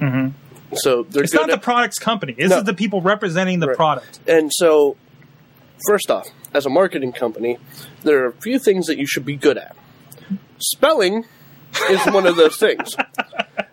Mhm. 0.00 0.32
So 0.74 1.04
they're 1.04 1.22
It's 1.24 1.32
not 1.34 1.48
the 1.48 1.58
product's 1.58 1.98
company. 1.98 2.34
This 2.34 2.50
No. 2.50 2.58
is 2.58 2.64
the 2.64 2.74
people 2.74 3.00
representing 3.00 3.60
the 3.60 3.68
Right. 3.68 3.76
product. 3.76 4.20
And 4.28 4.50
so, 4.52 4.96
first 5.86 6.10
off, 6.10 6.26
as 6.52 6.66
a 6.66 6.70
marketing 6.70 7.12
company, 7.12 7.58
there 8.02 8.22
are 8.24 8.28
a 8.28 8.32
few 8.32 8.58
things 8.58 8.86
that 8.86 8.98
you 8.98 9.06
should 9.06 9.24
be 9.24 9.36
good 9.36 9.56
at. 9.56 9.74
Spelling 10.58 11.24
is 11.90 12.00
one 12.06 12.26
of 12.26 12.36
those 12.36 12.56
things. 12.56 12.94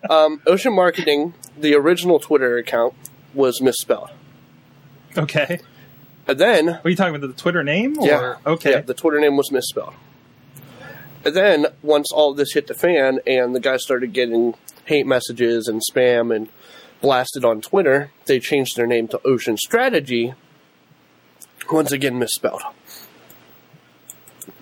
Um, 0.08 0.40
Ocean 0.46 0.72
Marketing, 0.72 1.34
the 1.58 1.74
original 1.74 2.20
Twitter 2.20 2.58
account, 2.58 2.94
was 3.34 3.60
misspelled. 3.60 4.10
Okay. 5.18 5.58
And 6.28 6.38
then, 6.38 6.68
Are 6.84 6.88
you 6.88 6.94
talking 6.94 7.16
about 7.16 7.26
the 7.26 7.32
Twitter 7.34 7.64
name? 7.64 7.98
Or? 7.98 8.06
yeah, 8.06 8.34
Okay. 8.46 8.70
yeah, 8.70 8.80
the 8.82 8.94
Twitter 8.94 9.18
name 9.18 9.36
was 9.36 9.50
misspelled. 9.50 9.94
And 11.26 11.34
then, 11.34 11.66
once 11.82 12.12
all 12.12 12.34
this 12.34 12.52
hit 12.52 12.68
the 12.68 12.74
fan 12.74 13.18
and 13.26 13.52
the 13.52 13.58
guy 13.58 13.78
started 13.78 14.12
getting 14.12 14.54
hate 14.84 15.08
messages 15.08 15.66
and 15.66 15.82
spam 15.90 16.32
and 16.32 16.48
blasted 17.00 17.44
on 17.44 17.60
Twitter, 17.60 18.12
they 18.26 18.38
changed 18.38 18.76
their 18.76 18.86
name 18.86 19.08
to 19.08 19.20
Ocean 19.26 19.56
Strategy. 19.56 20.34
Once 21.68 21.90
again, 21.90 22.20
misspelled. 22.20 22.62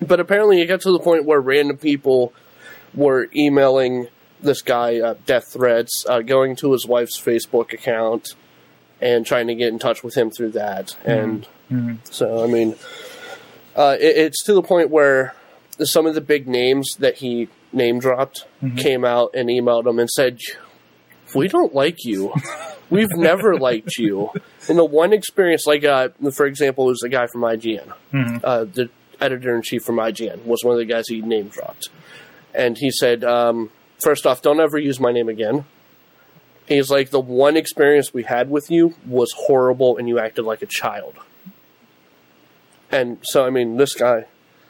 But 0.01 0.19
apparently, 0.19 0.59
it 0.59 0.65
got 0.65 0.81
to 0.81 0.91
the 0.91 0.97
point 0.97 1.25
where 1.25 1.39
random 1.39 1.77
people 1.77 2.33
were 2.95 3.29
emailing 3.35 4.07
this 4.41 4.63
guy 4.63 4.99
uh, 4.99 5.13
death 5.27 5.53
threats, 5.53 6.03
uh, 6.09 6.21
going 6.21 6.55
to 6.55 6.71
his 6.71 6.87
wife's 6.87 7.21
Facebook 7.21 7.73
account, 7.73 8.29
and 8.99 9.23
trying 9.23 9.45
to 9.45 9.53
get 9.53 9.67
in 9.67 9.77
touch 9.77 10.03
with 10.03 10.15
him 10.15 10.31
through 10.31 10.53
that. 10.53 10.97
And 11.05 11.47
so, 12.05 12.43
I 12.43 12.47
mean, 12.47 12.75
uh, 13.75 13.97
it, 13.99 14.17
it's 14.17 14.43
to 14.45 14.53
the 14.53 14.63
point 14.63 14.89
where 14.89 15.35
some 15.83 16.05
of 16.05 16.15
the 16.15 16.21
big 16.21 16.47
names 16.47 16.95
that 16.99 17.15
he 17.17 17.49
name 17.73 17.99
dropped 17.99 18.45
came 18.77 19.03
out 19.03 19.31
and 19.33 19.49
emailed 19.49 19.85
him 19.85 19.99
and 19.99 20.09
said, 20.09 20.39
we 21.33 21.47
don't 21.47 21.73
like 21.75 22.05
you. 22.05 22.33
We've 22.89 23.09
never 23.15 23.57
liked 23.57 23.97
you. 23.97 24.29
And 24.69 24.77
the 24.79 24.85
one 24.85 25.11
experience, 25.11 25.65
like, 25.65 25.83
uh, 25.83 26.09
for 26.33 26.45
example, 26.45 26.85
was 26.85 27.01
a 27.03 27.09
guy 27.09 27.27
from 27.27 27.41
IGN. 27.41 27.91
Mhm. 28.13 28.41
Uh, 28.43 28.63
the 28.65 28.89
editor 29.19 29.55
in 29.55 29.61
chief 29.61 29.83
from 29.83 29.97
IGN 29.97 30.45
was 30.45 30.63
one 30.63 30.73
of 30.73 30.79
the 30.79 30.85
guys 30.85 31.05
he 31.07 31.21
name 31.21 31.47
dropped. 31.49 31.89
And 32.53 32.77
he 32.77 32.89
said, 32.91 33.23
um, 33.23 33.69
first 34.01 34.25
off, 34.25 34.41
don't 34.41 34.59
ever 34.61 34.77
use 34.77 34.99
my 34.99 35.11
name 35.11 35.27
again. 35.29 35.65
He's 36.67 36.89
like, 36.89 37.09
the 37.09 37.19
one 37.19 37.57
experience 37.57 38.13
we 38.13 38.23
had 38.23 38.49
with 38.49 38.71
you 38.71 38.95
was 39.05 39.33
horrible 39.35 39.97
and 39.97 40.07
you 40.07 40.19
acted 40.19 40.45
like 40.45 40.61
a 40.61 40.65
child. 40.67 41.15
And 42.91 43.17
so, 43.23 43.45
I 43.45 43.49
mean, 43.49 43.77
this 43.77 43.93
guy, 43.93 44.25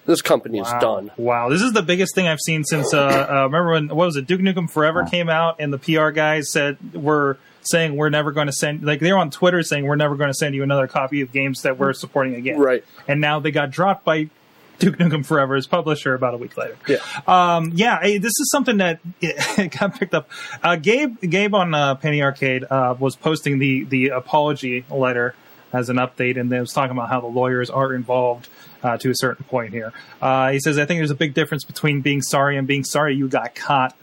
this 0.06 0.22
company 0.22 0.60
is 0.60 0.70
done. 0.80 1.12
Wow, 1.18 1.50
this 1.50 1.62
is 1.62 1.74
the 1.74 1.82
biggest 1.82 2.16
thing 2.16 2.28
I've 2.28 2.40
seen 2.40 2.64
since. 2.64 2.94
Uh, 2.94 3.28
uh, 3.30 3.44
remember 3.46 3.72
when 3.72 3.88
what 3.88 4.06
was 4.06 4.16
it? 4.16 4.28
Duke 4.28 4.42
Nukem 4.42 4.70
Forever 4.70 5.04
came 5.06 5.30
out, 5.30 5.58
and 5.60 5.74
the 5.74 5.78
PR 5.78 6.10
guys 6.12 6.52
said 6.52 6.78
we're 6.94 7.38
saying 7.62 7.96
we're 7.96 8.10
never 8.10 8.32
going 8.32 8.48
to 8.48 8.54
send. 8.54 8.84
Like 8.84 9.00
they're 9.00 9.18
on 9.18 9.32
Twitter 9.32 9.64
saying 9.64 9.86
we're 9.86 9.96
never 9.96 10.16
going 10.16 10.30
to 10.30 10.36
send 10.36 10.56
you 10.56 10.64
another 10.64 10.88
copy 10.88 11.22
of 11.22 11.32
games 11.32 11.64
that 11.64 11.80
we're 11.80 11.94
supporting 11.94 12.36
again. 12.36 12.60
Right. 12.60 12.84
And 13.08 13.20
now 13.22 13.40
they 13.40 13.52
got 13.52 13.72
dropped 13.72 14.06
by 14.06 14.30
Duke 14.80 14.98
Nukem 14.98 15.26
Forever's 15.26 15.68
publisher 15.68 16.14
about 16.14 16.34
a 16.34 16.38
week 16.38 16.58
later. 16.58 16.78
Yeah. 16.88 16.98
Um, 17.28 17.72
yeah, 17.74 18.02
this 18.02 18.34
is 18.40 18.50
something 18.52 18.78
that 18.78 19.00
got 19.80 20.00
picked 20.00 20.14
up. 20.14 20.30
Uh, 20.62 20.76
Gabe, 20.76 21.20
Gabe 21.22 21.56
on 21.56 21.74
uh, 21.74 21.96
Penny 21.96 22.22
Arcade 22.22 22.66
uh, 22.70 22.96
was 22.98 23.16
posting 23.16 23.60
the 23.60 23.84
the 23.86 24.10
apology 24.10 24.86
letter 24.90 25.36
as 25.74 25.90
an 25.90 25.98
update, 25.98 26.40
and 26.40 26.52
they 26.52 26.60
was 26.60 26.72
talking 26.72 26.96
about 26.96 27.10
how 27.10 27.22
the 27.22 27.28
lawyers 27.28 27.70
are 27.70 27.94
involved 27.94 28.48
uh, 28.86 28.98
to 28.98 29.10
a 29.10 29.16
certain 29.16 29.44
point 29.46 29.74
here. 29.74 29.92
Uh, 30.22 30.52
he 30.52 30.60
says, 30.60 30.78
"I 30.78 30.86
think 30.86 31.00
there's 31.00 31.12
a 31.12 31.16
big 31.16 31.34
difference 31.34 31.64
between 31.64 32.02
being 32.02 32.22
sorry 32.22 32.58
and 32.58 32.68
being 32.68 32.84
sorry 32.84 33.16
you 33.16 33.28
got 33.28 33.56
caught. 33.56 33.96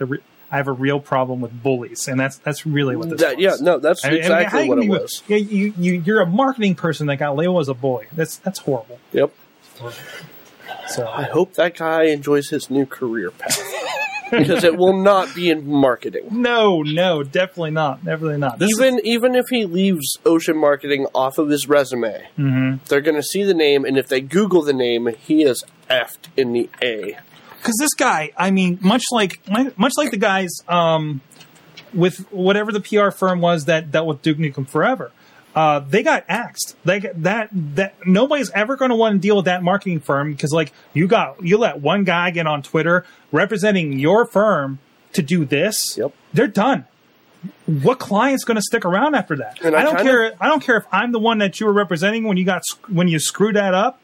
I 0.51 0.57
have 0.57 0.67
a 0.67 0.71
real 0.73 0.99
problem 0.99 1.41
with 1.41 1.63
bullies, 1.63 2.07
and 2.07 2.19
that's 2.19 2.37
that's 2.37 2.65
really 2.65 2.95
what 2.95 3.09
this 3.09 3.21
That, 3.21 3.37
was. 3.37 3.43
yeah, 3.43 3.55
no, 3.61 3.79
that's 3.79 4.05
I 4.05 4.09
mean, 4.11 4.19
I 4.19 4.27
mean, 4.27 4.31
exactly 4.41 4.69
what 4.69 4.77
it 4.79 4.87
was. 4.89 5.23
Yeah, 5.27 5.37
you, 5.37 5.73
you, 5.77 5.93
you're 6.05 6.21
a 6.21 6.27
marketing 6.27 6.75
person 6.75 7.07
that 7.07 7.15
got 7.17 7.35
labeled 7.35 7.61
as 7.61 7.69
a 7.69 7.73
bully. 7.73 8.05
That's 8.11 8.37
that's 8.37 8.59
horrible. 8.59 8.99
Yep. 9.13 9.33
So 10.87 11.07
I 11.07 11.23
hope 11.23 11.53
that 11.55 11.75
guy 11.77 12.03
enjoys 12.03 12.49
his 12.49 12.69
new 12.69 12.85
career 12.85 13.31
path 13.31 13.57
because 14.39 14.63
it 14.63 14.77
will 14.77 14.97
not 15.01 15.33
be 15.35 15.49
in 15.49 15.65
marketing. 15.69 16.27
no, 16.31 16.81
no, 16.81 17.23
definitely 17.23 17.71
not, 17.71 18.03
definitely 18.03 18.37
not. 18.37 18.59
This 18.59 18.71
is- 18.71 18.79
Even 18.79 18.99
even 19.05 19.35
if 19.35 19.45
he 19.49 19.65
leaves 19.65 20.17
ocean 20.25 20.57
marketing 20.57 21.07
off 21.13 21.37
of 21.37 21.49
his 21.49 21.67
resume, 21.67 22.27
Mhm. 22.37 22.83
they're 22.87 23.01
going 23.01 23.15
to 23.15 23.23
see 23.23 23.43
the 23.43 23.53
name, 23.53 23.85
and 23.85 23.97
if 23.97 24.07
they 24.07 24.21
Google 24.21 24.61
the 24.61 24.73
name, 24.73 25.07
he 25.19 25.43
is 25.43 25.63
effed 25.89 26.27
in 26.37 26.53
the 26.53 26.69
A. 26.81 27.17
because 27.57 27.75
this 27.79 27.93
guy, 27.93 28.31
I 28.37 28.51
mean, 28.51 28.77
much 28.81 29.03
like 29.11 29.39
much 29.77 29.93
like 29.97 30.11
the 30.11 30.17
guys 30.17 30.49
um, 30.67 31.21
with 31.93 32.17
whatever 32.31 32.71
the 32.71 32.81
PR 32.81 33.09
firm 33.11 33.39
was 33.41 33.65
that 33.65 33.91
dealt 33.91 34.07
with 34.07 34.21
Duke 34.21 34.37
Nukem 34.37 34.67
Forever, 34.67 35.11
uh, 35.55 35.79
they 35.79 36.01
got 36.03 36.23
axed. 36.27 36.75
Got, 36.85 37.21
that 37.23 37.49
that 37.75 37.95
nobody's 38.07 38.49
ever 38.51 38.75
going 38.75 38.89
to 38.89 38.95
want 38.95 39.13
to 39.15 39.19
deal 39.19 39.35
with 39.35 39.45
that 39.45 39.61
marketing 39.63 39.99
firm 39.99 40.31
because 40.31 40.51
like 40.51 40.71
you 40.93 41.07
got 41.07 41.43
you 41.43 41.57
let 41.57 41.79
one 41.81 42.03
guy 42.03 42.31
get 42.31 42.47
on 42.47 42.61
Twitter 42.63 43.05
representing 43.31 43.99
your 43.99 44.25
firm 44.25 44.79
to 45.13 45.21
do 45.21 45.45
this. 45.45 45.97
Yep. 45.97 46.13
they're 46.33 46.47
done. 46.47 46.85
What 47.65 47.99
client's 47.99 48.45
going 48.45 48.55
to 48.55 48.61
stick 48.61 48.85
around 48.85 49.15
after 49.15 49.35
that? 49.37 49.59
And 49.63 49.75
I 49.75 49.81
I, 49.81 49.83
don't 49.83 49.95
kinda- 49.97 50.11
care. 50.11 50.33
I 50.39 50.47
don't 50.47 50.63
care 50.63 50.77
if 50.77 50.85
I'm 50.91 51.11
the 51.11 51.19
one 51.19 51.39
that 51.39 51.59
you 51.59 51.65
were 51.65 51.73
representing 51.73 52.23
when 52.23 52.37
you 52.37 52.45
got 52.45 52.63
when 52.87 53.07
you 53.07 53.19
screwed 53.19 53.55
that 53.55 53.73
up. 53.73 53.99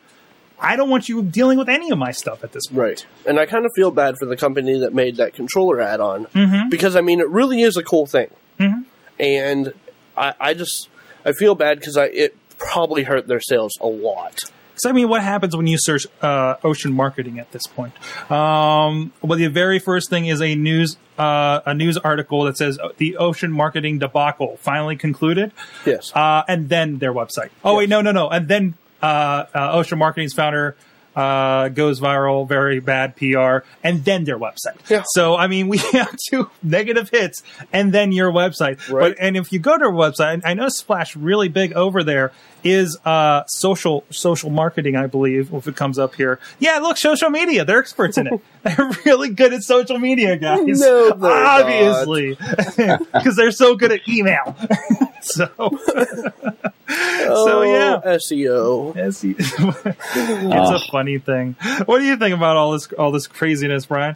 I 0.62 0.76
don't 0.76 0.90
want 0.90 1.08
you 1.08 1.24
dealing 1.24 1.58
with 1.58 1.70
any 1.70 1.90
of 1.90 1.98
my 1.98 2.12
stuff 2.12 2.44
at 2.44 2.52
this 2.52 2.68
point. 2.68 2.78
Right. 2.78 3.06
And 3.26 3.40
I 3.40 3.46
kind 3.46 3.66
of 3.66 3.72
feel 3.78 3.92
bad 3.92 4.18
for 4.20 4.26
the 4.26 4.36
company 4.36 4.78
that 4.82 4.94
made 4.94 5.16
that 5.16 5.34
controller 5.34 5.80
add 5.80 6.02
on 6.02 6.26
Mhm. 6.26 6.70
because, 6.70 6.98
I 6.98 7.02
mean, 7.02 7.22
it 7.22 7.30
really 7.30 7.62
is 7.62 7.78
a 7.78 7.84
cool 7.84 8.06
thing. 8.06 8.28
Mhm. 8.60 8.84
And 9.18 9.74
I, 10.18 10.34
I 10.38 10.54
just, 10.54 10.90
I 11.26 11.32
feel 11.34 11.56
bad 11.56 11.80
because 11.80 11.98
I 11.98 12.06
it 12.06 12.36
probably 12.58 13.04
hurt 13.04 13.28
their 13.28 13.40
sales 13.42 13.78
a 13.82 13.88
lot. 13.88 14.38
So 14.76 14.90
I 14.90 14.94
mean, 14.94 15.10
what 15.10 15.22
happens 15.22 15.56
when 15.58 15.68
you 15.68 15.78
search 15.78 16.08
uh, 16.22 16.56
ocean 16.64 16.94
marketing 16.94 17.38
at 17.40 17.52
this 17.52 17.64
point? 17.68 17.94
Um, 18.32 19.12
well, 19.22 19.38
the 19.38 19.48
very 19.48 19.78
first 19.80 20.10
thing 20.10 20.28
is 20.28 20.42
a 20.42 20.56
news 20.56 20.96
uh, 21.18 21.60
a 21.66 21.74
news 21.74 21.98
article 21.98 22.46
that 22.46 22.56
says 22.58 22.80
the 22.98 23.18
ocean 23.18 23.52
marketing 23.52 24.00
debacle 24.00 24.56
finally 24.62 24.96
concluded, 24.96 25.52
Yes. 25.86 26.16
uh, 26.16 26.44
and 26.48 26.70
then 26.70 27.00
their 27.00 27.14
website. 27.14 27.50
Oh 27.64 27.76
wait, 27.78 27.90
no, 27.90 28.00
no, 28.02 28.12
no, 28.14 28.30
and 28.30 28.48
then 28.48 28.76
uh, 29.02 29.46
uh, 29.54 29.72
Ocean 29.74 29.98
Marketing's 29.98 30.34
founder. 30.34 30.76
Uh, 31.16 31.70
goes 31.70 32.00
viral, 32.00 32.48
very 32.48 32.80
bad 32.80 33.16
PR, 33.16 33.68
and 33.84 34.06
then 34.06 34.24
their 34.24 34.38
website. 34.38 34.78
Yeah. 34.90 35.04
So, 35.08 35.36
I 35.36 35.48
mean, 35.48 35.68
we 35.70 35.78
have 35.78 36.16
two 36.30 36.50
negative 36.64 37.10
hits, 37.10 37.44
and 37.74 37.92
then 37.92 38.12
your 38.12 38.32
website. 38.32 38.90
Right. 38.90 39.10
But 39.10 39.18
and 39.20 39.36
if 39.36 39.52
you 39.52 39.60
go 39.60 39.78
to 39.78 39.86
our 39.86 39.92
website, 39.92 40.42
I 40.46 40.54
know 40.54 40.70
Splash 40.70 41.16
really 41.16 41.50
big 41.50 41.74
over 41.74 42.04
there 42.04 42.32
is 42.64 42.98
uh, 43.06 43.44
social 43.48 44.04
social 44.10 44.50
marketing. 44.50 44.96
I 44.96 45.08
believe 45.08 45.54
if 45.54 45.68
it 45.68 45.76
comes 45.76 46.00
up 46.00 46.16
here, 46.16 46.40
yeah, 46.60 46.80
look, 46.80 46.98
social 46.98 47.30
media. 47.30 47.66
They're 47.66 47.80
experts 47.80 48.18
in 48.18 48.28
it. 48.28 48.42
they're 48.64 48.92
really 49.06 49.30
good 49.30 49.54
at 49.54 49.64
social 49.64 50.00
media, 50.00 50.38
guys. 50.38 50.80
No, 50.80 51.12
obviously, 51.22 52.36
because 53.14 53.36
they're 53.36 53.52
so 53.52 53.76
good 53.76 53.92
at 53.92 54.08
email. 54.08 54.56
so, 55.22 55.48
so 55.58 57.64
yeah. 57.64 58.02
Oh, 58.04 58.18
SEO. 58.18 58.96
Yes, 58.96 59.22
he- 59.22 59.36
it's 59.38 60.84
a 60.84 60.92
funny 60.92 61.20
thing. 61.20 61.56
What 61.86 62.00
do 62.00 62.06
you 62.06 62.18
think 62.18 62.36
about 62.36 62.58
all 62.58 62.72
this 62.74 62.92
all 62.94 63.12
this 63.12 63.28
craziness, 63.28 63.86
Brian? 63.86 64.16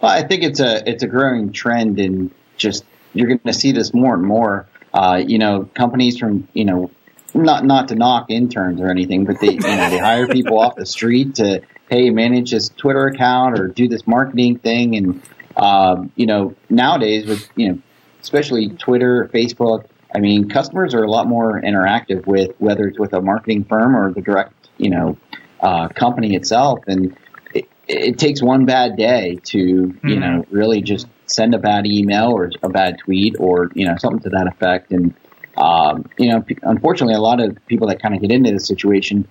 Well, 0.00 0.10
I 0.12 0.26
think 0.26 0.42
it's 0.42 0.60
a 0.60 0.88
it's 0.88 1.02
a 1.02 1.06
growing 1.06 1.52
trend, 1.52 1.98
and 1.98 2.30
just 2.56 2.84
you're 3.14 3.28
going 3.28 3.38
to 3.40 3.52
see 3.52 3.72
this 3.72 3.94
more 3.94 4.14
and 4.14 4.22
more. 4.22 4.66
Uh, 4.92 5.22
you 5.26 5.38
know, 5.38 5.68
companies 5.74 6.18
from 6.18 6.46
you 6.52 6.64
know, 6.64 6.90
not 7.34 7.64
not 7.64 7.88
to 7.88 7.94
knock 7.94 8.30
interns 8.30 8.80
or 8.80 8.88
anything, 8.90 9.24
but 9.24 9.40
they 9.40 9.60
you 9.64 9.76
know 9.76 9.88
they 9.88 9.98
hire 9.98 10.28
people 10.28 10.58
off 10.58 10.76
the 10.76 10.86
street 10.86 11.34
to 11.36 11.62
hey 11.90 12.10
manage 12.10 12.50
this 12.50 12.68
Twitter 12.70 13.06
account 13.06 13.58
or 13.58 13.68
do 13.68 13.88
this 13.88 14.06
marketing 14.06 14.58
thing, 14.58 14.96
and 14.96 15.22
um, 15.56 16.12
you 16.16 16.26
know 16.26 16.54
nowadays 16.70 17.26
with 17.26 17.44
you 17.56 17.72
know 17.72 17.78
especially 18.22 18.70
Twitter, 18.70 19.28
Facebook. 19.34 19.86
I 20.14 20.20
mean, 20.20 20.48
customers 20.48 20.94
are 20.94 21.02
a 21.02 21.10
lot 21.10 21.26
more 21.26 21.60
interactive 21.60 22.24
with 22.26 22.52
whether 22.58 22.86
it's 22.86 22.98
with 22.98 23.12
a 23.12 23.20
marketing 23.20 23.64
firm 23.64 23.96
or 23.96 24.12
the 24.12 24.20
direct 24.20 24.52
you 24.78 24.90
know 24.90 25.16
uh, 25.60 25.88
company 25.88 26.36
itself, 26.36 26.80
and 26.86 27.16
it, 27.52 27.64
it 27.88 28.18
takes 28.18 28.40
one 28.40 28.64
bad 28.64 28.96
day 28.96 29.40
to 29.44 29.58
you 29.58 29.94
Mhm. 30.02 30.20
know 30.20 30.46
really 30.50 30.82
just 30.82 31.08
send 31.26 31.54
a 31.54 31.58
bad 31.58 31.86
email 31.86 32.30
or 32.30 32.50
a 32.62 32.68
bad 32.68 32.98
tweet 32.98 33.34
or 33.40 33.70
you 33.74 33.86
know 33.86 33.96
something 33.96 34.20
to 34.20 34.28
that 34.30 34.46
effect 34.46 34.92
and 34.92 35.14
um, 35.56 36.08
you 36.18 36.28
know 36.28 36.44
unfortunately 36.62 37.14
a 37.14 37.20
lot 37.20 37.40
of 37.40 37.56
people 37.66 37.88
that 37.88 38.00
kind 38.00 38.14
of 38.14 38.20
get 38.20 38.30
into 38.30 38.50
this 38.50 38.66
situation 38.66 39.26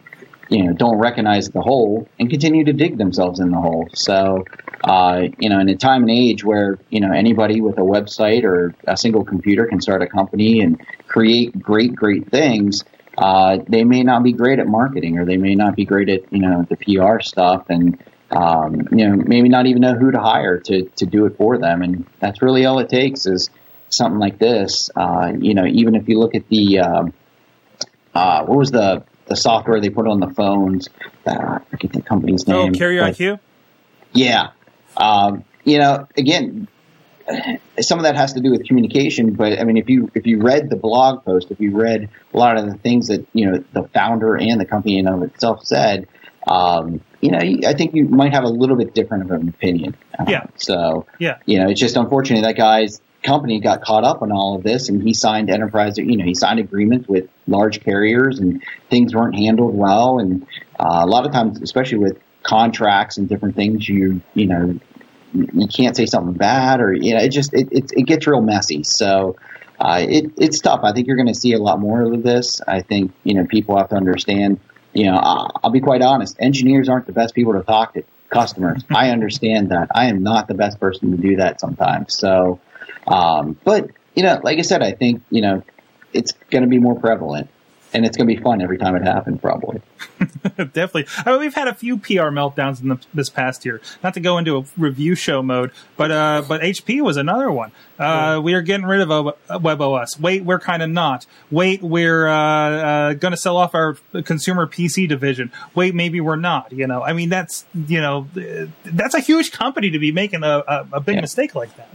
you 0.49 0.63
know 0.63 0.73
don't 0.73 0.97
recognize 0.97 1.49
the 1.49 1.61
hole 1.61 2.07
and 2.19 2.29
continue 2.29 2.63
to 2.63 2.73
dig 2.73 2.97
themselves 2.97 3.39
in 3.39 3.51
the 3.51 3.57
hole. 3.57 3.87
So 3.93 4.45
uh, 4.83 5.23
you 5.37 5.49
know 5.49 5.59
in 5.59 5.69
a 5.69 5.75
time 5.75 6.01
and 6.03 6.11
age 6.11 6.43
where 6.43 6.79
you 6.89 6.99
know 6.99 7.11
anybody 7.11 7.61
with 7.61 7.77
a 7.77 7.81
website 7.81 8.43
or 8.43 8.75
a 8.87 8.97
single 8.97 9.23
computer 9.23 9.65
can 9.65 9.81
start 9.81 10.01
a 10.01 10.07
company 10.07 10.61
and 10.61 10.79
create 11.07 11.59
great 11.61 11.95
great 11.95 12.29
things 12.29 12.83
uh, 13.17 13.59
they 13.67 13.83
may 13.83 14.03
not 14.03 14.23
be 14.23 14.31
great 14.31 14.59
at 14.59 14.67
marketing 14.67 15.17
or 15.17 15.25
they 15.25 15.37
may 15.37 15.55
not 15.55 15.75
be 15.75 15.85
great 15.85 16.09
at 16.09 16.21
you 16.31 16.39
know 16.39 16.65
the 16.69 16.77
PR 16.77 17.21
stuff 17.21 17.65
and 17.69 18.01
um, 18.31 18.87
you 18.91 19.07
know 19.07 19.15
maybe 19.15 19.49
not 19.49 19.67
even 19.67 19.81
know 19.81 19.93
who 19.93 20.11
to 20.11 20.19
hire 20.19 20.59
to 20.59 20.83
to 20.83 21.05
do 21.05 21.25
it 21.25 21.37
for 21.37 21.57
them. 21.57 21.81
And 21.81 22.05
that's 22.19 22.41
really 22.41 22.65
all 22.65 22.79
it 22.79 22.89
takes 22.89 23.25
is 23.25 23.49
something 23.95 24.19
like 24.19 24.37
this 24.39 24.89
uh, 24.95 25.31
you 25.39 25.53
know 25.53 25.65
even 25.65 25.95
if 25.95 26.07
you 26.09 26.19
look 26.19 26.35
at 26.35 26.47
the 26.49 26.79
um, 26.79 27.13
uh, 28.13 28.43
what 28.45 28.57
was 28.57 28.71
the 28.71 29.03
the 29.27 29.35
software 29.35 29.79
they 29.79 29.89
put 29.89 30.07
on 30.07 30.19
the 30.19 30.29
phones 30.29 30.89
uh, 31.25 31.59
I 31.59 31.59
forget 31.69 31.93
the 31.93 32.01
company's 32.01 32.47
Oh, 32.47 32.63
name 32.63 32.73
Carrier 32.73 33.01
but- 33.03 33.13
IQ. 33.15 33.39
yeah. 34.11 34.49
Um, 34.97 35.43
you 35.63 35.79
know, 35.79 36.07
again, 36.17 36.67
some 37.79 37.97
of 37.99 38.03
that 38.03 38.15
has 38.17 38.33
to 38.33 38.41
do 38.41 38.51
with 38.51 38.67
communication, 38.67 39.33
but 39.33 39.59
I 39.59 39.63
mean, 39.63 39.77
if 39.77 39.89
you 39.89 40.11
if 40.13 40.27
you 40.27 40.41
read 40.41 40.69
the 40.69 40.75
blog 40.75 41.23
post, 41.23 41.49
if 41.51 41.59
you 41.61 41.71
read 41.71 42.09
a 42.33 42.37
lot 42.37 42.57
of 42.57 42.65
the 42.65 42.73
things 42.79 43.07
that 43.07 43.25
you 43.33 43.49
know 43.49 43.63
the 43.71 43.83
founder 43.93 44.35
and 44.35 44.59
the 44.59 44.65
company 44.65 44.97
in 44.99 45.07
of 45.07 45.23
itself 45.23 45.65
said, 45.65 46.07
um, 46.47 46.99
you 47.21 47.31
know, 47.31 47.39
I 47.39 47.73
think 47.73 47.95
you 47.95 48.05
might 48.09 48.33
have 48.33 48.43
a 48.43 48.49
little 48.49 48.75
bit 48.75 48.93
different 48.93 49.23
of 49.23 49.31
an 49.31 49.47
opinion. 49.47 49.95
Yeah. 50.27 50.43
So 50.57 51.05
Yeah. 51.17 51.37
you 51.45 51.59
know, 51.59 51.69
it's 51.69 51.79
just 51.79 51.95
unfortunate 51.95 52.41
that 52.43 52.57
guy's 52.57 52.99
company 53.23 53.59
got 53.59 53.81
caught 53.81 54.03
up 54.03 54.21
on 54.21 54.31
all 54.31 54.55
of 54.55 54.63
this, 54.63 54.89
and 54.89 55.01
he 55.01 55.13
signed 55.13 55.49
enterprise. 55.49 55.97
You 55.97 56.17
know, 56.17 56.25
he 56.25 56.35
signed 56.35 56.59
agreements 56.59 57.07
with 57.07 57.29
large 57.47 57.83
carriers, 57.83 58.39
and 58.39 58.63
things 58.89 59.15
weren't 59.15 59.35
handled 59.35 59.75
well. 59.75 60.19
And 60.19 60.45
uh, 60.79 61.01
a 61.03 61.07
lot 61.07 61.25
of 61.25 61.31
times, 61.31 61.61
especially 61.61 61.99
with 61.99 62.17
contracts 62.43 63.17
and 63.17 63.27
different 63.27 63.55
things, 63.55 63.87
you 63.87 64.21
you 64.33 64.47
know, 64.47 64.79
you 65.33 65.67
can't 65.67 65.95
say 65.95 66.05
something 66.05 66.33
bad, 66.33 66.81
or 66.81 66.93
you 66.93 67.13
know, 67.13 67.21
it 67.21 67.29
just 67.29 67.53
it 67.53 67.69
it, 67.71 67.91
it 67.93 68.03
gets 68.03 68.27
real 68.27 68.41
messy. 68.41 68.83
So. 68.83 69.37
Uh, 69.79 70.05
it, 70.07 70.31
it's 70.37 70.59
tough. 70.59 70.81
I 70.83 70.93
think 70.93 71.07
you're 71.07 71.17
going 71.17 71.27
to 71.27 71.33
see 71.33 71.51
a 71.53 71.57
lot 71.57 71.77
more 71.79 72.03
of 72.03 72.23
this. 72.23 72.61
I 72.65 72.83
think 72.83 73.11
you 73.23 73.33
know 73.33 73.45
people 73.45 73.75
have 73.75 73.89
to 73.89 73.95
understand. 73.95 74.59
You 74.93 75.07
know, 75.07 75.15
I'll, 75.15 75.51
I'll 75.61 75.71
be 75.71 75.81
quite 75.81 76.01
honest. 76.01 76.37
Engineers 76.39 76.87
aren't 76.87 77.07
the 77.07 77.11
best 77.11 77.33
people 77.33 77.53
to 77.53 77.63
talk 77.63 77.95
to 77.95 78.03
customers. 78.33 78.83
I 78.93 79.09
understand 79.09 79.69
that. 79.69 79.89
I 79.93 80.05
am 80.05 80.23
not 80.23 80.47
the 80.47 80.53
best 80.53 80.79
person 80.79 81.11
to 81.11 81.17
do 81.17 81.37
that 81.37 81.61
sometimes. 81.61 82.17
So, 82.17 82.59
um, 83.07 83.57
but 83.63 83.89
you 84.15 84.23
know, 84.23 84.39
like 84.43 84.59
I 84.59 84.61
said, 84.61 84.81
I 84.83 84.91
think 84.91 85.23
you 85.29 85.41
know 85.41 85.63
it's 86.13 86.33
going 86.51 86.61
to 86.63 86.67
be 86.69 86.77
more 86.79 86.99
prevalent, 86.99 87.49
and 87.93 88.05
it's 88.05 88.15
going 88.17 88.27
to 88.27 88.35
be 88.35 88.41
fun 88.41 88.61
every 88.61 88.77
time 88.77 88.95
it 88.95 89.03
happens. 89.03 89.41
Probably. 89.41 89.81
Definitely. 90.57 91.05
I 91.25 91.31
mean, 91.31 91.39
we've 91.39 91.53
had 91.55 91.67
a 91.67 91.73
few 91.73 91.97
PR 91.97 92.29
meltdowns 92.29 92.81
in 92.81 92.89
the, 92.89 92.99
this 93.13 93.29
past 93.29 93.65
year. 93.65 93.81
Not 94.03 94.13
to 94.15 94.19
go 94.19 94.37
into 94.37 94.57
a 94.57 94.65
review 94.77 95.15
show 95.15 95.41
mode, 95.41 95.71
but 95.97 96.11
uh, 96.11 96.43
but 96.47 96.61
HP 96.61 97.01
was 97.01 97.17
another 97.17 97.51
one. 97.51 97.71
Uh, 97.97 98.41
we 98.43 98.53
are 98.53 98.61
getting 98.61 98.85
rid 98.85 99.01
of 99.01 99.09
O- 99.11 99.37
WebOS. 99.49 100.19
Wait, 100.19 100.43
we're 100.43 100.59
kind 100.59 100.83
of 100.83 100.89
not. 100.89 101.25
Wait, 101.49 101.81
we're 101.81 102.27
uh, 102.27 102.33
uh, 102.35 103.13
going 103.13 103.31
to 103.31 103.37
sell 103.37 103.55
off 103.57 103.73
our 103.73 103.95
consumer 104.25 104.67
PC 104.67 105.07
division. 105.07 105.51
Wait, 105.73 105.95
maybe 105.95 106.19
we're 106.19 106.35
not. 106.35 106.71
You 106.71 106.87
know, 106.87 107.01
I 107.03 107.13
mean, 107.13 107.29
that's 107.29 107.65
you 107.73 108.01
know, 108.01 108.27
that's 108.83 109.15
a 109.15 109.19
huge 109.21 109.51
company 109.51 109.89
to 109.91 109.99
be 109.99 110.11
making 110.11 110.43
a, 110.43 110.63
a, 110.67 110.87
a 110.93 110.99
big 110.99 111.15
Yeah. 111.15 111.21
mistake 111.21 111.55
like 111.55 111.75
that. 111.77 111.89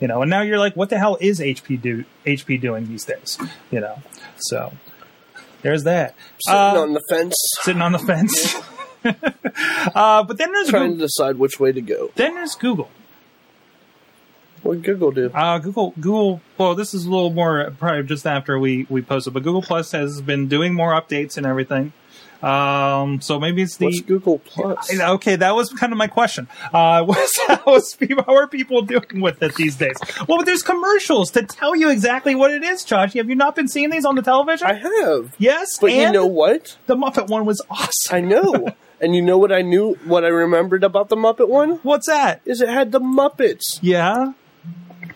You 0.00 0.08
know, 0.08 0.22
and 0.22 0.30
now 0.30 0.42
you're 0.42 0.58
like, 0.58 0.74
what 0.74 0.90
the 0.90 0.98
hell 0.98 1.16
is 1.20 1.40
HP 1.40 1.80
do 1.80 2.04
HP 2.26 2.60
doing 2.60 2.88
these 2.88 3.04
days? 3.04 3.38
You 3.70 3.80
know, 3.80 4.02
so 4.38 4.72
there's 5.62 5.84
that. 5.84 6.14
Sitting 6.46 6.58
Uh, 6.60 6.80
on 6.80 6.92
the 6.94 7.02
fence, 7.08 7.34
sitting 7.62 7.82
on 7.82 7.92
the 7.92 7.98
fence. 7.98 8.56
uh, 9.04 10.22
but 10.22 10.38
then 10.38 10.52
there's 10.52 10.68
trying 10.68 10.90
Google, 10.92 10.96
to 10.96 11.02
decide 11.06 11.36
which 11.36 11.58
way 11.60 11.72
to 11.72 11.80
go. 11.80 12.10
then 12.16 12.34
there's 12.34 12.54
Google. 12.54 12.90
What 14.62 14.74
did 14.74 14.84
Google 14.84 15.10
do? 15.10 15.30
Uh, 15.34 15.58
Google 15.58 15.92
Google. 16.00 16.40
Well, 16.56 16.74
this 16.74 16.94
is 16.94 17.04
a 17.06 17.10
little 17.10 17.30
more 17.30 17.72
probably 17.78 18.04
just 18.04 18.26
after 18.26 18.58
we 18.58 18.86
we 18.88 19.02
posted, 19.02 19.34
but 19.34 19.42
Google 19.42 19.62
Plus 19.62 19.90
has 19.92 20.20
been 20.20 20.46
doing 20.48 20.72
more 20.72 20.92
updates 20.92 21.36
and 21.36 21.44
everything. 21.46 21.92
Um, 22.42 23.20
so 23.20 23.38
maybe 23.38 23.62
it's 23.62 23.76
the 23.76 23.86
What's 23.86 24.00
Google 24.00 24.38
Plus? 24.40 24.92
Okay, 24.92 25.36
that 25.36 25.54
was 25.54 25.72
kind 25.72 25.92
of 25.92 25.96
my 25.96 26.08
question. 26.08 26.48
Uh, 26.72 27.04
what's, 27.04 27.40
how, 27.46 28.34
are 28.34 28.46
people 28.48 28.82
doing 28.82 29.20
with 29.20 29.42
it 29.42 29.54
these 29.54 29.76
days? 29.76 29.96
Well, 30.26 30.38
but 30.38 30.46
there's 30.46 30.62
commercials 30.62 31.30
to 31.32 31.44
tell 31.44 31.76
you 31.76 31.90
exactly 31.90 32.34
what 32.34 32.50
it 32.50 32.62
is, 32.62 32.84
Chachi. 32.84 33.14
Have 33.14 33.28
you 33.28 33.36
not 33.36 33.54
been 33.54 33.68
seeing 33.68 33.90
these 33.90 34.04
on 34.04 34.16
the 34.16 34.22
television? 34.22 34.66
I 34.66 34.74
have, 34.74 35.34
yes, 35.38 35.78
but 35.78 35.92
you 35.92 36.10
know 36.10 36.26
what? 36.26 36.76
the 36.86 36.96
Muppet 36.96 37.28
one 37.28 37.46
was 37.46 37.62
awesome. 37.70 38.14
I 38.16 38.20
know. 38.20 38.74
and 39.00 39.14
you 39.14 39.22
know 39.22 39.38
what 39.38 39.52
I 39.52 39.62
knew? 39.62 39.94
What 40.04 40.24
I 40.24 40.28
remembered 40.28 40.84
about 40.84 41.08
the 41.08 41.16
Muppet 41.16 41.48
one 41.48 41.76
What's 41.82 42.06
that? 42.06 42.40
is 42.44 42.60
it 42.60 42.68
had 42.68 42.92
the 42.92 43.00
Muppets. 43.00 43.78
Yeah. 43.82 44.32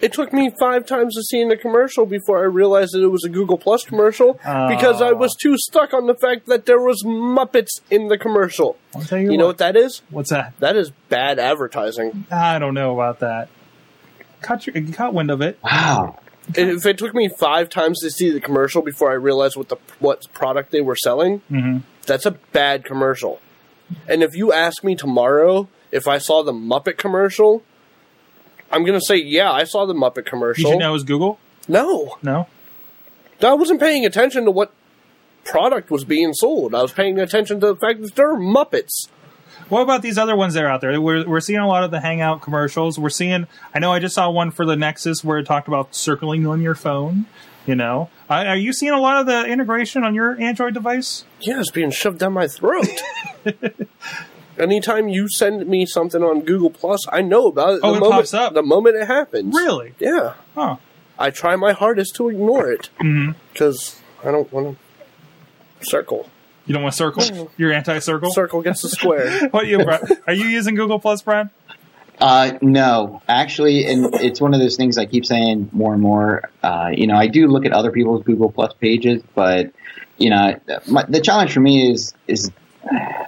It 0.00 0.12
took 0.12 0.32
me 0.32 0.50
five 0.58 0.86
times 0.86 1.14
to 1.14 1.22
see 1.22 1.40
in 1.40 1.48
the 1.48 1.56
commercial 1.56 2.06
before 2.06 2.40
I 2.40 2.44
realized 2.46 2.92
that 2.94 3.02
it 3.02 3.08
was 3.08 3.24
a 3.24 3.28
Google 3.28 3.56
Plus 3.58 3.84
commercial 3.84 4.34
because 4.34 5.00
I 5.00 5.10
Oh. 5.10 5.14
was 5.16 5.34
too 5.34 5.56
stuck 5.58 5.94
on 5.94 6.06
the 6.06 6.14
fact 6.14 6.46
that 6.46 6.66
there 6.66 6.80
was 6.80 7.02
Muppets 7.04 7.80
in 7.90 8.08
the 8.08 8.18
commercial. 8.18 8.76
I'll 8.94 9.02
tell 9.02 9.18
you, 9.18 9.30
You 9.30 9.38
know 9.38 9.44
what. 9.46 9.50
what 9.50 9.58
that 9.58 9.76
is? 9.76 10.02
What's 10.10 10.30
that? 10.30 10.54
That 10.60 10.76
is 10.76 10.90
bad 11.08 11.38
advertising. 11.38 12.26
I 12.30 12.58
don't 12.58 12.74
know 12.74 12.92
about 12.94 13.20
that. 13.20 13.48
Caught 14.42 14.66
your 14.66 14.92
caught 14.92 15.14
wind 15.14 15.30
of 15.30 15.40
it. 15.40 15.58
Wow. 15.64 16.18
And 16.56 16.70
If 16.70 16.86
it 16.86 16.98
took 16.98 17.14
me 17.14 17.28
five 17.28 17.68
times 17.68 18.00
to 18.02 18.10
see 18.10 18.30
the 18.30 18.40
commercial 18.40 18.82
before 18.82 19.10
I 19.10 19.14
realized 19.14 19.56
what 19.56 19.68
the 19.68 19.76
what 19.98 20.26
product 20.32 20.70
they 20.72 20.80
were 20.80 20.94
selling, 20.96 21.42
Mhm. 21.50 21.82
that's 22.06 22.26
a 22.26 22.32
bad 22.52 22.84
commercial. 22.84 23.40
And 24.08 24.22
if 24.22 24.36
you 24.36 24.52
ask 24.52 24.84
me 24.84 24.94
tomorrow 24.94 25.68
if 25.90 26.06
I 26.06 26.18
saw 26.18 26.42
the 26.42 26.52
Muppet 26.52 26.96
commercial, 26.98 27.62
I'm 28.70 28.84
gonna 28.84 29.00
say 29.00 29.16
yeah, 29.16 29.50
I 29.50 29.64
saw 29.64 29.86
the 29.86 29.94
Muppet 29.94 30.18
You 30.18 30.22
commercial. 30.24 30.70
should 30.70 30.78
know 30.78 30.90
it 30.90 30.92
was 30.92 31.04
Google. 31.04 31.38
No, 31.68 32.16
No. 32.22 32.46
I 33.42 33.52
wasn't 33.54 33.80
paying 33.80 34.06
attention 34.06 34.44
to 34.46 34.50
what 34.50 34.72
product 35.44 35.90
was 35.90 36.04
being 36.04 36.32
sold. 36.32 36.74
I 36.74 36.82
was 36.82 36.92
paying 36.92 37.18
attention 37.20 37.60
to 37.60 37.66
the 37.68 37.76
fact 37.76 38.00
that 38.02 38.14
there 38.14 38.32
are 38.32 38.38
Muppets. 38.38 39.08
What 39.68 39.82
about 39.82 40.00
these 40.02 40.16
other 40.16 40.34
ones 40.36 40.54
that 40.54 40.64
are 40.64 40.68
out 40.68 40.80
there? 40.80 40.98
We're, 41.00 41.26
we're 41.26 41.40
seeing 41.40 41.58
a 41.58 41.66
lot 41.66 41.82
of 41.84 41.90
the 41.90 42.00
Hangout 42.00 42.40
commercials. 42.40 42.98
We're 42.98 43.10
seeing, 43.10 43.46
I 43.74 43.78
know 43.78 43.92
I 43.92 43.98
just 43.98 44.14
saw 44.14 44.30
one 44.30 44.52
for 44.52 44.64
the 44.64 44.76
Nexus 44.76 45.22
where 45.24 45.38
it 45.38 45.44
talked 45.46 45.68
about 45.68 45.94
circling 45.94 46.46
on 46.46 46.62
your 46.62 46.74
phone. 46.74 47.26
You 47.66 47.74
know, 47.74 48.10
uh, 48.30 48.44
are 48.46 48.56
you 48.56 48.72
seeing 48.72 48.92
a 48.92 49.00
lot 49.00 49.18
of 49.20 49.26
the 49.26 49.44
integration 49.44 50.04
on 50.04 50.14
your 50.14 50.40
Android 50.40 50.72
device? 50.72 51.24
Yeah, 51.40 51.58
it's 51.60 51.70
being 51.72 51.90
shoved 51.90 52.20
down 52.20 52.32
my 52.32 52.46
throat. 52.46 52.86
Anytime 54.58 55.08
you 55.08 55.28
send 55.28 55.66
me 55.66 55.86
something 55.86 56.22
on 56.22 56.42
Google 56.42 56.70
Plus, 56.70 57.06
I 57.12 57.22
know 57.22 57.46
about 57.46 57.74
it. 57.74 57.80
Oh, 57.82 57.92
the 57.92 57.96
it 57.98 58.00
moment, 58.00 58.12
pops 58.14 58.34
up. 58.34 58.54
the 58.54 58.62
moment 58.62 58.96
it 58.96 59.06
happens. 59.06 59.54
Really? 59.54 59.94
Yeah. 59.98 60.34
Huh. 60.54 60.76
I 61.18 61.30
try 61.30 61.56
my 61.56 61.72
hardest 61.72 62.14
to 62.16 62.28
ignore 62.28 62.70
it 62.70 62.90
hmm 63.00 63.30
because 63.52 64.00
I 64.22 64.30
don't 64.30 64.52
want 64.52 64.78
to 65.80 65.86
circle. 65.86 66.28
You 66.66 66.74
don't 66.74 66.82
want 66.82 66.94
to 66.94 66.98
circle? 66.98 67.50
You're 67.56 67.72
anti-circle. 67.72 68.32
Circle 68.32 68.62
gets 68.62 68.82
the 68.82 68.88
square. 68.88 69.48
What 69.50 69.66
you? 69.66 69.82
Brad? 69.84 70.02
Are 70.26 70.32
you 70.32 70.46
using 70.46 70.74
Google 70.74 70.98
Plus, 70.98 71.22
Brad? 71.22 71.50
Uh, 72.20 72.58
no, 72.62 73.22
actually, 73.28 73.84
and 73.86 74.14
it's 74.16 74.40
one 74.40 74.54
of 74.54 74.60
those 74.60 74.76
things 74.76 74.96
I 74.98 75.04
keep 75.06 75.26
saying 75.26 75.68
more 75.72 75.92
and 75.92 76.02
more. 76.02 76.50
Uh, 76.62 76.90
you 76.92 77.06
know, 77.06 77.14
I 77.14 77.26
do 77.28 77.46
look 77.46 77.66
at 77.66 77.72
other 77.72 77.92
people's 77.92 78.24
Google 78.24 78.50
Plus 78.50 78.72
pages, 78.74 79.22
but 79.34 79.70
you 80.18 80.30
know, 80.30 80.58
my, 80.88 81.04
the 81.08 81.20
challenge 81.20 81.52
for 81.52 81.60
me 81.60 81.90
is 81.92 82.14
is 82.26 82.50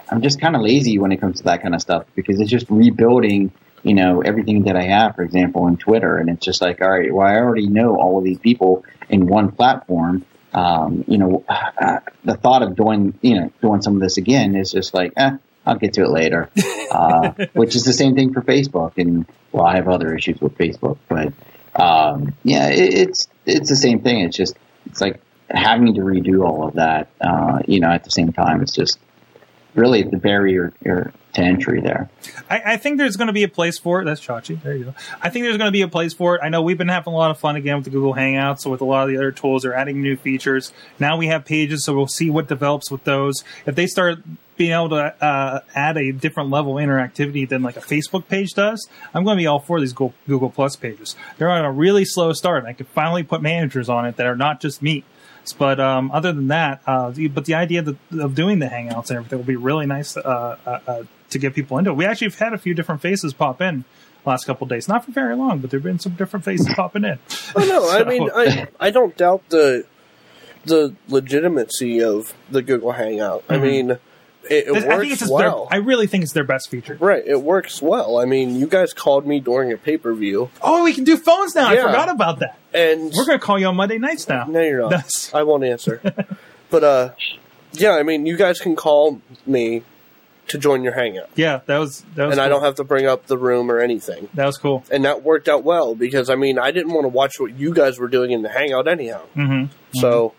I'm 0.09 0.21
just 0.21 0.39
kind 0.39 0.55
of 0.55 0.61
lazy 0.61 0.97
when 0.99 1.11
it 1.11 1.17
comes 1.17 1.37
to 1.37 1.43
that 1.43 1.61
kind 1.61 1.75
of 1.75 1.81
stuff 1.81 2.05
because 2.15 2.39
it's 2.39 2.49
just 2.49 2.69
rebuilding. 2.69 3.51
You 3.81 3.93
know, 3.93 4.21
everything 4.21 4.63
that 4.63 4.75
I 4.75 4.83
have, 4.83 5.15
for 5.15 5.23
example, 5.23 5.67
in 5.67 5.77
Twitter, 5.77 6.17
and 6.17 6.29
it's 6.29 6.45
just 6.45 6.61
like, 6.61 6.81
all 6.81 6.89
right, 6.89 7.13
well, 7.13 7.25
I 7.25 7.37
already 7.37 7.67
know 7.67 7.95
all 7.95 8.17
of 8.17 8.25
these 8.25 8.39
people 8.39 8.83
in 9.07 9.25
one 9.25 9.53
platform. 9.53 10.25
Um, 10.53 11.05
you 11.07 11.17
know, 11.17 11.45
uh, 11.47 11.99
the 12.25 12.35
thought 12.35 12.61
of 12.61 12.75
doing, 12.75 13.17
you 13.21 13.39
know, 13.39 13.53
doing 13.61 13.81
some 13.81 13.95
of 13.95 14.01
this 14.01 14.17
again 14.17 14.55
is 14.55 14.71
just 14.71 14.93
like, 14.93 15.13
eh, 15.15 15.37
I'll 15.65 15.77
get 15.77 15.93
to 15.93 16.03
it 16.03 16.09
later. 16.09 16.49
Uh, 16.91 17.31
which 17.53 17.75
is 17.75 17.85
the 17.85 17.93
same 17.93 18.15
thing 18.15 18.33
for 18.33 18.41
Facebook. 18.41 18.97
And 18.97 19.25
well, 19.51 19.65
I 19.65 19.75
have 19.75 19.87
other 19.87 20.13
issues 20.15 20.41
with 20.41 20.57
Facebook, 20.57 20.97
but 21.07 21.33
um, 21.81 22.33
yeah, 22.43 22.69
it, 22.69 22.93
it's 22.93 23.27
it's 23.45 23.69
the 23.69 23.75
same 23.75 24.01
thing. 24.01 24.21
It's 24.21 24.35
just 24.35 24.57
it's 24.87 25.01
like 25.01 25.21
having 25.49 25.93
to 25.95 26.01
redo 26.01 26.45
all 26.45 26.67
of 26.67 26.75
that. 26.75 27.09
Uh, 27.21 27.59
you 27.67 27.79
know, 27.79 27.89
at 27.89 28.03
the 28.03 28.11
same 28.11 28.33
time, 28.33 28.61
it's 28.61 28.73
just 28.73 28.99
really 29.75 30.03
the 30.03 30.17
barrier 30.17 30.73
er, 30.85 31.13
to 31.33 31.41
entry 31.41 31.81
there. 31.81 32.09
I, 32.49 32.73
I 32.73 32.77
think 32.77 32.97
there's 32.97 33.15
going 33.15 33.27
to 33.27 33.33
be 33.33 33.43
a 33.43 33.49
place 33.49 33.77
for 33.77 34.01
it. 34.01 34.05
That's 34.05 34.21
Chachi. 34.21 34.61
There 34.61 34.75
you 34.75 34.85
go. 34.85 34.95
I 35.21 35.29
think 35.29 35.45
there's 35.45 35.57
going 35.57 35.67
to 35.67 35.71
be 35.71 35.81
a 35.81 35.87
place 35.87 36.13
for 36.13 36.35
it. 36.35 36.41
I 36.43 36.49
know 36.49 36.61
we've 36.61 36.77
been 36.77 36.87
having 36.87 37.13
a 37.13 37.15
lot 37.15 37.31
of 37.31 37.39
fun 37.39 37.55
again 37.55 37.75
with 37.75 37.85
the 37.85 37.91
Google 37.91 38.15
Hangouts. 38.15 38.61
So 38.61 38.71
with 38.71 38.81
a 38.81 38.85
lot 38.85 39.03
of 39.03 39.09
the 39.09 39.17
other 39.17 39.31
tools, 39.31 39.63
they're 39.63 39.75
adding 39.75 40.01
new 40.01 40.17
features. 40.17 40.73
Now 40.99 41.17
we 41.17 41.27
have 41.27 41.45
pages, 41.45 41.85
so 41.85 41.95
we'll 41.95 42.07
see 42.07 42.29
what 42.29 42.47
develops 42.47 42.89
with 42.89 43.03
those. 43.03 43.43
If 43.65 43.75
they 43.75 43.87
start 43.87 44.19
being 44.57 44.73
able 44.73 44.89
to 44.89 45.23
uh, 45.23 45.61
add 45.73 45.97
a 45.97 46.11
different 46.11 46.49
level 46.49 46.77
of 46.77 46.83
interactivity 46.83 47.47
than 47.47 47.61
like 47.61 47.77
a 47.77 47.81
Facebook 47.81 48.27
page 48.27 48.53
does, 48.53 48.89
I'm 49.13 49.23
going 49.23 49.37
to 49.37 49.41
be 49.41 49.47
all 49.47 49.59
for 49.59 49.79
these 49.79 49.93
Google, 49.93 50.13
Google 50.27 50.49
Plus 50.49 50.75
pages. 50.75 51.15
They're 51.37 51.49
on 51.49 51.63
a 51.63 51.71
really 51.71 52.03
slow 52.05 52.33
start. 52.33 52.59
and 52.59 52.67
I 52.67 52.73
could 52.73 52.87
finally 52.87 53.23
put 53.23 53.41
managers 53.41 53.87
on 53.87 54.05
it 54.05 54.17
that 54.17 54.25
are 54.25 54.35
not 54.35 54.59
just 54.59 54.81
me. 54.81 55.05
But 55.57 55.79
um, 55.79 56.11
other 56.11 56.31
than 56.31 56.47
that, 56.49 56.81
uh, 56.85 57.11
but 57.33 57.45
the 57.45 57.55
idea 57.55 57.81
that, 57.81 57.95
of 58.19 58.35
doing 58.35 58.59
the 58.59 58.67
hangouts 58.67 59.09
and 59.09 59.17
everything 59.17 59.39
will 59.39 59.45
be 59.45 59.55
really 59.55 59.85
nice 59.85 60.15
uh, 60.17 60.57
uh, 60.65 60.79
uh, 60.87 61.03
to 61.31 61.39
get 61.39 61.55
people 61.55 61.77
into 61.77 61.91
it. 61.91 61.95
We 61.95 62.05
actually 62.05 62.27
have 62.27 62.39
had 62.39 62.53
a 62.53 62.57
few 62.57 62.73
different 62.73 63.01
faces 63.01 63.33
pop 63.33 63.61
in 63.61 63.83
last 64.25 64.45
couple 64.45 64.65
of 64.65 64.69
days, 64.69 64.87
not 64.87 65.05
for 65.05 65.11
very 65.11 65.35
long, 65.35 65.59
but 65.59 65.71
there've 65.71 65.81
been 65.81 65.97
some 65.97 66.11
different 66.13 66.45
faces 66.45 66.67
popping 66.75 67.03
in. 67.03 67.17
Oh 67.55 67.65
no, 67.65 67.89
I 67.89 68.03
mean, 68.07 68.29
I 68.35 68.67
I 68.79 68.89
don't 68.91 69.15
doubt 69.17 69.47
the 69.49 69.85
the 70.65 70.93
legitimacy 71.07 72.03
of 72.03 72.33
the 72.51 72.61
Google 72.61 72.91
Hangout. 72.91 73.43
I 73.49 73.55
Mhm. 73.55 73.61
mean, 73.61 73.91
it, 73.91 73.99
it 74.49 74.69
I 74.69 74.99
think 74.99 75.19
works 75.21 75.29
well. 75.31 75.67
their, 75.69 75.79
I 75.79 75.83
really 75.83 76.05
think 76.05 76.23
it's 76.23 76.33
their 76.33 76.43
best 76.43 76.69
feature. 76.69 76.97
right, 76.99 77.23
it 77.25 77.41
works 77.41 77.81
well. 77.81 78.17
I 78.19 78.25
mean, 78.25 78.55
you 78.59 78.67
guys 78.67 78.93
called 78.93 79.25
me 79.25 79.39
during 79.39 79.71
a 79.71 79.77
pay 79.77 79.97
per 79.97 80.13
view, 80.13 80.49
Oh, 80.61 80.83
we 80.83 80.93
can 80.93 81.05
do 81.05 81.17
phones 81.17 81.55
now. 81.55 81.69
I 81.69 81.77
forgot 81.77 82.09
about 82.09 82.39
that. 82.39 82.58
And 82.73 83.11
We're 83.15 83.25
going 83.25 83.39
to 83.39 83.45
call 83.45 83.57
you 83.59 83.67
on 83.67 83.75
Monday 83.75 83.97
nights 83.97 84.27
now. 84.27 84.45
no, 84.45 84.61
you're 84.61 84.81
not. 84.81 84.89
That's- 84.91 85.33
I 85.33 85.43
won't 85.43 85.63
answer. 85.63 86.01
but 86.69 86.83
uh, 86.83 87.09
yeah, 87.73 87.91
I 87.91 88.03
mean, 88.03 88.25
you 88.25 88.37
guys 88.37 88.59
can 88.59 88.75
call 88.75 89.21
me 89.45 89.83
to 90.47 90.57
join 90.57 90.81
your 90.83 90.93
Hangout, 90.93 91.29
Yeah, 91.35 91.59
that 91.67 91.77
was 91.77 92.03
that 92.15 92.25
was. 92.25 92.31
and 92.33 92.41
I 92.41 92.47
don't 92.47 92.63
have 92.63 92.73
to 92.75 92.83
bring 92.83 93.05
up 93.05 93.27
the 93.27 93.37
room 93.37 93.69
or 93.69 93.79
anything. 93.79 94.29
That 94.33 94.47
was 94.47 94.57
cool. 94.57 94.83
And 94.89 95.05
that 95.05 95.21
worked 95.21 95.47
out 95.47 95.63
well 95.63 95.93
because 95.93 96.27
I 96.31 96.33
mean, 96.35 96.57
I 96.57 96.71
didn't 96.71 96.91
want 96.91 97.03
to 97.03 97.09
watch 97.09 97.39
what 97.39 97.53
you 97.55 97.71
guys 97.71 97.99
were 97.99 98.07
doing 98.07 98.31
in 98.31 98.41
the 98.41 98.49
Hangout 98.49 98.87
anyhow. 98.87 99.21
hmm 99.35 99.65
So, 99.93 100.33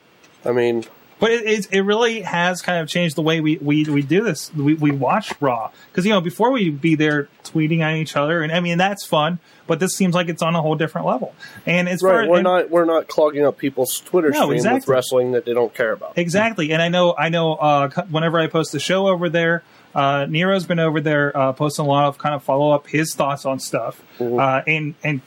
I 0.45 0.51
mean, 0.51 0.85
But 1.21 1.31
it, 1.31 1.45
it, 1.47 1.69
it 1.73 1.81
really 1.83 2.23
has 2.23 2.61
kind 2.61 2.81
of 2.83 2.89
changed 2.89 3.15
the 3.15 3.23
way 3.23 3.41
we, 3.41 3.59
we, 3.59 3.85
we 3.85 4.03
do 4.03 4.25
this. 4.25 4.53
We, 4.53 4.75
we 4.75 4.91
watch 4.91 5.33
Raw. 5.41 5.71
Because, 5.93 6.05
you 6.05 6.11
know, 6.13 6.21
before 6.21 6.51
we'd 6.51 6.81
be 6.81 6.97
there 6.97 7.29
tweeting 7.45 7.79
at 7.81 7.95
each 7.95 8.17
other, 8.17 8.43
and 8.43 8.51
I 8.51 8.59
mean, 8.59 8.79
that's 8.79 9.07
fun, 9.07 9.39
but 9.71 9.79
this 9.79 9.93
seems 9.93 10.17
like 10.17 10.29
it's 10.29 10.43
on 10.43 10.57
a 10.57 10.61
whole 10.61 10.75
different 10.75 11.07
level. 11.07 11.33
And 11.65 11.89
far 12.01 12.11
right, 12.19 12.29
we're 12.29 12.37
and- 12.39 12.45
not 12.45 12.71
we're 12.71 12.85
not 12.85 13.07
clogging 13.07 13.47
up 13.47 13.57
people's 13.57 14.01
Twitter 14.01 14.31
No, 14.31 14.35
stream 14.39 14.49
with 14.49 14.57
exactly. 14.59 14.93
wrestling 14.93 15.31
that 15.33 15.45
they 15.45 15.55
don't 15.55 15.73
care 15.73 15.93
about. 15.93 16.19
Exactly, 16.19 16.73
and 16.73 16.83
I 16.83 16.89
know, 16.89 17.15
I 17.17 17.29
know. 17.29 17.55
Uh, 17.55 17.89
whenever 18.11 18.41
I 18.41 18.49
post 18.49 18.73
the 18.73 18.81
show 18.81 19.07
over 19.07 19.29
there, 19.29 19.63
uh, 19.95 20.27
Nero's 20.29 20.67
been 20.67 20.81
over 20.81 21.01
there 21.01 21.37
uh, 21.37 21.53
posting 21.53 21.85
a 21.85 21.89
lot 21.89 22.07
of 22.07 22.19
kind 22.19 22.35
of 22.35 22.43
follow 22.43 22.73
up 22.73 22.89
his 22.89 23.15
thoughts 23.15 23.47
on 23.47 23.61
stuff, 23.61 24.03
Mhm. 24.19 24.41
uh, 24.41 24.63
and 24.67 24.95
and 25.05 25.21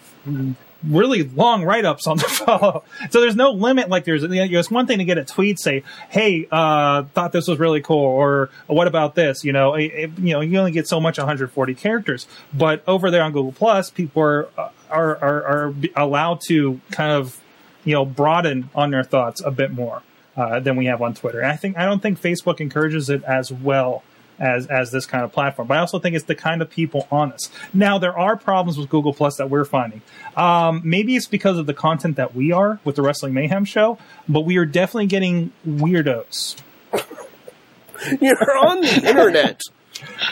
really 0.87 1.23
long 1.23 1.63
write 1.63 1.85
ups 1.85 2.07
on 2.07 2.17
the 2.17 2.23
follow. 2.27 2.83
So 3.09 3.21
there's 3.21 3.35
no 3.35 3.51
limit. 3.51 3.89
Like 3.89 4.05
there's, 4.05 4.23
you 4.23 4.29
know, 4.29 4.59
it's 4.59 4.71
one 4.71 4.87
thing 4.87 4.99
to 4.99 5.05
get 5.05 5.17
a 5.17 5.25
tweet 5.25 5.59
say, 5.59 5.83
"Hey, 6.09 6.47
uh, 6.51 7.03
thought 7.13 7.31
this 7.31 7.47
was 7.47 7.59
really 7.59 7.81
cool," 7.81 8.03
or 8.05 8.49
"What 8.67 8.87
about 8.87 9.15
this?" 9.15 9.43
You 9.43 9.53
know, 9.53 9.75
it, 9.75 10.11
you 10.17 10.33
know, 10.33 10.41
you 10.41 10.57
only 10.57 10.71
get 10.71 10.87
so 10.87 10.99
much 10.99 11.17
140 11.17 11.75
characters, 11.75 12.27
but 12.53 12.83
over 12.87 13.11
there 13.11 13.23
on 13.23 13.31
Google 13.31 13.51
Plus, 13.51 13.89
people 13.89 14.21
are 14.21 14.49
are 14.89 15.17
are, 15.17 15.43
are 15.43 15.73
allowed 15.95 16.41
to 16.47 16.79
kind 16.91 17.11
of 17.11 17.39
you 17.83 17.93
know 17.93 18.05
broaden 18.05 18.69
on 18.75 18.91
their 18.91 19.03
thoughts 19.03 19.41
a 19.41 19.51
bit 19.51 19.71
more 19.71 20.01
uh, 20.35 20.59
than 20.59 20.75
we 20.75 20.85
have 20.85 21.01
on 21.01 21.13
Twitter. 21.13 21.39
And 21.39 21.51
I 21.51 21.55
think 21.55 21.77
I 21.77 21.85
don't 21.85 22.01
think 22.01 22.21
Facebook 22.21 22.59
encourages 22.59 23.09
it 23.09 23.23
as 23.23 23.51
well 23.51 24.03
as 24.39 24.67
as 24.67 24.91
this 24.91 25.05
kind 25.05 25.23
of 25.23 25.31
platform. 25.31 25.67
But 25.67 25.77
I 25.77 25.79
also 25.79 25.99
think 25.99 26.15
it's 26.15 26.25
the 26.25 26.35
kind 26.35 26.61
of 26.61 26.69
people 26.69 27.07
on 27.11 27.29
this. 27.29 27.49
Now 27.73 27.97
there 27.97 28.17
are 28.17 28.35
problems 28.37 28.77
with 28.77 28.89
Google 28.89 29.13
Plus 29.13 29.37
that 29.37 29.49
we're 29.49 29.65
finding. 29.65 30.01
Um, 30.35 30.81
maybe 30.83 31.15
it's 31.15 31.27
because 31.27 31.57
of 31.57 31.65
the 31.65 31.73
content 31.73 32.17
that 32.17 32.35
we 32.35 32.51
are 32.51 32.79
with 32.83 32.95
the 32.95 33.01
Wrestling 33.01 33.33
Mayhem 33.33 33.65
show, 33.65 33.97
but 34.27 34.41
we 34.41 34.57
are 34.57 34.65
definitely 34.65 35.07
getting 35.07 35.51
weirdos. 35.67 36.57
You're 38.21 38.57
on 38.57 38.81
the 38.81 39.01
internet. 39.07 39.61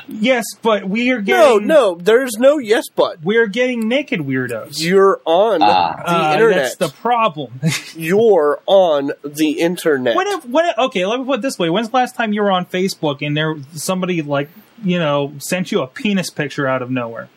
Yes, 0.08 0.44
but 0.62 0.88
we 0.90 1.12
are 1.12 1.22
getting 1.22 1.68
no, 1.68 1.94
no. 1.94 1.96
there's 1.96 2.34
no 2.38 2.58
yes 2.58 2.86
but. 2.96 3.22
we're 3.24 3.48
getting 3.48 3.88
naked 3.88 4.20
weirdos. 4.22 4.80
You're 4.80 5.22
on 5.26 5.62
Ah. 5.62 5.96
the 6.06 6.10
Uh, 6.12 6.34
internet. 6.34 6.56
That's 6.58 6.76
the 6.76 6.90
problem. 6.90 7.60
You're 7.96 8.60
on 8.66 9.12
the 9.24 9.52
internet. 9.60 10.16
when, 10.16 10.28
if, 10.28 10.46
when, 10.46 10.74
okay, 10.78 11.06
let 11.06 11.20
me 11.20 11.26
put 11.26 11.40
it 11.40 11.42
this 11.42 11.58
way: 11.60 11.70
When's 11.70 11.90
the 11.90 11.96
last 11.96 12.16
time 12.16 12.34
you 12.34 12.42
were 12.42 12.52
on 12.52 12.66
Facebook 12.66 13.26
and 13.26 13.36
there 13.38 13.56
somebody 13.74 14.22
like 14.22 14.50
you 14.84 15.00
know 15.00 15.34
sent 15.38 15.72
you 15.72 15.82
a 15.82 15.88
penis 15.88 16.30
picture 16.30 16.68
out 16.68 16.82
of 16.82 16.90
nowhere? 16.92 17.30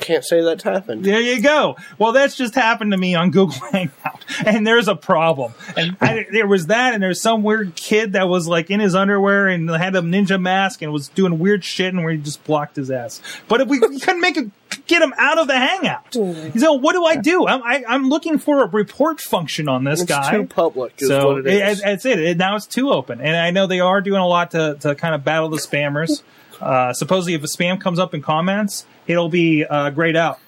Can't 0.00 0.24
say 0.24 0.40
that's 0.42 0.62
happened. 0.64 1.04
There 1.04 1.20
you 1.20 1.42
go. 1.42 1.76
Well, 1.98 2.12
that's 2.12 2.36
just 2.36 2.54
happened 2.54 2.92
to 2.92 2.96
me 2.96 3.14
on 3.14 3.30
Google 3.30 3.58
Hangout, 3.72 4.24
and 4.44 4.66
there's 4.66 4.88
a 4.88 4.96
problem. 4.96 5.52
And 5.76 5.96
I, 6.00 6.26
there 6.32 6.46
was 6.46 6.66
that, 6.68 6.94
and 6.94 7.02
there's 7.02 7.20
some 7.20 7.42
weird 7.42 7.76
kid 7.76 8.14
that 8.14 8.28
was 8.28 8.48
like 8.48 8.70
in 8.70 8.80
his 8.80 8.94
underwear 8.94 9.46
and 9.48 9.68
had 9.70 9.94
a 9.94 10.00
ninja 10.00 10.40
mask 10.40 10.82
and 10.82 10.92
was 10.92 11.08
doing 11.08 11.38
weird 11.38 11.64
shit, 11.64 11.92
and 11.94 12.04
we 12.04 12.16
just 12.16 12.42
blocked 12.44 12.76
his 12.76 12.90
ass. 12.90 13.20
But 13.46 13.60
if 13.60 13.68
we, 13.68 13.78
we 13.78 14.00
couldn't 14.00 14.20
make 14.20 14.36
it, 14.36 14.50
get 14.86 15.02
him 15.02 15.12
out 15.18 15.38
of 15.38 15.46
the 15.46 15.56
Hangout. 15.58 16.14
So 16.14 16.72
what 16.74 16.92
do 16.94 17.04
I 17.04 17.16
do? 17.16 17.46
I'm, 17.46 17.62
I, 17.62 17.84
I'm 17.86 18.08
looking 18.08 18.38
for 18.38 18.62
a 18.62 18.66
report 18.68 19.20
function 19.20 19.68
on 19.68 19.84
this 19.84 20.00
It's 20.00 20.08
guy. 20.08 20.30
too 20.32 20.46
public, 20.46 20.94
is 20.98 21.08
so 21.08 21.34
what 21.34 21.46
it 21.46 21.46
is. 21.48 21.80
it- 21.80 21.84
that's 21.84 22.04
it. 22.06 22.18
It- 22.18 22.36
Now 22.38 22.56
it's 22.56 22.66
too 22.66 22.90
open, 22.90 23.20
and 23.20 23.36
I 23.36 23.50
know 23.50 23.66
they 23.66 23.80
are 23.80 24.00
doing 24.00 24.20
a 24.20 24.26
lot 24.26 24.52
to, 24.52 24.76
to 24.80 24.94
kind 24.94 25.14
of 25.14 25.24
battle 25.24 25.48
the 25.50 25.58
spammers. 25.58 26.22
Uh, 26.60 26.92
supposedly, 26.92 27.34
if 27.34 27.42
a 27.42 27.46
spam 27.46 27.80
comes 27.80 27.98
up 27.98 28.14
in 28.14 28.22
comments, 28.22 28.84
it'll 29.06 29.28
be 29.28 29.64
uh, 29.64 29.90
grayed 29.90 30.16
out 30.16 30.38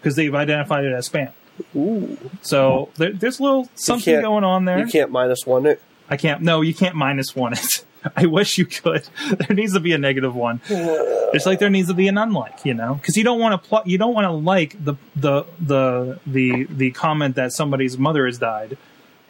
because 0.00 0.16
they've 0.16 0.34
identified 0.34 0.84
it 0.84 0.92
as 0.92 1.08
spam. 1.08 1.32
Ooh. 1.74 2.16
So 2.42 2.90
there, 2.96 3.12
there's 3.12 3.40
a 3.40 3.42
little 3.42 3.68
something 3.74 4.20
going 4.20 4.44
on 4.44 4.64
there. 4.64 4.78
You 4.78 4.86
can't 4.86 5.10
minus 5.10 5.46
one 5.46 5.66
it. 5.66 5.82
I 6.08 6.16
can't. 6.16 6.40
No, 6.40 6.60
you 6.62 6.74
can't 6.74 6.94
minus 6.94 7.34
one 7.36 7.52
it. 7.52 7.84
I 8.16 8.26
wish 8.26 8.58
you 8.58 8.66
could. 8.66 9.08
There 9.38 9.54
needs 9.56 9.74
to 9.74 9.80
be 9.80 9.92
a 9.92 9.98
negative 9.98 10.34
one. 10.34 10.60
It's 11.30 11.44
like 11.44 11.58
there 11.58 11.68
needs 11.68 11.88
to 11.88 11.94
be 11.94 12.08
an 12.08 12.16
unlike, 12.16 12.64
you 12.64 12.72
know, 12.72 12.94
because 12.94 13.14
you 13.18 13.22
don't 13.22 13.38
want 13.38 13.62
to 13.62 13.68
pl- 13.68 13.82
you 13.84 13.98
don't 13.98 14.14
want 14.14 14.24
to 14.24 14.30
like 14.30 14.82
the 14.82 14.94
the 15.14 15.44
the 15.60 16.18
the 16.26 16.66
the 16.70 16.90
comment 16.92 17.36
that 17.36 17.52
somebody's 17.52 17.98
mother 17.98 18.24
has 18.24 18.38
died 18.38 18.78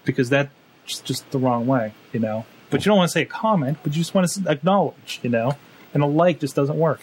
because 0.05 0.31
that's 0.31 0.49
just 1.03 1.29
the 1.33 1.39
wrong 1.39 1.67
way, 1.67 1.93
you 2.13 2.21
know. 2.21 2.47
But 2.71 2.85
you 2.85 2.91
don't 2.91 2.99
want 2.99 3.09
to 3.09 3.13
say 3.13 3.23
a 3.23 3.27
comment, 3.27 3.79
but 3.83 3.95
you 3.95 3.99
just 3.99 4.15
want 4.15 4.29
to 4.31 4.49
acknowledge, 4.49 5.19
you 5.25 5.31
know. 5.31 5.57
And 5.95 6.03
a 6.03 6.07
like 6.07 6.41
just 6.41 6.55
doesn't 6.55 6.79
work. 6.79 7.01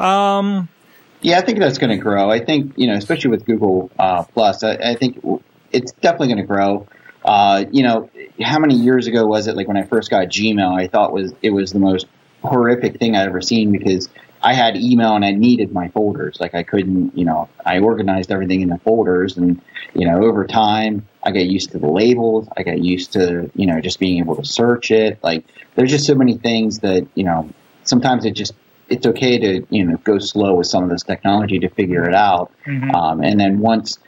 Um, 0.00 0.68
Yeah, 1.20 1.38
I 1.38 1.40
think 1.40 1.58
that's 1.58 1.78
going 1.78 1.90
to 1.90 1.96
grow. 1.96 2.30
I 2.30 2.44
think 2.44 2.74
you 2.76 2.86
know, 2.86 2.94
especially 2.94 3.30
with 3.30 3.44
Google 3.44 3.90
uh, 3.98 4.22
Plus, 4.24 4.62
I, 4.62 4.74
I 4.74 4.94
think 4.94 5.20
it's 5.72 5.92
definitely 5.92 6.28
going 6.28 6.38
to 6.38 6.46
grow. 6.46 6.86
Uh, 7.24 7.64
you 7.72 7.82
know, 7.82 8.08
how 8.40 8.58
many 8.58 8.74
years 8.74 9.06
ago 9.06 9.26
was 9.26 9.48
it? 9.48 9.56
Like 9.56 9.66
when 9.66 9.76
I 9.76 9.82
first 9.82 10.10
got 10.10 10.28
Gmail, 10.28 10.78
I 10.78 10.86
thought 10.86 11.12
was 11.12 11.34
it 11.42 11.50
was 11.50 11.72
the 11.72 11.80
most 11.80 12.06
horrific 12.42 12.98
thing 12.98 13.16
I'd 13.16 13.28
ever 13.28 13.40
seen 13.40 13.72
because 13.72 14.08
I 14.40 14.54
had 14.54 14.76
email 14.76 15.16
and 15.16 15.24
I 15.24 15.32
needed 15.32 15.72
my 15.72 15.88
folders. 15.88 16.38
Like 16.40 16.54
I 16.54 16.62
couldn't, 16.62 17.18
you 17.18 17.24
know, 17.24 17.48
I 17.66 17.80
organized 17.80 18.30
everything 18.30 18.60
in 18.60 18.68
the 18.68 18.78
folders, 18.78 19.36
and 19.36 19.60
you 19.94 20.06
know, 20.06 20.22
over 20.22 20.46
time, 20.46 21.08
I 21.24 21.32
got 21.32 21.46
used 21.46 21.72
to 21.72 21.78
the 21.78 21.88
labels. 21.90 22.48
I 22.56 22.62
got 22.62 22.78
used 22.78 23.14
to, 23.14 23.50
you 23.56 23.66
know, 23.66 23.80
just 23.80 23.98
being 23.98 24.20
able 24.20 24.36
to 24.36 24.44
search 24.44 24.92
it. 24.92 25.18
Like 25.22 25.44
there's 25.74 25.90
just 25.90 26.06
so 26.06 26.14
many 26.14 26.38
things 26.38 26.78
that 26.80 27.08
you 27.14 27.24
know. 27.24 27.50
Sometimes 27.88 28.24
it 28.24 28.32
just 28.32 28.54
it's 28.88 29.06
okay 29.06 29.38
to 29.38 29.66
you 29.70 29.84
know 29.84 29.96
go 29.98 30.18
slow 30.18 30.54
with 30.54 30.66
some 30.66 30.84
of 30.84 30.90
this 30.90 31.02
technology 31.02 31.58
to 31.60 31.68
figure 31.68 32.08
it 32.08 32.14
out. 32.14 32.52
Mhm. 32.66 32.94
Um, 32.94 33.22
and 33.22 33.38
then 33.38 33.58
once, 33.58 33.98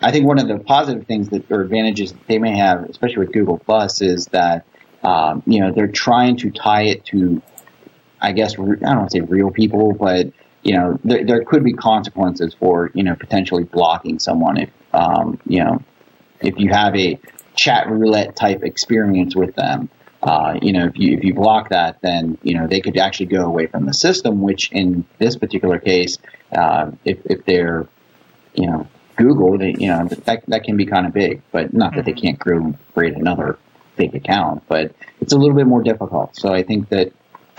I 0.00 0.12
think 0.12 0.26
one 0.26 0.38
of 0.38 0.48
the 0.48 0.58
positive 0.58 1.06
things 1.06 1.28
that 1.30 1.50
or 1.50 1.62
advantages 1.62 2.12
that 2.12 2.26
they 2.26 2.38
may 2.38 2.56
have, 2.56 2.84
especially 2.84 3.18
with 3.18 3.32
Google 3.32 3.58
Plus, 3.58 4.00
is 4.00 4.26
that 4.26 4.64
um, 5.02 5.42
you 5.46 5.60
know 5.60 5.72
they're 5.72 5.88
trying 5.88 6.36
to 6.38 6.50
tie 6.50 6.82
it 6.82 7.04
to, 7.06 7.40
I 8.20 8.32
guess 8.32 8.58
re- 8.58 8.76
I 8.78 8.90
don't 8.90 8.98
want 8.98 9.10
to 9.10 9.18
say 9.18 9.20
real 9.20 9.50
people, 9.50 9.92
but 9.92 10.30
you 10.62 10.76
know 10.76 10.98
there, 11.04 11.24
there 11.24 11.44
could 11.44 11.64
be 11.64 11.72
consequences 11.72 12.54
for 12.58 12.90
you 12.94 13.02
know 13.02 13.14
potentially 13.14 13.64
blocking 13.64 14.18
someone 14.18 14.58
if 14.58 14.70
um, 14.92 15.38
you 15.46 15.64
know 15.64 15.82
if 16.40 16.58
you 16.58 16.70
have 16.70 16.94
a 16.94 17.18
chat 17.54 17.88
roulette 17.90 18.36
type 18.36 18.62
experience 18.62 19.34
with 19.34 19.54
them. 19.56 19.90
Uh, 20.22 20.58
you 20.60 20.72
know, 20.72 20.86
if 20.86 20.98
you 20.98 21.16
if 21.16 21.24
you 21.24 21.32
block 21.32 21.68
that, 21.68 22.00
then 22.00 22.36
you 22.42 22.54
know 22.54 22.66
they 22.66 22.80
could 22.80 22.96
actually 22.96 23.26
go 23.26 23.44
away 23.44 23.66
from 23.66 23.86
the 23.86 23.94
system. 23.94 24.42
Which 24.42 24.70
in 24.72 25.04
this 25.18 25.36
particular 25.36 25.78
case, 25.78 26.18
uh, 26.52 26.90
if 27.04 27.18
if 27.24 27.44
they're 27.44 27.86
you 28.54 28.66
know 28.66 28.88
Google, 29.16 29.58
they, 29.58 29.74
you 29.78 29.88
know 29.88 30.08
that 30.08 30.44
that 30.46 30.64
can 30.64 30.76
be 30.76 30.86
kind 30.86 31.06
of 31.06 31.12
big. 31.12 31.42
But 31.52 31.72
not 31.72 31.94
that 31.94 32.04
they 32.04 32.12
can't 32.12 32.38
create 32.38 32.74
create 32.94 33.14
another 33.14 33.58
big 33.96 34.14
account, 34.14 34.64
but 34.68 34.92
it's 35.20 35.32
a 35.32 35.36
little 35.36 35.56
bit 35.56 35.66
more 35.66 35.82
difficult. 35.82 36.34
So 36.36 36.52
I 36.52 36.62
think 36.62 36.88
that 36.88 37.12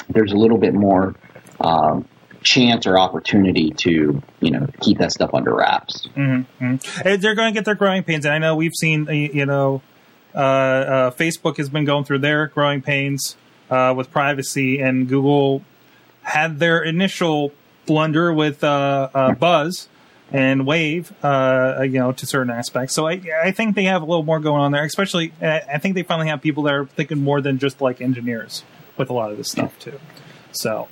there's 0.10 0.34
a 0.34 0.38
little 0.38 0.58
bit 0.58 0.74
more 0.74 1.16
um, 1.62 2.08
chance 2.42 2.88
or 2.88 2.98
opportunity 2.98 3.72
to 3.72 4.22
you 4.40 4.52
know 4.52 4.68
keep 4.82 4.98
that 4.98 5.12
stuff 5.12 5.34
under 5.34 5.56
wraps. 5.56 6.08
Mm-hmm. 6.16 6.76
They're 7.04 7.36
going 7.36 7.54
to 7.54 7.58
get 7.58 7.66
their 7.66 7.76
growing 7.76 8.04
pains, 8.04 8.26
and 8.26 8.34
I 8.34 8.38
know 8.38 8.56
we've 8.56 8.76
seen, 8.76 9.08
uh, 9.08 9.12
you 9.12 9.46
know, 9.46 9.82
Facebook 10.36 11.58
has 11.58 11.70
been 11.70 11.86
going 11.86 12.04
through 12.04 12.20
their 12.20 12.48
growing 12.48 12.82
pains 12.82 13.36
uh, 13.70 13.94
with 13.96 14.12
privacy, 14.12 14.80
and 14.80 15.08
Google 15.08 15.64
had 16.24 16.60
their 16.60 16.82
initial 16.82 17.52
blunder 17.86 18.34
with 18.34 18.64
uh, 18.64 19.10
uh, 19.14 19.34
Buzz 19.34 19.88
and 20.32 20.66
Wave, 20.66 21.12
uh, 21.24 21.82
you 21.82 22.00
know, 22.00 22.12
to 22.12 22.26
certain 22.26 22.52
aspects. 22.52 22.94
So 22.94 23.08
I, 23.08 23.22
I 23.44 23.52
think 23.52 23.76
they 23.76 23.86
have 23.86 24.02
a 24.02 24.06
little 24.06 24.24
more 24.24 24.40
going 24.40 24.62
on 24.62 24.72
there. 24.72 24.84
Especially, 24.84 25.34
I 25.42 25.62
I 25.74 25.78
think 25.80 25.96
they 25.96 26.04
finally 26.04 26.28
have 26.28 26.42
people 26.42 26.64
that 26.64 26.74
are 26.74 26.86
thinking 26.86 27.24
more 27.24 27.42
than 27.42 27.58
just 27.58 27.82
like 27.82 28.02
engineers 28.02 28.64
with 28.98 29.10
a 29.10 29.14
lot 29.14 29.32
of 29.32 29.38
this 29.38 29.50
stuff 29.52 29.78
too. 29.80 30.00
So. 30.52 30.88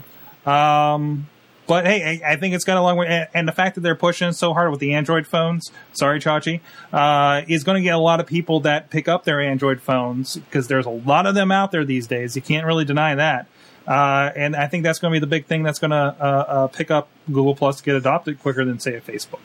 Um, 0.45 1.27
but 1.67 1.85
hey, 1.85 2.21
I 2.25 2.33
I 2.33 2.35
think 2.37 2.55
it's 2.55 2.63
got 2.63 2.77
a 2.77 2.81
long 2.81 2.97
way, 2.97 3.07
and- 3.07 3.27
and 3.33 3.47
the 3.47 3.51
fact 3.51 3.75
that 3.75 3.81
they're 3.81 3.95
pushing 3.95 4.31
so 4.31 4.53
hard 4.53 4.71
with 4.71 4.79
the 4.79 4.93
Android 4.93 5.27
phones, 5.27 5.71
sorry, 5.93 6.19
Chachi, 6.19 6.61
uh, 6.93 7.41
is 7.47 7.63
going 7.63 7.75
to 7.77 7.83
get 7.83 7.93
a 7.93 7.99
lot 7.99 8.19
of 8.19 8.25
people 8.27 8.61
that 8.61 8.89
pick 8.89 9.07
up 9.07 9.23
their 9.25 9.41
Android 9.41 9.81
phones 9.81 10.37
because 10.37 10.67
there's 10.67 10.85
a 10.85 10.89
lot 10.91 11.25
of 11.27 11.35
them 11.35 11.51
out 11.51 11.71
there 11.71 11.85
these 11.85 12.07
days. 12.07 12.35
You 12.35 12.41
can't 12.41 12.65
really 12.65 12.85
deny 12.85 13.15
that. 13.15 13.47
Uh, 13.87 14.31
and 14.35 14.55
I 14.55 14.67
think 14.67 14.83
that's 14.83 14.99
going 14.99 15.13
to 15.13 15.15
be 15.15 15.19
the 15.21 15.27
big 15.27 15.45
thing 15.45 15.63
that's 15.63 15.79
going 15.79 15.91
to 15.91 15.95
uh, 15.97 16.45
uh, 16.47 16.67
pick 16.67 16.91
up 16.91 17.07
Google 17.27 17.55
Plus 17.55 17.77
to 17.77 17.83
get 17.83 17.95
adopted 17.95 18.39
quicker 18.41 18.65
than 18.65 18.79
say 18.79 18.95
a 18.95 19.01
Facebook. 19.01 19.39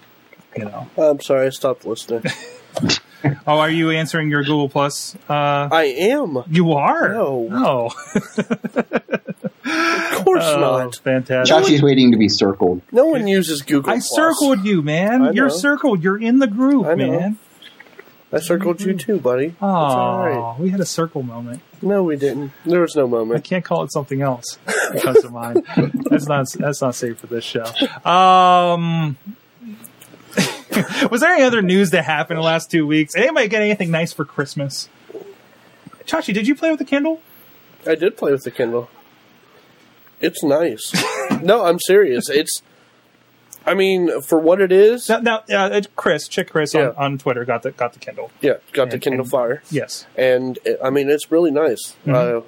You 0.56 0.64
know. 0.64 0.88
I'm 0.98 1.20
sorry, 1.20 1.46
I 1.46 1.50
stopped 1.50 1.84
listening. 1.84 2.24
Oh, 3.46 3.58
are 3.60 3.70
you 3.70 3.90
answering 3.90 4.30
your 4.30 4.42
Google 4.42 4.68
Plus? 4.68 5.14
Uh, 5.30 5.68
I 5.70 5.84
am. 5.84 6.42
you 6.50 6.72
are. 6.72 7.10
No. 7.10 7.48
Oh, 7.52 7.86
Of 8.34 9.54
course 10.40 10.44
oh 10.56 10.60
not. 10.60 10.96
fantastic. 10.96 11.56
Chachi's 11.56 11.82
waiting 11.82 12.12
to 12.12 12.18
be 12.18 12.28
circled. 12.28 12.82
No 12.90 13.06
one 13.06 13.26
uses 13.26 13.62
Google. 13.62 13.90
I 13.90 13.94
Plus. 13.96 14.10
circled 14.10 14.64
you, 14.64 14.82
man. 14.82 15.34
You're 15.34 15.50
circled. 15.50 16.02
You're 16.02 16.20
in 16.20 16.38
the 16.38 16.46
group, 16.46 16.86
I 16.86 16.94
man. 16.94 17.38
I 18.34 18.40
circled 18.40 18.80
you 18.80 18.94
too, 18.94 19.18
buddy. 19.20 19.48
That's 19.48 19.62
Oh, 19.62 19.66
all 19.66 20.18
right. 20.52 20.58
we 20.58 20.70
had 20.70 20.80
a 20.80 20.86
circle 20.86 21.22
moment. 21.22 21.60
No, 21.82 22.02
we 22.02 22.16
didn't. 22.16 22.52
There 22.64 22.80
was 22.80 22.96
no 22.96 23.06
moment. 23.06 23.36
I 23.38 23.40
can't 23.46 23.62
call 23.64 23.82
it 23.82 23.92
something 23.92 24.22
else 24.22 24.58
because 24.92 25.22
of 25.24 25.32
mine. 25.32 25.62
That's 26.10 26.26
not 26.26 26.46
that's 26.52 26.80
not 26.80 26.94
safe 26.94 27.18
for 27.18 27.26
this 27.26 27.44
show. 27.44 27.64
Um, 28.10 29.18
was 31.10 31.20
there 31.20 31.32
any 31.32 31.42
other 31.42 31.60
news 31.60 31.90
that 31.90 32.04
happened 32.04 32.38
in 32.38 32.42
the 32.42 32.46
last 32.46 32.70
two 32.70 32.86
weeks? 32.86 33.14
Anybody 33.14 33.48
get 33.48 33.60
anything 33.62 33.90
nice 33.90 34.12
for 34.12 34.24
Christmas? 34.24 34.88
Chachi, 36.06 36.32
did 36.32 36.46
you 36.46 36.54
play 36.54 36.70
with 36.70 36.78
the 36.78 36.84
Kindle? 36.86 37.20
I 37.86 37.94
did 37.96 38.16
play 38.16 38.32
with 38.32 38.44
the 38.44 38.50
Kindle. 38.50 38.88
It's 40.22 40.42
nice. 40.42 40.92
no, 41.42 41.64
I'm 41.64 41.78
serious. 41.80 42.28
It's. 42.30 42.62
I 43.64 43.74
mean, 43.74 44.20
for 44.22 44.38
what 44.40 44.60
it 44.60 44.72
is, 44.72 45.08
Now, 45.08 45.18
no 45.18 45.36
uh, 45.56 45.80
Chris, 45.94 46.26
chick 46.26 46.50
Chris 46.50 46.74
Yeah. 46.74 46.88
on, 46.88 46.96
on 46.96 47.18
Twitter 47.18 47.44
got 47.44 47.62
the 47.62 47.70
got 47.70 47.92
the 47.92 47.98
Kindle. 48.00 48.30
yeah, 48.40 48.54
got 48.72 48.90
the 48.90 48.98
Kindle 48.98 49.22
and- 49.22 49.30
Fire, 49.30 49.62
Yes. 49.70 50.04
and 50.16 50.58
I 50.82 50.90
mean, 50.90 51.08
it's 51.08 51.30
really 51.30 51.50
nice. 51.52 51.94
Mhm. 52.06 52.14
Uh, 52.14 52.40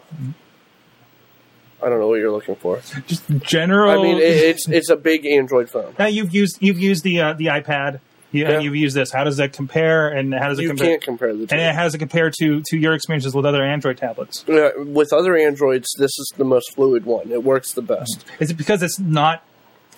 I 1.84 1.88
don't 1.90 2.00
know 2.00 2.08
what 2.08 2.18
you're 2.18 2.32
looking 2.32 2.56
for. 2.56 2.80
Just 3.06 3.28
general. 3.40 3.90
I 3.90 4.02
mean, 4.02 4.16
it, 4.16 4.22
it's 4.22 4.68
it's 4.68 4.88
a 4.90 4.96
big 4.96 5.26
Android 5.26 5.68
phone. 5.70 5.94
now 5.98 6.06
you've 6.06 6.34
used 6.34 6.56
you've 6.60 6.78
used 6.80 7.04
the 7.04 7.20
uh, 7.20 7.32
the 7.34 7.46
iPad. 7.46 8.00
You, 8.34 8.44
Yeah. 8.44 8.58
You've 8.58 8.74
used 8.74 8.96
this. 8.96 9.12
How 9.12 9.22
does 9.24 9.36
that 9.36 9.52
compare? 9.52 10.08
And 10.08 10.34
how 10.34 10.48
does 10.48 10.58
it 10.58 10.62
You 10.62 10.68
compare? 10.68 10.88
can't 10.88 11.02
compare 11.02 11.34
the 11.34 11.46
two. 11.46 11.54
And 11.54 11.76
how 11.76 11.84
does 11.84 11.94
it 11.94 11.98
compare 11.98 12.30
to 12.40 12.62
to 12.66 12.76
your 12.76 12.94
experiences 12.94 13.34
with 13.34 13.46
other 13.46 13.62
Android 13.62 13.96
tablets? 13.96 14.44
Uh, 14.48 14.70
with 14.78 15.12
other 15.12 15.36
Androids, 15.36 15.88
this 15.98 16.10
is 16.18 16.32
the 16.36 16.44
most 16.44 16.74
fluid 16.74 17.04
one. 17.06 17.30
It 17.30 17.44
works 17.44 17.72
the 17.74 17.82
best, 17.82 18.24
Is 18.40 18.50
it 18.50 18.54
because 18.56 18.82
it's 18.82 18.98
not 18.98 19.44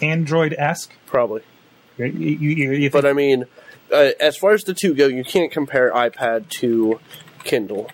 Android 0.02 0.54
esque? 0.58 0.92
probably. 1.06 1.42
You, 1.98 2.90
But 2.90 3.06
I 3.06 3.14
mean, 3.14 3.46
uh, 3.90 4.10
as 4.20 4.36
far 4.36 4.52
as 4.52 4.64
the 4.64 4.74
two 4.74 4.94
go, 4.94 5.06
you 5.06 5.24
can't 5.24 5.50
compare 5.50 5.90
iPad 5.92 6.50
to 6.60 7.00
Kindle 7.44 7.90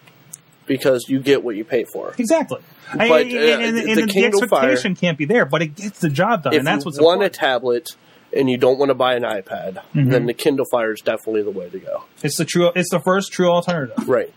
because 0.67 1.09
you 1.09 1.21
get 1.21 1.45
what 1.45 1.55
you 1.55 1.65
pay 1.65 1.85
for. 1.85 2.15
Exactly. 2.19 2.59
I- 2.93 3.09
But, 3.09 3.23
and, 3.27 3.33
uh, 3.33 3.39
and- 3.39 3.63
and 3.63 3.99
the 3.99 4.07
the, 4.07 4.13
Kindle 4.13 4.41
Fire- 4.49 4.71
expectation 4.71 4.97
can't 4.97 5.17
be 5.17 5.25
there, 5.25 5.45
but 5.45 5.63
it 5.63 5.77
gets 5.77 6.01
the 6.01 6.09
job 6.09 6.43
done, 6.45 6.55
and 6.55 6.67
that's 6.67 6.85
you 6.85 6.89
what's 6.89 7.01
want 7.01 7.23
a 7.23 7.29
tablet 7.29 7.91
and 8.37 8.49
you 8.51 8.57
don't 8.57 8.79
want 8.79 8.89
to 8.91 8.95
buy 8.95 9.15
an 9.15 9.23
iPad, 9.23 9.75
Mm-hmm. 9.95 10.11
then 10.11 10.27
the 10.27 10.35
Kindle 10.35 10.67
Fire 10.71 10.93
is 10.93 11.01
definitely 11.01 11.43
the 11.43 11.51
way 11.51 11.69
to 11.69 11.79
go. 11.79 12.05
It's 12.23 12.37
the 12.39 12.45
true. 12.45 12.71
It's 12.75 12.91
the 12.91 13.01
first 13.01 13.33
true 13.33 13.51
alternative. 13.51 14.09
Right. 14.09 14.33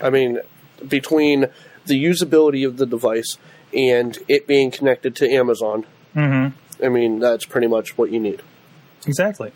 I 0.00 0.10
mean, 0.10 0.38
between 0.86 1.46
the 1.86 2.02
usability 2.02 2.66
of 2.66 2.76
the 2.76 2.86
device 2.86 3.38
and 3.74 4.16
it 4.28 4.46
being 4.46 4.70
connected 4.70 5.16
to 5.16 5.28
Amazon, 5.30 5.86
Mm-hmm. 6.14 6.84
I 6.84 6.88
mean, 6.88 7.20
that's 7.20 7.44
pretty 7.46 7.68
much 7.68 7.96
what 7.96 8.10
you 8.10 8.20
need. 8.20 8.42
Exactly. 9.06 9.52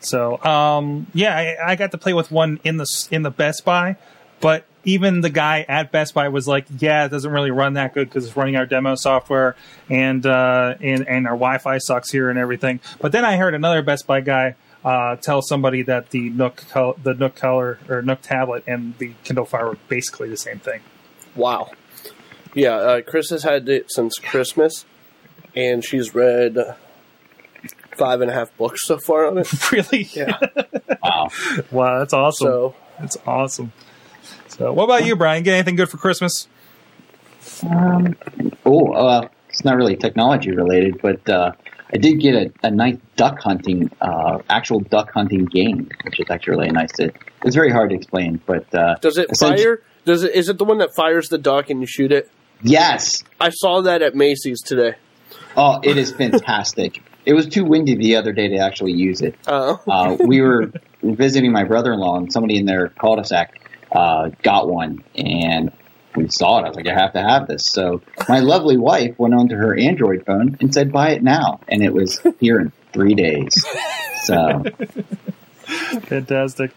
So, 0.00 0.42
um, 0.44 1.06
yeah, 1.14 1.36
I, 1.36 1.72
I 1.72 1.76
got 1.76 1.92
to 1.92 1.98
play 1.98 2.12
with 2.14 2.30
one 2.32 2.58
in 2.64 2.78
the 2.78 2.86
in 3.10 3.22
the 3.22 3.30
Best 3.30 3.64
Buy, 3.64 3.96
but 4.40 4.66
even 4.84 5.20
the 5.20 5.30
guy 5.30 5.64
at 5.68 5.92
Best 5.92 6.14
Buy 6.14 6.28
was 6.28 6.46
like, 6.48 6.66
"Yeah, 6.78 7.06
it 7.06 7.08
doesn't 7.10 7.30
really 7.30 7.50
run 7.50 7.74
that 7.74 7.94
good 7.94 8.08
because 8.08 8.26
it's 8.26 8.36
running 8.36 8.56
our 8.56 8.66
demo 8.66 8.94
software 8.94 9.56
and 9.88 10.24
uh, 10.24 10.74
and 10.80 11.06
and 11.06 11.26
our 11.26 11.34
Wi-Fi 11.34 11.78
sucks 11.78 12.10
here 12.10 12.30
and 12.30 12.38
everything." 12.38 12.80
But 13.00 13.12
then 13.12 13.24
I 13.24 13.36
heard 13.36 13.54
another 13.54 13.82
Best 13.82 14.06
Buy 14.06 14.20
guy 14.20 14.56
uh, 14.84 15.16
tell 15.16 15.42
somebody 15.42 15.82
that 15.82 16.10
the 16.10 16.30
Nook 16.30 16.64
col- 16.70 16.96
the 17.02 17.14
Nook 17.14 17.34
color 17.34 17.78
or 17.88 18.02
Nook 18.02 18.20
tablet 18.22 18.64
and 18.66 18.96
the 18.98 19.12
Kindle 19.24 19.44
Fire 19.46 19.66
were 19.68 19.78
basically 19.88 20.28
the 20.28 20.36
same 20.36 20.58
thing. 20.58 20.80
Wow. 21.34 21.70
Yeah, 22.54 22.74
uh, 22.76 23.00
Chris 23.00 23.30
has 23.30 23.42
had 23.42 23.68
it 23.68 23.90
since 23.90 24.18
Christmas, 24.18 24.84
and 25.56 25.84
she's 25.84 26.14
read 26.14 26.56
five 27.96 28.20
and 28.20 28.30
a 28.30 28.34
half 28.34 28.56
books 28.56 28.86
so 28.86 28.98
far 28.98 29.26
on 29.26 29.38
it. 29.38 29.72
really? 29.72 30.08
Yeah. 30.12 30.38
Wow. 31.02 31.28
Wow, 31.70 31.98
that's 31.98 32.12
awesome. 32.12 32.46
So, 32.46 32.74
That's 33.00 33.16
awesome. 33.26 33.72
So, 34.56 34.72
what 34.72 34.84
about 34.84 35.04
you, 35.04 35.16
Brian? 35.16 35.42
Get 35.42 35.54
anything 35.54 35.74
good 35.74 35.90
for 35.90 35.96
Christmas? 35.96 36.46
Um, 37.68 38.16
oh, 38.64 38.92
uh, 38.92 39.28
it's 39.48 39.64
not 39.64 39.76
really 39.76 39.96
technology 39.96 40.52
related, 40.52 41.02
but 41.02 41.28
uh, 41.28 41.52
I 41.92 41.96
did 41.96 42.20
get 42.20 42.34
a, 42.36 42.52
a 42.62 42.70
nice 42.70 42.96
duck 43.16 43.40
hunting, 43.40 43.90
uh, 44.00 44.38
actual 44.48 44.78
duck 44.78 45.10
hunting 45.12 45.46
game, 45.46 45.90
which 46.04 46.20
is 46.20 46.26
actually 46.30 46.56
really 46.56 46.70
nice. 46.70 46.90
It, 47.00 47.16
it's 47.44 47.56
very 47.56 47.72
hard 47.72 47.90
to 47.90 47.96
explain, 47.96 48.40
but 48.46 48.72
uh, 48.72 48.94
does 49.00 49.18
it 49.18 49.28
fire? 49.40 49.82
Does 50.04 50.22
it? 50.22 50.36
Is 50.36 50.48
it 50.48 50.58
the 50.58 50.64
one 50.64 50.78
that 50.78 50.94
fires 50.94 51.28
the 51.28 51.38
duck 51.38 51.68
and 51.68 51.80
you 51.80 51.86
shoot 51.88 52.12
it? 52.12 52.30
Yes. 52.62 53.24
I 53.40 53.50
saw 53.50 53.80
that 53.82 54.02
at 54.02 54.14
Macy's 54.14 54.62
today. 54.62 54.94
Oh, 55.56 55.80
it 55.82 55.96
is 55.96 56.12
fantastic. 56.12 57.02
it 57.26 57.34
was 57.34 57.48
too 57.48 57.64
windy 57.64 57.96
the 57.96 58.14
other 58.14 58.32
day 58.32 58.46
to 58.50 58.58
actually 58.58 58.92
use 58.92 59.20
it. 59.20 59.34
Uh, 59.48 59.78
Uh, 59.88 60.16
we 60.24 60.40
were 60.42 60.70
visiting 61.02 61.50
my 61.50 61.64
brother-in-law, 61.64 62.18
and 62.18 62.32
somebody 62.32 62.56
in 62.56 62.66
their 62.66 62.90
cul-de-sac 62.90 63.60
uh, 63.94 64.30
got 64.42 64.68
one, 64.68 65.02
and 65.16 65.72
we 66.16 66.28
saw 66.28 66.58
it. 66.58 66.64
I 66.64 66.68
was 66.68 66.76
like, 66.76 66.88
I 66.88 66.94
have 66.94 67.12
to 67.14 67.22
have 67.22 67.46
this. 67.46 67.66
So 67.66 68.02
my 68.28 68.40
lovely 68.40 68.76
wife 68.76 69.18
went 69.18 69.34
onto 69.34 69.54
her 69.56 69.76
Android 69.78 70.24
phone 70.26 70.56
and 70.60 70.72
said, 70.74 70.92
"Buy 70.92 71.10
it 71.10 71.22
now," 71.22 71.60
and 71.68 71.82
it 71.82 71.92
was 71.92 72.20
here 72.40 72.60
in 72.60 72.72
three 72.92 73.14
days. 73.14 73.64
So 74.24 74.64
Fantastic. 75.64 76.72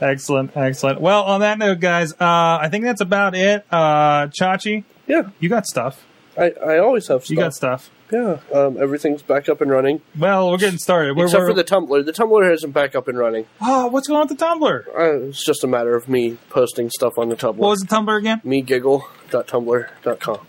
Excellent. 0.00 0.56
Excellent. 0.56 1.00
Well, 1.00 1.22
on 1.24 1.40
that 1.40 1.58
note, 1.58 1.80
guys, 1.80 2.12
uh, 2.12 2.16
I 2.20 2.68
think 2.70 2.84
that's 2.84 3.00
about 3.00 3.34
it. 3.34 3.64
Uh, 3.70 4.28
Chachi, 4.28 4.84
yeah, 5.06 5.30
you 5.40 5.48
got 5.48 5.66
stuff. 5.66 6.04
I, 6.38 6.50
I 6.64 6.78
always 6.78 7.08
have 7.08 7.24
stuff. 7.24 7.30
You 7.30 7.36
got 7.36 7.54
stuff. 7.54 7.90
yeah, 8.12 8.38
um, 8.54 8.80
everything's 8.80 9.22
back 9.22 9.48
up 9.48 9.60
and 9.60 9.70
running 9.70 10.00
Well, 10.16 10.50
we're 10.50 10.56
getting 10.58 10.78
started. 10.78 11.16
We're, 11.16 11.24
except 11.24 11.40
we're, 11.42 11.48
for 11.48 11.54
the 11.54 11.64
Tumblr. 11.64 12.06
The 12.06 12.12
Tumblr 12.12 12.54
isn't 12.54 12.70
back 12.70 12.94
up 12.94 13.08
and 13.08 13.18
running. 13.18 13.46
oh, 13.60 13.88
what's 13.88 14.06
going 14.08 14.20
on 14.20 14.28
with 14.28 14.38
the 14.38 14.44
Tumblr? 14.44 14.86
Uh, 14.88 15.26
it's 15.28 15.44
just 15.44 15.64
a 15.64 15.66
matter 15.66 15.94
of 15.96 16.08
me 16.08 16.38
posting 16.48 16.88
stuff 16.90 17.18
on 17.18 17.28
the 17.28 17.36
Tumblr. 17.36 17.56
What 17.56 17.70
was 17.70 17.80
the 17.80 17.86
Tumblr 17.88 18.16
again? 18.16 18.40
megiggle.tumblr.com. 18.44 20.46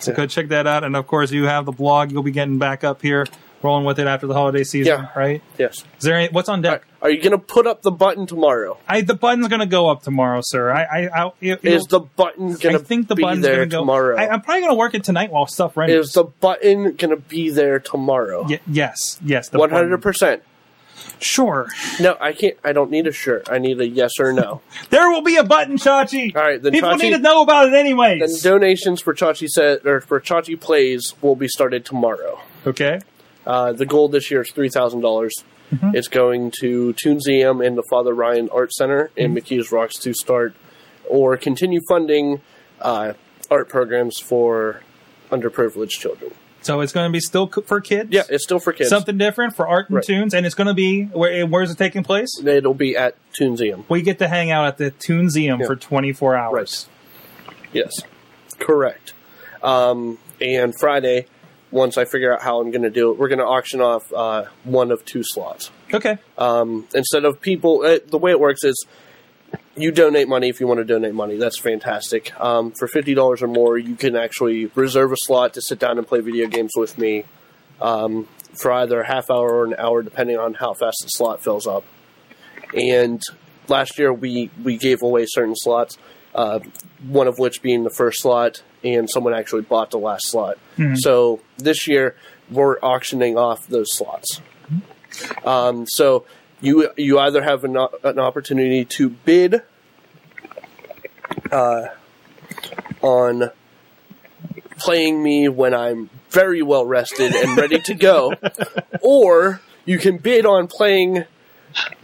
So 0.00 0.14
go 0.14 0.26
check 0.26 0.48
that 0.48 0.66
out. 0.66 0.84
And 0.84 0.94
of 0.94 1.06
course, 1.06 1.32
you 1.32 1.44
have 1.44 1.64
the 1.66 1.72
blog. 1.72 2.12
You'll 2.12 2.22
be 2.22 2.30
getting 2.30 2.58
back 2.58 2.84
up 2.84 3.02
here, 3.02 3.26
rolling 3.62 3.84
with 3.84 3.98
it 3.98 4.06
after 4.06 4.26
the 4.26 4.34
holiday 4.34 4.64
season, 4.64 5.00
Yeah. 5.00 5.08
right? 5.18 5.42
Yes. 5.58 5.78
Is 5.98 6.04
there 6.04 6.16
any, 6.16 6.32
what's 6.32 6.48
on 6.48 6.62
deck? 6.62 6.84
Are 7.00 7.10
you 7.10 7.18
going 7.22 7.30
to 7.32 7.38
put 7.38 7.66
up 7.66 7.82
the 7.82 7.92
button 7.92 8.26
tomorrow? 8.26 8.76
I, 8.88 9.02
the 9.02 9.14
button's 9.14 9.46
going 9.48 9.60
to 9.60 9.66
go 9.66 9.88
up 9.88 10.02
tomorrow, 10.02 10.40
sir. 10.42 10.70
I, 10.70 10.82
I, 11.06 11.24
I 11.26 11.32
it, 11.40 11.64
Is 11.64 11.84
the 11.86 12.00
button 12.00 12.54
going 12.54 12.74
I 12.74 12.78
to 12.78 12.84
think 12.84 13.06
the 13.06 13.14
be 13.14 13.22
button's 13.22 13.42
there 13.44 13.56
going 13.56 13.68
to 13.70 13.72
go 13.76 13.80
tomorrow? 13.82 14.16
I, 14.16 14.28
I'm 14.28 14.42
probably 14.42 14.62
going 14.62 14.72
to 14.72 14.78
work 14.78 14.94
it 14.94 15.04
tonight 15.04 15.30
while 15.30 15.46
stuff 15.46 15.76
renders. 15.76 16.08
Is 16.08 16.12
the 16.14 16.24
button 16.24 16.94
going 16.96 17.10
to 17.10 17.16
be 17.16 17.50
there 17.50 17.78
tomorrow? 17.78 18.46
Ye- 18.48 18.58
yes, 18.66 19.18
yes. 19.24 19.48
the 19.48 19.58
One 19.58 19.70
hundred 19.70 20.02
percent. 20.02 20.42
Sure. 21.20 21.68
No, 22.00 22.16
I 22.20 22.32
can't. 22.32 22.56
I 22.64 22.72
don't 22.72 22.90
need 22.90 23.06
a 23.06 23.12
shirt. 23.12 23.48
I 23.50 23.58
need 23.58 23.80
a 23.80 23.86
yes 23.88 24.12
or 24.20 24.32
no. 24.32 24.60
There 24.90 25.08
will 25.10 25.22
be 25.22 25.36
a 25.36 25.44
button, 25.44 25.76
Chachi. 25.76 26.34
All 26.34 26.42
right, 26.42 26.60
then 26.62 26.72
People 26.72 26.90
Chachi- 26.90 27.02
need 27.02 27.10
to 27.10 27.18
know 27.18 27.42
about 27.42 27.68
it 27.68 27.70
then 27.72 27.86
donations 28.42 29.00
for 29.00 29.14
Chachi 29.14 29.48
set 29.48 29.86
or 29.86 30.00
for 30.00 30.20
Chachi 30.20 30.58
plays 30.58 31.14
will 31.22 31.36
be 31.36 31.48
started 31.48 31.84
tomorrow. 31.84 32.40
okay. 32.66 33.00
Uh, 33.46 33.72
the 33.72 33.86
goal 33.86 34.08
this 34.08 34.30
year 34.30 34.42
is 34.42 34.50
three 34.50 34.68
thousand 34.68 35.00
dollars. 35.00 35.44
It's 35.70 36.08
going 36.08 36.52
to 36.60 36.94
Toonseum 36.94 37.64
and 37.66 37.76
the 37.76 37.82
Father 37.90 38.14
Ryan 38.14 38.48
Art 38.50 38.72
Center 38.72 39.10
in 39.16 39.34
McKees 39.34 39.70
Rocks 39.70 39.96
to 40.00 40.14
start 40.14 40.54
or 41.08 41.36
continue 41.36 41.80
funding 41.88 42.40
uh, 42.80 43.12
art 43.50 43.68
programs 43.68 44.18
for 44.18 44.82
underprivileged 45.30 45.90
children. 45.90 46.32
So 46.60 46.80
it's 46.80 46.92
going 46.92 47.08
to 47.08 47.12
be 47.12 47.20
still 47.20 47.46
for 47.46 47.80
kids. 47.80 48.10
Yeah, 48.12 48.22
it's 48.28 48.42
still 48.44 48.58
for 48.58 48.72
kids. 48.72 48.88
Something 48.90 49.16
different 49.16 49.54
for 49.54 49.68
art 49.68 49.88
and 49.88 49.96
Right. 49.96 50.04
tunes, 50.04 50.34
and 50.34 50.44
it's 50.44 50.54
going 50.56 50.66
to 50.66 50.74
be 50.74 51.04
where? 51.04 51.46
Where's 51.46 51.70
it 51.70 51.78
taking 51.78 52.02
place? 52.02 52.28
It'll 52.44 52.74
be 52.74 52.96
at 52.96 53.14
Toonseum. 53.40 53.84
We 53.88 54.02
get 54.02 54.18
to 54.18 54.28
hang 54.28 54.50
out 54.50 54.66
at 54.66 54.76
the 54.76 54.90
Toonseum 54.90 55.60
Yeah. 55.60 55.66
for 55.66 55.76
24 55.76 56.36
hours. 56.36 56.88
Yes, 57.72 57.92
correct. 58.58 59.14
Um, 59.62 60.18
and 60.40 60.74
Friday, 60.78 61.26
once 61.70 61.98
I 61.98 62.04
figure 62.04 62.32
out 62.32 62.42
how 62.42 62.60
I'm 62.60 62.70
going 62.70 62.82
to 62.82 62.90
do 62.90 63.12
it, 63.12 63.18
we're 63.18 63.28
going 63.28 63.40
to 63.40 63.46
auction 63.46 63.80
off 63.80 64.12
uh, 64.12 64.44
one 64.64 64.90
of 64.90 65.04
two 65.04 65.22
slots. 65.22 65.70
Okay. 65.92 66.18
Um, 66.36 66.86
instead 66.94 67.24
of 67.24 67.40
people, 67.40 67.82
uh, 67.84 67.98
the 68.06 68.18
way 68.18 68.30
it 68.30 68.40
works 68.40 68.64
is 68.64 68.86
you 69.76 69.92
donate 69.92 70.28
money 70.28 70.48
if 70.48 70.60
you 70.60 70.66
want 70.66 70.78
to 70.78 70.84
donate 70.84 71.14
money. 71.14 71.36
That's 71.36 71.58
fantastic. 71.58 72.38
Um, 72.40 72.72
for 72.72 72.88
fifty 72.88 73.14
dollars 73.14 73.42
or 73.42 73.48
more, 73.48 73.78
you 73.78 73.96
can 73.96 74.16
actually 74.16 74.66
reserve 74.74 75.12
a 75.12 75.16
slot 75.16 75.54
to 75.54 75.62
sit 75.62 75.78
down 75.78 75.98
and 75.98 76.06
play 76.06 76.20
video 76.20 76.46
games 76.48 76.72
with 76.76 76.98
me 76.98 77.24
um, 77.80 78.28
for 78.54 78.72
either 78.72 79.00
a 79.00 79.06
half 79.06 79.30
hour 79.30 79.48
or 79.48 79.64
an 79.64 79.74
hour, 79.78 80.02
depending 80.02 80.38
on 80.38 80.54
how 80.54 80.74
fast 80.74 80.98
the 81.02 81.08
slot 81.08 81.42
fills 81.42 81.66
up. 81.66 81.84
And 82.74 83.22
last 83.68 83.98
year 83.98 84.12
we 84.12 84.50
we 84.62 84.76
gave 84.76 85.02
away 85.02 85.24
certain 85.26 85.54
slots, 85.56 85.96
uh, 86.34 86.60
one 87.06 87.28
of 87.28 87.38
which 87.38 87.62
being 87.62 87.84
the 87.84 87.90
first 87.90 88.20
slot, 88.20 88.62
and 88.84 89.08
someone 89.10 89.34
actually 89.34 89.62
bought 89.62 89.90
the 89.90 89.98
last 89.98 90.28
slot. 90.28 90.58
So 90.96 91.40
this 91.56 91.86
year 91.88 92.16
we're 92.50 92.78
auctioning 92.80 93.36
off 93.36 93.66
those 93.66 93.88
slots. 93.96 94.40
Um, 95.44 95.86
so 95.86 96.24
you 96.60 96.90
you 96.96 97.18
either 97.18 97.42
have 97.42 97.64
an, 97.64 97.76
an 98.04 98.18
opportunity 98.18 98.84
to 98.84 99.10
bid 99.10 99.62
uh, 101.50 101.86
on 103.02 103.50
playing 104.76 105.22
me 105.22 105.48
when 105.48 105.74
I'm 105.74 106.10
very 106.30 106.62
well 106.62 106.84
rested 106.86 107.34
and 107.34 107.56
ready 107.56 107.80
to 107.80 107.94
go, 107.94 108.34
or 109.02 109.60
you 109.84 109.98
can 109.98 110.18
bid 110.18 110.46
on 110.46 110.66
playing 110.68 111.24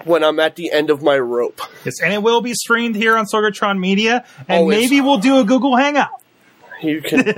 when 0.05 0.25
I'm 0.25 0.41
at 0.41 0.57
the 0.57 0.73
end 0.73 0.91
of 0.91 1.03
my 1.03 1.19
rope. 1.19 1.61
Yes, 1.85 2.01
and 2.03 2.13
it 2.13 2.23
will 2.23 2.41
be 2.41 2.55
streamed 2.55 2.97
here 2.97 3.17
on 3.17 3.27
Sorgatron 3.27 3.79
Media, 3.79 4.25
and 4.49 4.61
Always. 4.61 4.81
maybe 4.81 5.01
we'll 5.01 5.19
do 5.19 5.39
a 5.39 5.45
Google 5.45 5.77
Hangout. 5.77 6.11
You 6.85 7.01
can. 7.03 7.35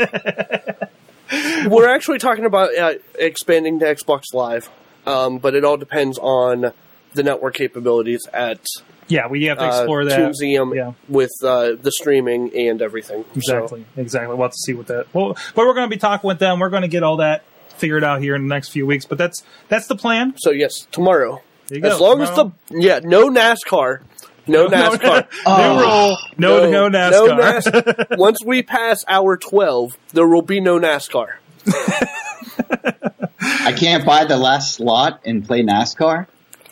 We're 1.71 1.89
actually 1.89 2.19
talking 2.19 2.45
about 2.45 2.77
uh, 2.77 2.95
expanding 3.19 3.81
to 3.81 3.87
Xbox 3.87 4.33
Live, 4.33 4.71
um, 5.07 5.39
but 5.39 5.55
it 5.55 5.65
all 5.65 5.77
depends 5.77 6.19
on 6.19 6.73
the 7.15 7.23
network 7.23 7.55
capabilities 7.55 8.29
at 8.33 8.61
Yeah, 9.09 9.27
we 9.29 9.45
have 9.45 9.59
to 9.59 9.65
uh, 9.65 9.69
explore 9.69 10.05
that. 10.05 10.19
Toonseum 10.21 10.75
Yeah. 10.77 10.93
with 11.09 11.33
uh, 11.43 11.73
the 11.81 11.91
streaming 11.91 12.55
and 12.57 12.81
everything. 12.81 13.25
So, 13.41 13.57
Exactly, 13.59 13.87
exactly. 13.97 14.37
We'll 14.37 14.45
have 14.47 14.53
to 14.53 14.59
see 14.59 14.75
what 14.75 14.87
that. 14.87 15.13
Well, 15.13 15.37
but 15.55 15.67
we're 15.67 15.75
going 15.75 15.89
to 15.91 15.95
be 15.95 15.99
talking 15.99 16.29
with 16.29 16.39
them. 16.39 16.61
We're 16.61 16.71
going 16.71 16.83
to 16.83 16.89
get 16.89 17.03
all 17.03 17.17
that 17.17 17.43
figured 17.77 18.05
out 18.05 18.21
here 18.23 18.35
in 18.37 18.43
the 18.49 18.55
next 18.55 18.69
few 18.69 18.87
weeks. 18.87 19.05
But 19.05 19.19
that's 19.19 19.43
that's 19.69 19.87
the 19.89 19.97
plan. 19.97 20.35
so 20.39 20.51
yes, 20.51 20.87
tomorrow. 20.93 21.43
You 21.71 21.81
go. 21.81 21.89
As 21.89 21.99
long 22.01 22.21
Tomorrow- 22.21 22.53
as 22.53 22.53
the 22.71 22.81
yeah, 22.81 23.01
no 23.03 23.29
NASCAR, 23.29 24.03
no 24.49 24.69
NASCAR. 24.69 25.27
new 25.47 25.81
rule, 25.81 26.17
no, 26.39 26.71
no, 26.71 26.89
NASCAR. 26.91 27.11
no 27.29 27.37
NAS- 27.37 28.07
Once 28.19 28.39
we 28.45 28.63
pass 28.63 29.05
hour 29.09 29.37
twelve, 29.37 29.97
there 30.13 30.27
will 30.27 30.43
be 30.43 30.61
no 30.61 30.79
NASCAR. 30.79 31.29
I 33.41 33.73
can't 33.77 34.05
buy 34.05 34.25
the 34.25 34.37
last 34.37 34.75
slot 34.75 35.21
and 35.25 35.45
play 35.47 35.63
NASCAR. 35.63 36.27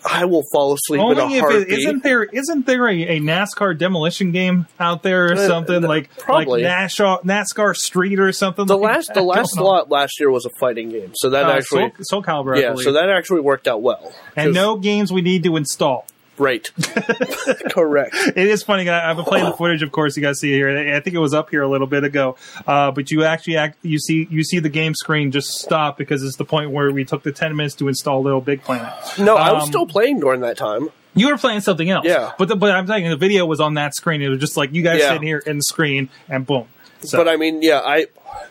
I 0.07 0.27
will 0.27 0.43
fall 0.53 0.75
asleep 0.75 1.01
in 1.01 1.18
a 1.18 1.22
Only 1.22 1.37
if 1.37 1.41
heartbeat. 1.41 1.68
it 1.68 1.79
isn't 1.79 2.03
there 2.03 2.25
isn't 2.25 2.66
there 2.66 2.87
a, 2.89 3.16
a 3.16 3.20
NASCAR 3.20 3.77
demolition 3.79 4.33
game 4.33 4.66
out 4.79 5.03
there 5.03 5.29
or 5.29 5.33
Uh, 5.33 5.47
something 5.49 5.81
th- 5.81 5.89
like 5.89 6.14
probably. 6.18 6.62
like 6.62 6.70
NASCAR 6.91 7.22
NASCAR 7.25 7.75
Street 7.75 8.18
or 8.20 8.31
something. 8.33 8.66
the 8.66 8.77
like 8.77 8.97
last 8.97 9.07
that 9.09 9.14
the 9.14 9.22
last 9.22 9.57
going 9.57 9.66
on. 9.81 9.89
last 9.89 10.20
year 10.20 10.31
was 10.31 10.45
a 10.45 10.51
fighting 10.61 10.91
game, 10.91 11.12
so 11.14 11.31
that 11.31 11.47
Uh, 11.47 11.53
actually 11.53 11.89
Soul, 12.03 12.22
Soul 12.22 12.22
Calibur, 12.22 12.55
I 12.57 12.61
yeah, 12.61 12.70
believe. 12.72 12.85
so 12.85 12.93
that 12.93 13.09
actually 13.09 13.41
worked 13.41 13.66
out 13.66 13.81
well. 13.81 14.12
And 14.37 14.53
no 14.53 14.77
games 14.77 15.11
we 15.11 15.22
need 15.22 15.43
to 15.45 15.57
install. 15.57 16.07
Right, 16.39 16.70
correct. 17.70 18.14
It 18.28 18.37
is 18.49 18.62
funny. 18.62 18.89
I- 18.89 19.11
I've 19.11 19.16
been 19.16 19.24
playing 19.24 19.45
the 19.47 19.53
footage, 19.53 19.82
of 19.82 19.93
course. 19.93 20.16
You 20.16 20.22
guys 20.22 20.39
see 20.41 20.53
it 20.53 20.57
here. 20.57 20.95
I 20.95 21.01
think 21.01 21.14
it 21.14 21.18
was 21.20 21.35
up 21.35 21.51
here 21.51 21.62
a 21.62 21.68
little 21.68 21.87
bit 21.87 22.05
ago. 22.05 22.37
Uh, 22.66 22.91
but 22.91 23.11
you 23.11 23.24
actually 23.24 23.57
act, 23.57 23.78
you 23.82 23.99
see 23.99 24.26
you 24.30 24.43
see 24.45 24.59
the 24.59 24.68
game 24.68 24.95
screen 24.95 25.30
just 25.30 25.49
stop 25.59 25.97
because 25.99 26.22
it's 26.22 26.37
the 26.37 26.45
point 26.45 26.70
where 26.70 26.91
we 26.91 27.05
took 27.05 27.22
the 27.22 27.32
ten 27.32 27.55
minutes 27.57 27.74
to 27.76 27.89
install 27.89 28.22
Little 28.22 28.41
Big 28.41 28.62
Planet. 28.62 28.93
No, 29.18 29.37
I 29.37 29.53
was 29.53 29.64
Um, 29.64 29.68
still 29.68 29.87
playing 29.87 30.20
during 30.20 30.41
that 30.41 30.57
time. 30.57 30.89
You 31.16 31.28
were 31.28 31.39
playing 31.39 31.61
something 31.61 31.89
else. 31.89 32.05
Yeah. 32.07 32.32
But 32.39 32.49
the, 32.49 32.57
but 32.57 32.72
I'm 32.72 32.87
saying 32.89 33.09
the 33.09 33.16
video 33.16 33.47
was 33.47 33.61
on 33.61 33.74
that 33.74 33.95
screen. 33.95 34.20
It 34.20 34.28
was 34.28 34.41
just 34.41 34.57
like 34.57 34.72
you 34.74 34.82
guys 34.82 34.99
Yeah. 35.01 35.09
sitting 35.11 35.22
here 35.22 35.39
in 35.39 35.59
the 35.59 35.62
screen 35.62 36.09
and 36.28 36.45
boom. 36.45 36.66
So, 37.07 37.19
But 37.19 37.29
I 37.29 37.37
mean, 37.37 37.63
yeah, 37.63 37.81
I, 37.85 38.07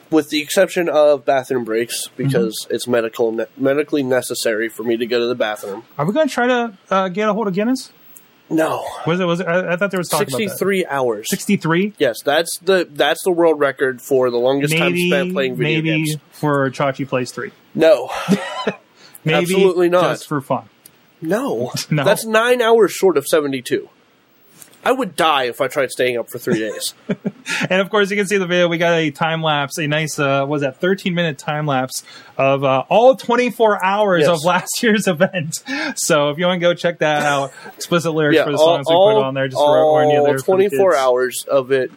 with 0.10 0.30
the 0.30 0.42
exception 0.42 0.90
of 0.90 1.26
bathroom 1.26 1.64
breaks, 1.64 2.08
Mm-hmm. 2.08 2.24
because 2.24 2.68
it's 2.70 2.88
medical 2.88 3.32
ne- 3.32 3.46
medically 3.58 4.04
necessary 4.04 4.70
for 4.70 4.84
me 4.84 4.98
to 4.98 5.06
go 5.06 5.20
to 5.20 5.26
the 5.28 5.36
bathroom. 5.36 5.84
are 5.98 6.06
we 6.06 6.14
going 6.14 6.28
to 6.28 6.34
try 6.34 6.48
to 6.48 6.78
uh, 6.90 7.08
get 7.10 7.28
a 7.30 7.34
hold 7.34 7.48
of 7.48 7.54
Guinness? 7.54 7.92
No, 8.50 8.86
Was 9.08 9.20
it? 9.20 9.26
Was 9.26 9.40
it? 9.40 9.48
I, 9.48 9.74
I 9.74 9.78
thought 9.78 9.90
there 9.90 9.98
was 10.00 10.10
talking 10.10 10.28
sixty 10.28 10.46
about 10.46 10.60
three 10.60 10.86
hours. 10.86 11.28
Sixty 11.30 11.56
three. 11.58 11.94
Yes, 11.98 12.22
that's 12.24 12.58
the 12.60 12.88
that's 12.92 13.24
the 13.24 13.32
world 13.32 13.60
record 13.60 14.02
for 14.02 14.30
the 14.30 14.38
longest 14.38 14.78
time 14.78 14.96
spent 14.96 15.34
playing 15.34 15.56
video 15.56 15.78
maybe 15.82 16.06
games. 16.06 16.18
for 16.32 16.70
Chachi 16.70 17.08
plays 17.08 17.32
three. 17.32 17.52
No, 17.74 18.12
Maybe 19.24 19.38
Absolutely 19.38 19.90
not. 19.90 20.02
Just 20.12 20.28
for 20.28 20.42
fun. 20.42 20.66
no, 21.22 21.72
No. 21.90 22.04
that's 22.04 22.26
nine 22.26 22.62
hours 22.62 22.92
short 22.92 23.18
of 23.18 23.26
seventy 23.26 23.62
two. 23.62 23.90
I 24.86 24.92
would 24.92 25.16
die 25.16 25.44
if 25.46 25.62
I 25.62 25.68
tried 25.68 25.92
staying 25.92 26.18
up 26.18 26.30
for 26.30 26.38
three 26.40 26.60
days. 26.60 26.94
And 27.70 27.82
of 27.82 27.90
course, 27.90 28.10
you 28.10 28.16
can 28.16 28.26
see 28.26 28.38
the 28.38 28.48
video. 28.48 28.70
We 28.70 28.78
got 28.78 28.94
a 28.94 29.12
time 29.12 29.42
lapse, 29.44 29.78
a 29.78 29.86
nice, 29.86 30.18
uh, 30.18 30.42
what 30.42 30.50
was 30.50 30.62
that 30.62 30.80
13 30.80 31.14
minute 31.14 31.38
time 31.38 31.66
lapse 31.68 32.04
of 32.38 32.64
uh, 32.64 32.86
all 32.90 33.16
24 33.18 33.84
hours 33.84 34.22
Yes. 34.22 34.30
of 34.30 34.46
last 34.46 34.70
year's 34.84 35.08
event. 35.08 35.56
So 35.98 36.30
if 36.30 36.38
you 36.38 36.46
want 36.46 36.62
to 36.62 36.66
go 36.66 36.74
check 36.74 37.00
that 37.00 37.24
out, 37.26 37.52
explicit 37.76 38.14
lyrics 38.14 38.38
yeah, 38.38 38.46
for 38.46 38.52
the 38.54 38.58
all, 38.58 38.78
songs 38.78 38.86
we 38.88 38.94
put 38.96 39.22
on 39.26 39.34
there, 39.34 39.48
just 39.50 39.60
you 39.60 39.66
all 39.66 40.24
there. 40.26 40.38
the 40.38 40.42
twenty 40.42 40.70
four 40.70 40.92
kids. 40.92 41.02
hours 41.02 41.46
of 41.52 41.72
it 41.74 41.92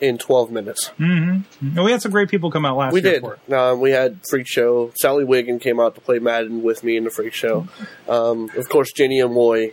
in 0.00 0.18
twelve 0.18 0.52
minutes. 0.52 0.92
And 0.98 1.44
we 1.60 1.90
had 1.90 2.00
some 2.00 2.12
great 2.12 2.28
people 2.28 2.52
come 2.52 2.64
out 2.64 2.76
last 2.76 2.94
year. 2.94 3.02
We 3.02 3.10
did. 3.48 3.52
Um, 3.52 3.80
we 3.80 3.90
had 3.90 4.20
Freak 4.30 4.46
Show. 4.46 4.92
Sally 4.94 5.24
Wiggin 5.24 5.58
came 5.58 5.80
out 5.80 5.96
to 5.96 6.00
play 6.00 6.20
Madden 6.20 6.62
with 6.62 6.84
me 6.84 6.96
in 6.96 7.02
the 7.02 7.10
Freak 7.10 7.34
Show. 7.34 7.66
Um, 8.08 8.50
of 8.56 8.68
course, 8.68 8.92
Jenny 8.92 9.18
and 9.18 9.34
Moy, 9.34 9.72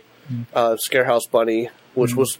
uh, 0.54 0.76
Scarehouse 0.76 1.30
Bunny, 1.30 1.68
which 1.94 2.16
was 2.16 2.36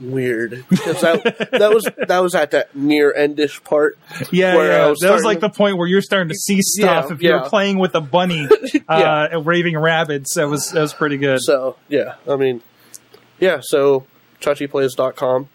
weird 0.00 0.64
because 0.68 1.00
that 1.00 1.50
that 1.52 1.72
was 1.72 1.88
that 2.08 2.18
was 2.20 2.34
at 2.34 2.50
that 2.52 2.74
near 2.74 3.12
endish 3.16 3.62
part. 3.64 3.98
Yeah, 4.30 4.54
where 4.56 4.72
yeah. 4.72 4.88
was 4.88 4.98
that 5.00 5.12
was 5.12 5.24
like 5.24 5.40
to- 5.40 5.48
the 5.48 5.52
point 5.52 5.78
where 5.78 5.86
you're 5.86 6.02
starting 6.02 6.28
to 6.28 6.34
see 6.34 6.60
stuff 6.62 7.06
Yeah, 7.08 7.14
if 7.14 7.22
you're 7.22 7.42
yeah. 7.42 7.48
playing 7.48 7.78
with 7.78 7.94
a 7.94 8.00
bunny, 8.00 8.48
uh, 8.88 9.28
and 9.32 9.46
raving 9.46 9.78
rabbits. 9.78 10.34
That 10.34 10.48
was 10.48 10.70
that 10.70 10.80
was 10.80 10.92
pretty 10.92 11.16
good. 11.16 11.40
So 11.42 11.76
yeah, 11.88 12.16
I 12.28 12.36
mean, 12.36 12.62
yeah. 13.40 13.60
So 13.62 14.06
chachiplays.com. 14.40 15.48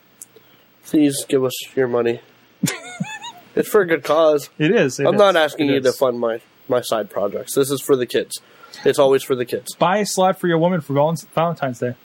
Please 0.86 1.26
give 1.28 1.44
us 1.44 1.54
your 1.76 1.88
money. 1.88 2.22
it's 3.56 3.70
for 3.70 3.82
a 3.82 3.88
good 3.88 4.04
cause. 4.04 4.50
it 4.58 4.72
is. 4.72 5.00
it 5.00 5.06
I'm 5.08 5.16
is, 5.16 5.20
not 5.20 5.36
asking 5.36 5.70
it 5.70 5.74
you 5.74 5.82
to 5.82 5.92
fund 5.92 6.20
my 6.20 6.42
my 6.68 6.82
side 6.82 7.10
projects. 7.10 7.56
This 7.56 7.70
is 7.72 7.82
for 7.82 7.96
the 7.96 8.06
kids. 8.06 8.39
It's 8.86 9.00
always 9.00 9.22
for 9.24 9.36
the 9.36 9.46
kids. 9.46 9.76
Buy 9.76 9.98
a 9.98 10.06
slot 10.06 10.39
for 10.39 10.48
your 10.48 10.58
woman 10.58 10.82
for 10.82 10.94
Valentine's 11.36 11.80
Day. 11.80 11.96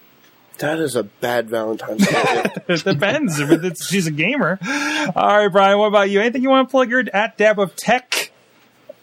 That 0.59 0.79
is 0.79 0.97
a 0.97 1.03
bad 1.03 1.51
Valentine's 1.51 2.07
Day. 2.07 2.45
It 2.69 2.83
depends. 2.83 3.39
if 3.39 3.51
it's, 3.51 3.87
she's 3.87 4.07
a 4.07 4.11
gamer. 4.11 4.59
All 5.15 5.39
right, 5.39 5.49
Brian. 5.49 5.79
What 5.79 5.87
about 5.87 6.11
you? 6.11 6.21
Anything 6.21 6.43
you 6.43 6.51
want 6.51 6.69
to 6.69 6.71
plug? 6.71 6.91
Your 6.91 7.05
at 7.13 7.37
Dab 7.37 7.61
of 7.61 7.77
Tech. 7.77 8.33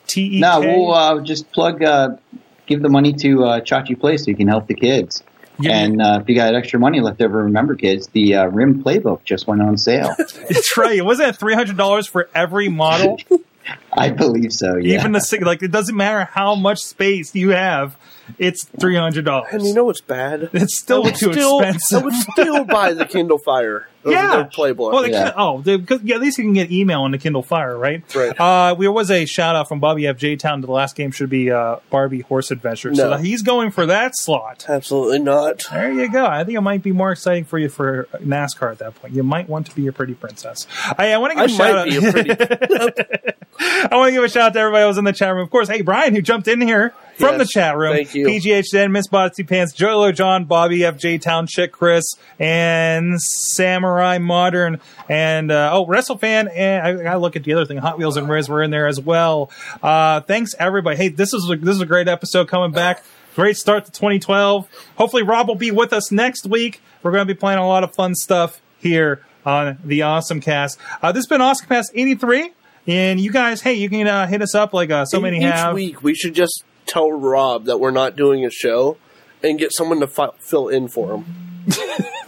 T 0.07 0.37
E. 0.37 0.39
No, 0.39 0.59
we'll 0.59 0.91
uh, 0.93 1.21
just 1.21 1.49
plug, 1.51 1.81
uh, 1.81 2.17
give 2.65 2.81
the 2.81 2.89
money 2.89 3.13
to 3.13 3.45
uh, 3.45 3.61
Chachi 3.61 3.97
Play 3.97 4.17
so 4.17 4.29
you 4.29 4.35
can 4.35 4.49
help 4.49 4.67
the 4.67 4.73
kids. 4.73 5.23
And 5.63 6.01
uh, 6.01 6.19
if 6.21 6.29
you 6.29 6.35
got 6.35 6.55
extra 6.55 6.79
money 6.79 6.99
left 6.99 7.21
over, 7.21 7.43
remember, 7.43 7.75
kids, 7.75 8.07
the 8.07 8.35
uh, 8.35 8.45
Rim 8.47 8.83
Playbook 8.83 9.23
just 9.23 9.47
went 9.47 9.61
on 9.61 9.77
sale. 9.77 10.13
That's 10.17 10.75
right. 10.77 11.03
Wasn't 11.03 11.29
it 11.29 11.37
three 11.37 11.53
hundred 11.53 11.77
dollars 11.77 12.07
for 12.07 12.29
every 12.33 12.69
model? 12.69 13.19
I 13.93 14.09
believe 14.09 14.51
so. 14.51 14.75
Yeah. 14.75 14.99
Even 14.99 15.13
the 15.13 15.39
like, 15.41 15.63
it 15.63 15.71
doesn't 15.71 15.95
matter 15.95 16.25
how 16.25 16.55
much 16.55 16.79
space 16.79 17.33
you 17.33 17.49
have. 17.49 17.95
It's 18.39 18.63
three 18.79 18.95
hundred 18.95 19.25
dollars. 19.25 19.49
and 19.53 19.63
you 19.63 19.73
know 19.73 19.85
what's 19.85 20.01
bad? 20.01 20.49
it's 20.53 20.77
still 20.77 21.01
I 21.03 21.05
would 21.07 21.15
too 21.15 21.33
still, 21.33 21.59
expensive. 21.59 22.01
I 22.01 22.05
would 22.05 22.13
still 22.13 22.63
buy 22.65 22.93
the 22.93 23.05
Kindle 23.05 23.37
Fire 23.37 23.87
yeah, 24.05 24.35
the 24.37 24.43
Playbook. 24.45 24.91
Well, 24.91 25.03
they 25.03 25.11
Yeah. 25.11 25.29
can, 25.29 25.33
oh, 25.37 25.61
they, 25.61 25.77
'cause, 25.79 26.01
yeah, 26.03 26.15
at 26.15 26.21
least 26.21 26.37
you 26.37 26.43
can 26.43 26.51
get 26.53 26.69
email 26.71 27.03
on 27.03 27.11
the 27.11 27.17
Kindle 27.17 27.41
Fire, 27.41 27.77
right? 27.77 28.03
Right. 28.13 28.37
Uh, 28.37 28.75
there 28.75 28.91
was 28.91 29.09
a 29.09 29.25
shout 29.25 29.55
out 29.55 29.69
from 29.69 29.79
Bobby 29.79 30.07
F. 30.07 30.17
J 30.17 30.35
Town. 30.35 30.59
To 30.59 30.67
the 30.67 30.73
last 30.73 30.95
game 30.97 31.11
should 31.11 31.29
be 31.29 31.49
uh, 31.51 31.77
Barbie 31.89 32.19
Horse 32.19 32.51
Adventure, 32.51 32.93
so 32.95 33.15
he's 33.15 33.41
going 33.43 33.71
for 33.71 33.85
that 33.85 34.17
slot. 34.17 34.65
Absolutely 34.67 35.19
not. 35.19 35.63
There 35.71 35.89
you 35.91 36.11
go. 36.11 36.25
I 36.25 36.43
think 36.43 36.57
it 36.57 36.61
might 36.61 36.83
be 36.83 36.91
more 36.91 37.13
exciting 37.13 37.45
for 37.45 37.57
you 37.57 37.69
for 37.69 38.09
NASCAR 38.15 38.71
at 38.71 38.79
that 38.79 38.95
point. 38.95 39.13
You 39.13 39.23
might 39.23 39.47
want 39.47 39.67
to 39.67 39.75
be 39.75 39.87
a 39.87 39.93
pretty 39.93 40.15
princess. 40.15 40.67
I, 40.97 41.13
I 41.13 41.17
want 41.17 41.33
to 41.33 41.39
I 41.39 41.47
give 41.47 41.55
a 41.55 41.57
shout 41.57 41.75
might 41.75 41.89
be 41.89 41.95
a 41.97 42.07
out. 42.07 42.95
pretty. 42.95 43.33
I 43.89 43.95
want 43.95 44.09
to 44.09 44.11
give 44.13 44.23
a 44.23 44.29
shout 44.29 44.43
out 44.47 44.53
to 44.53 44.59
everybody 44.59 44.81
who 44.83 44.87
was 44.87 44.97
in 44.97 45.05
the 45.05 45.13
chat 45.13 45.33
room. 45.33 45.43
Of 45.43 45.49
course, 45.49 45.69
hey 45.69 45.81
Brian, 45.81 46.13
who 46.13 46.21
jumped 46.21 46.47
in 46.47 46.59
here 46.59 46.93
from 47.17 47.37
Yes, 47.37 47.39
the 47.39 47.45
chat 47.45 47.77
room. 47.77 47.93
thank 47.93 48.13
you. 48.15 48.27
PGHN, 48.27 48.91
Miss 48.91 49.07
Botsy 49.07 49.47
Pants, 49.47 49.73
Joelo 49.75 50.13
John, 50.13 50.45
Bobby 50.45 50.79
FJ 50.79 51.21
Town, 51.21 51.47
Chick 51.47 51.71
Chris, 51.71 52.03
and 52.39 53.19
Samurai 53.21 54.17
Modern, 54.17 54.79
and 55.09 55.51
uh, 55.51 55.71
oh 55.73 55.85
WrestleFan. 55.85 56.49
And 56.55 56.85
I 56.87 57.03
gotta 57.03 57.19
look 57.19 57.35
at 57.35 57.43
the 57.43 57.53
other 57.53 57.65
thing. 57.65 57.77
Hot 57.77 57.97
Wheels 57.97 58.17
and 58.17 58.27
Riz 58.29 58.49
were 58.49 58.63
in 58.63 58.71
there 58.71 58.87
as 58.87 58.99
well. 58.99 59.51
Uh, 59.81 60.21
thanks 60.21 60.53
everybody. 60.59 60.97
Hey, 60.97 61.09
this 61.09 61.33
is 61.33 61.49
a, 61.49 61.55
this 61.55 61.75
is 61.75 61.81
a 61.81 61.85
great 61.85 62.07
episode 62.07 62.47
coming 62.47 62.71
back. 62.71 63.03
Great 63.35 63.57
start 63.57 63.85
to 63.85 63.91
2012. 63.91 64.67
Hopefully, 64.97 65.23
Rob 65.23 65.47
will 65.47 65.55
be 65.55 65.71
with 65.71 65.91
us 65.93 66.11
next 66.11 66.45
week. 66.45 66.81
We're 67.01 67.11
going 67.11 67.27
to 67.27 67.33
be 67.33 67.37
playing 67.37 67.59
a 67.59 67.67
lot 67.67 67.83
of 67.83 67.93
fun 67.95 68.13
stuff 68.15 68.61
here 68.79 69.25
on 69.45 69.79
the 69.83 70.03
Awesome 70.03 70.39
Cast. 70.39 70.77
Uh, 71.01 71.11
this 71.11 71.21
has 71.21 71.27
been 71.27 71.41
Awesome 71.41 71.67
Cast 71.67 71.91
83. 71.95 72.51
And 72.85 73.19
you 73.19 73.31
guys, 73.31 73.61
hey, 73.61 73.73
you 73.73 73.89
can 73.89 74.07
uh, 74.07 74.27
hit 74.27 74.41
us 74.41 74.53
up 74.53 74.73
like 74.73 74.91
uh, 74.91 75.05
so 75.05 75.19
many 75.19 75.37
Each 75.37 75.43
have. 75.45 75.73
week, 75.73 76.03
we 76.03 76.13
should 76.13 76.35
just 76.35 76.63
tell 76.85 77.11
Rob 77.11 77.65
that 77.65 77.79
we're 77.79 77.91
not 77.91 78.15
doing 78.15 78.45
a 78.45 78.49
show 78.49 78.97
and 79.43 79.59
get 79.59 79.73
someone 79.73 79.99
to 79.99 80.07
fi- 80.07 80.31
fill 80.39 80.69
in 80.69 80.87
for 80.87 81.13
him. 81.15 81.25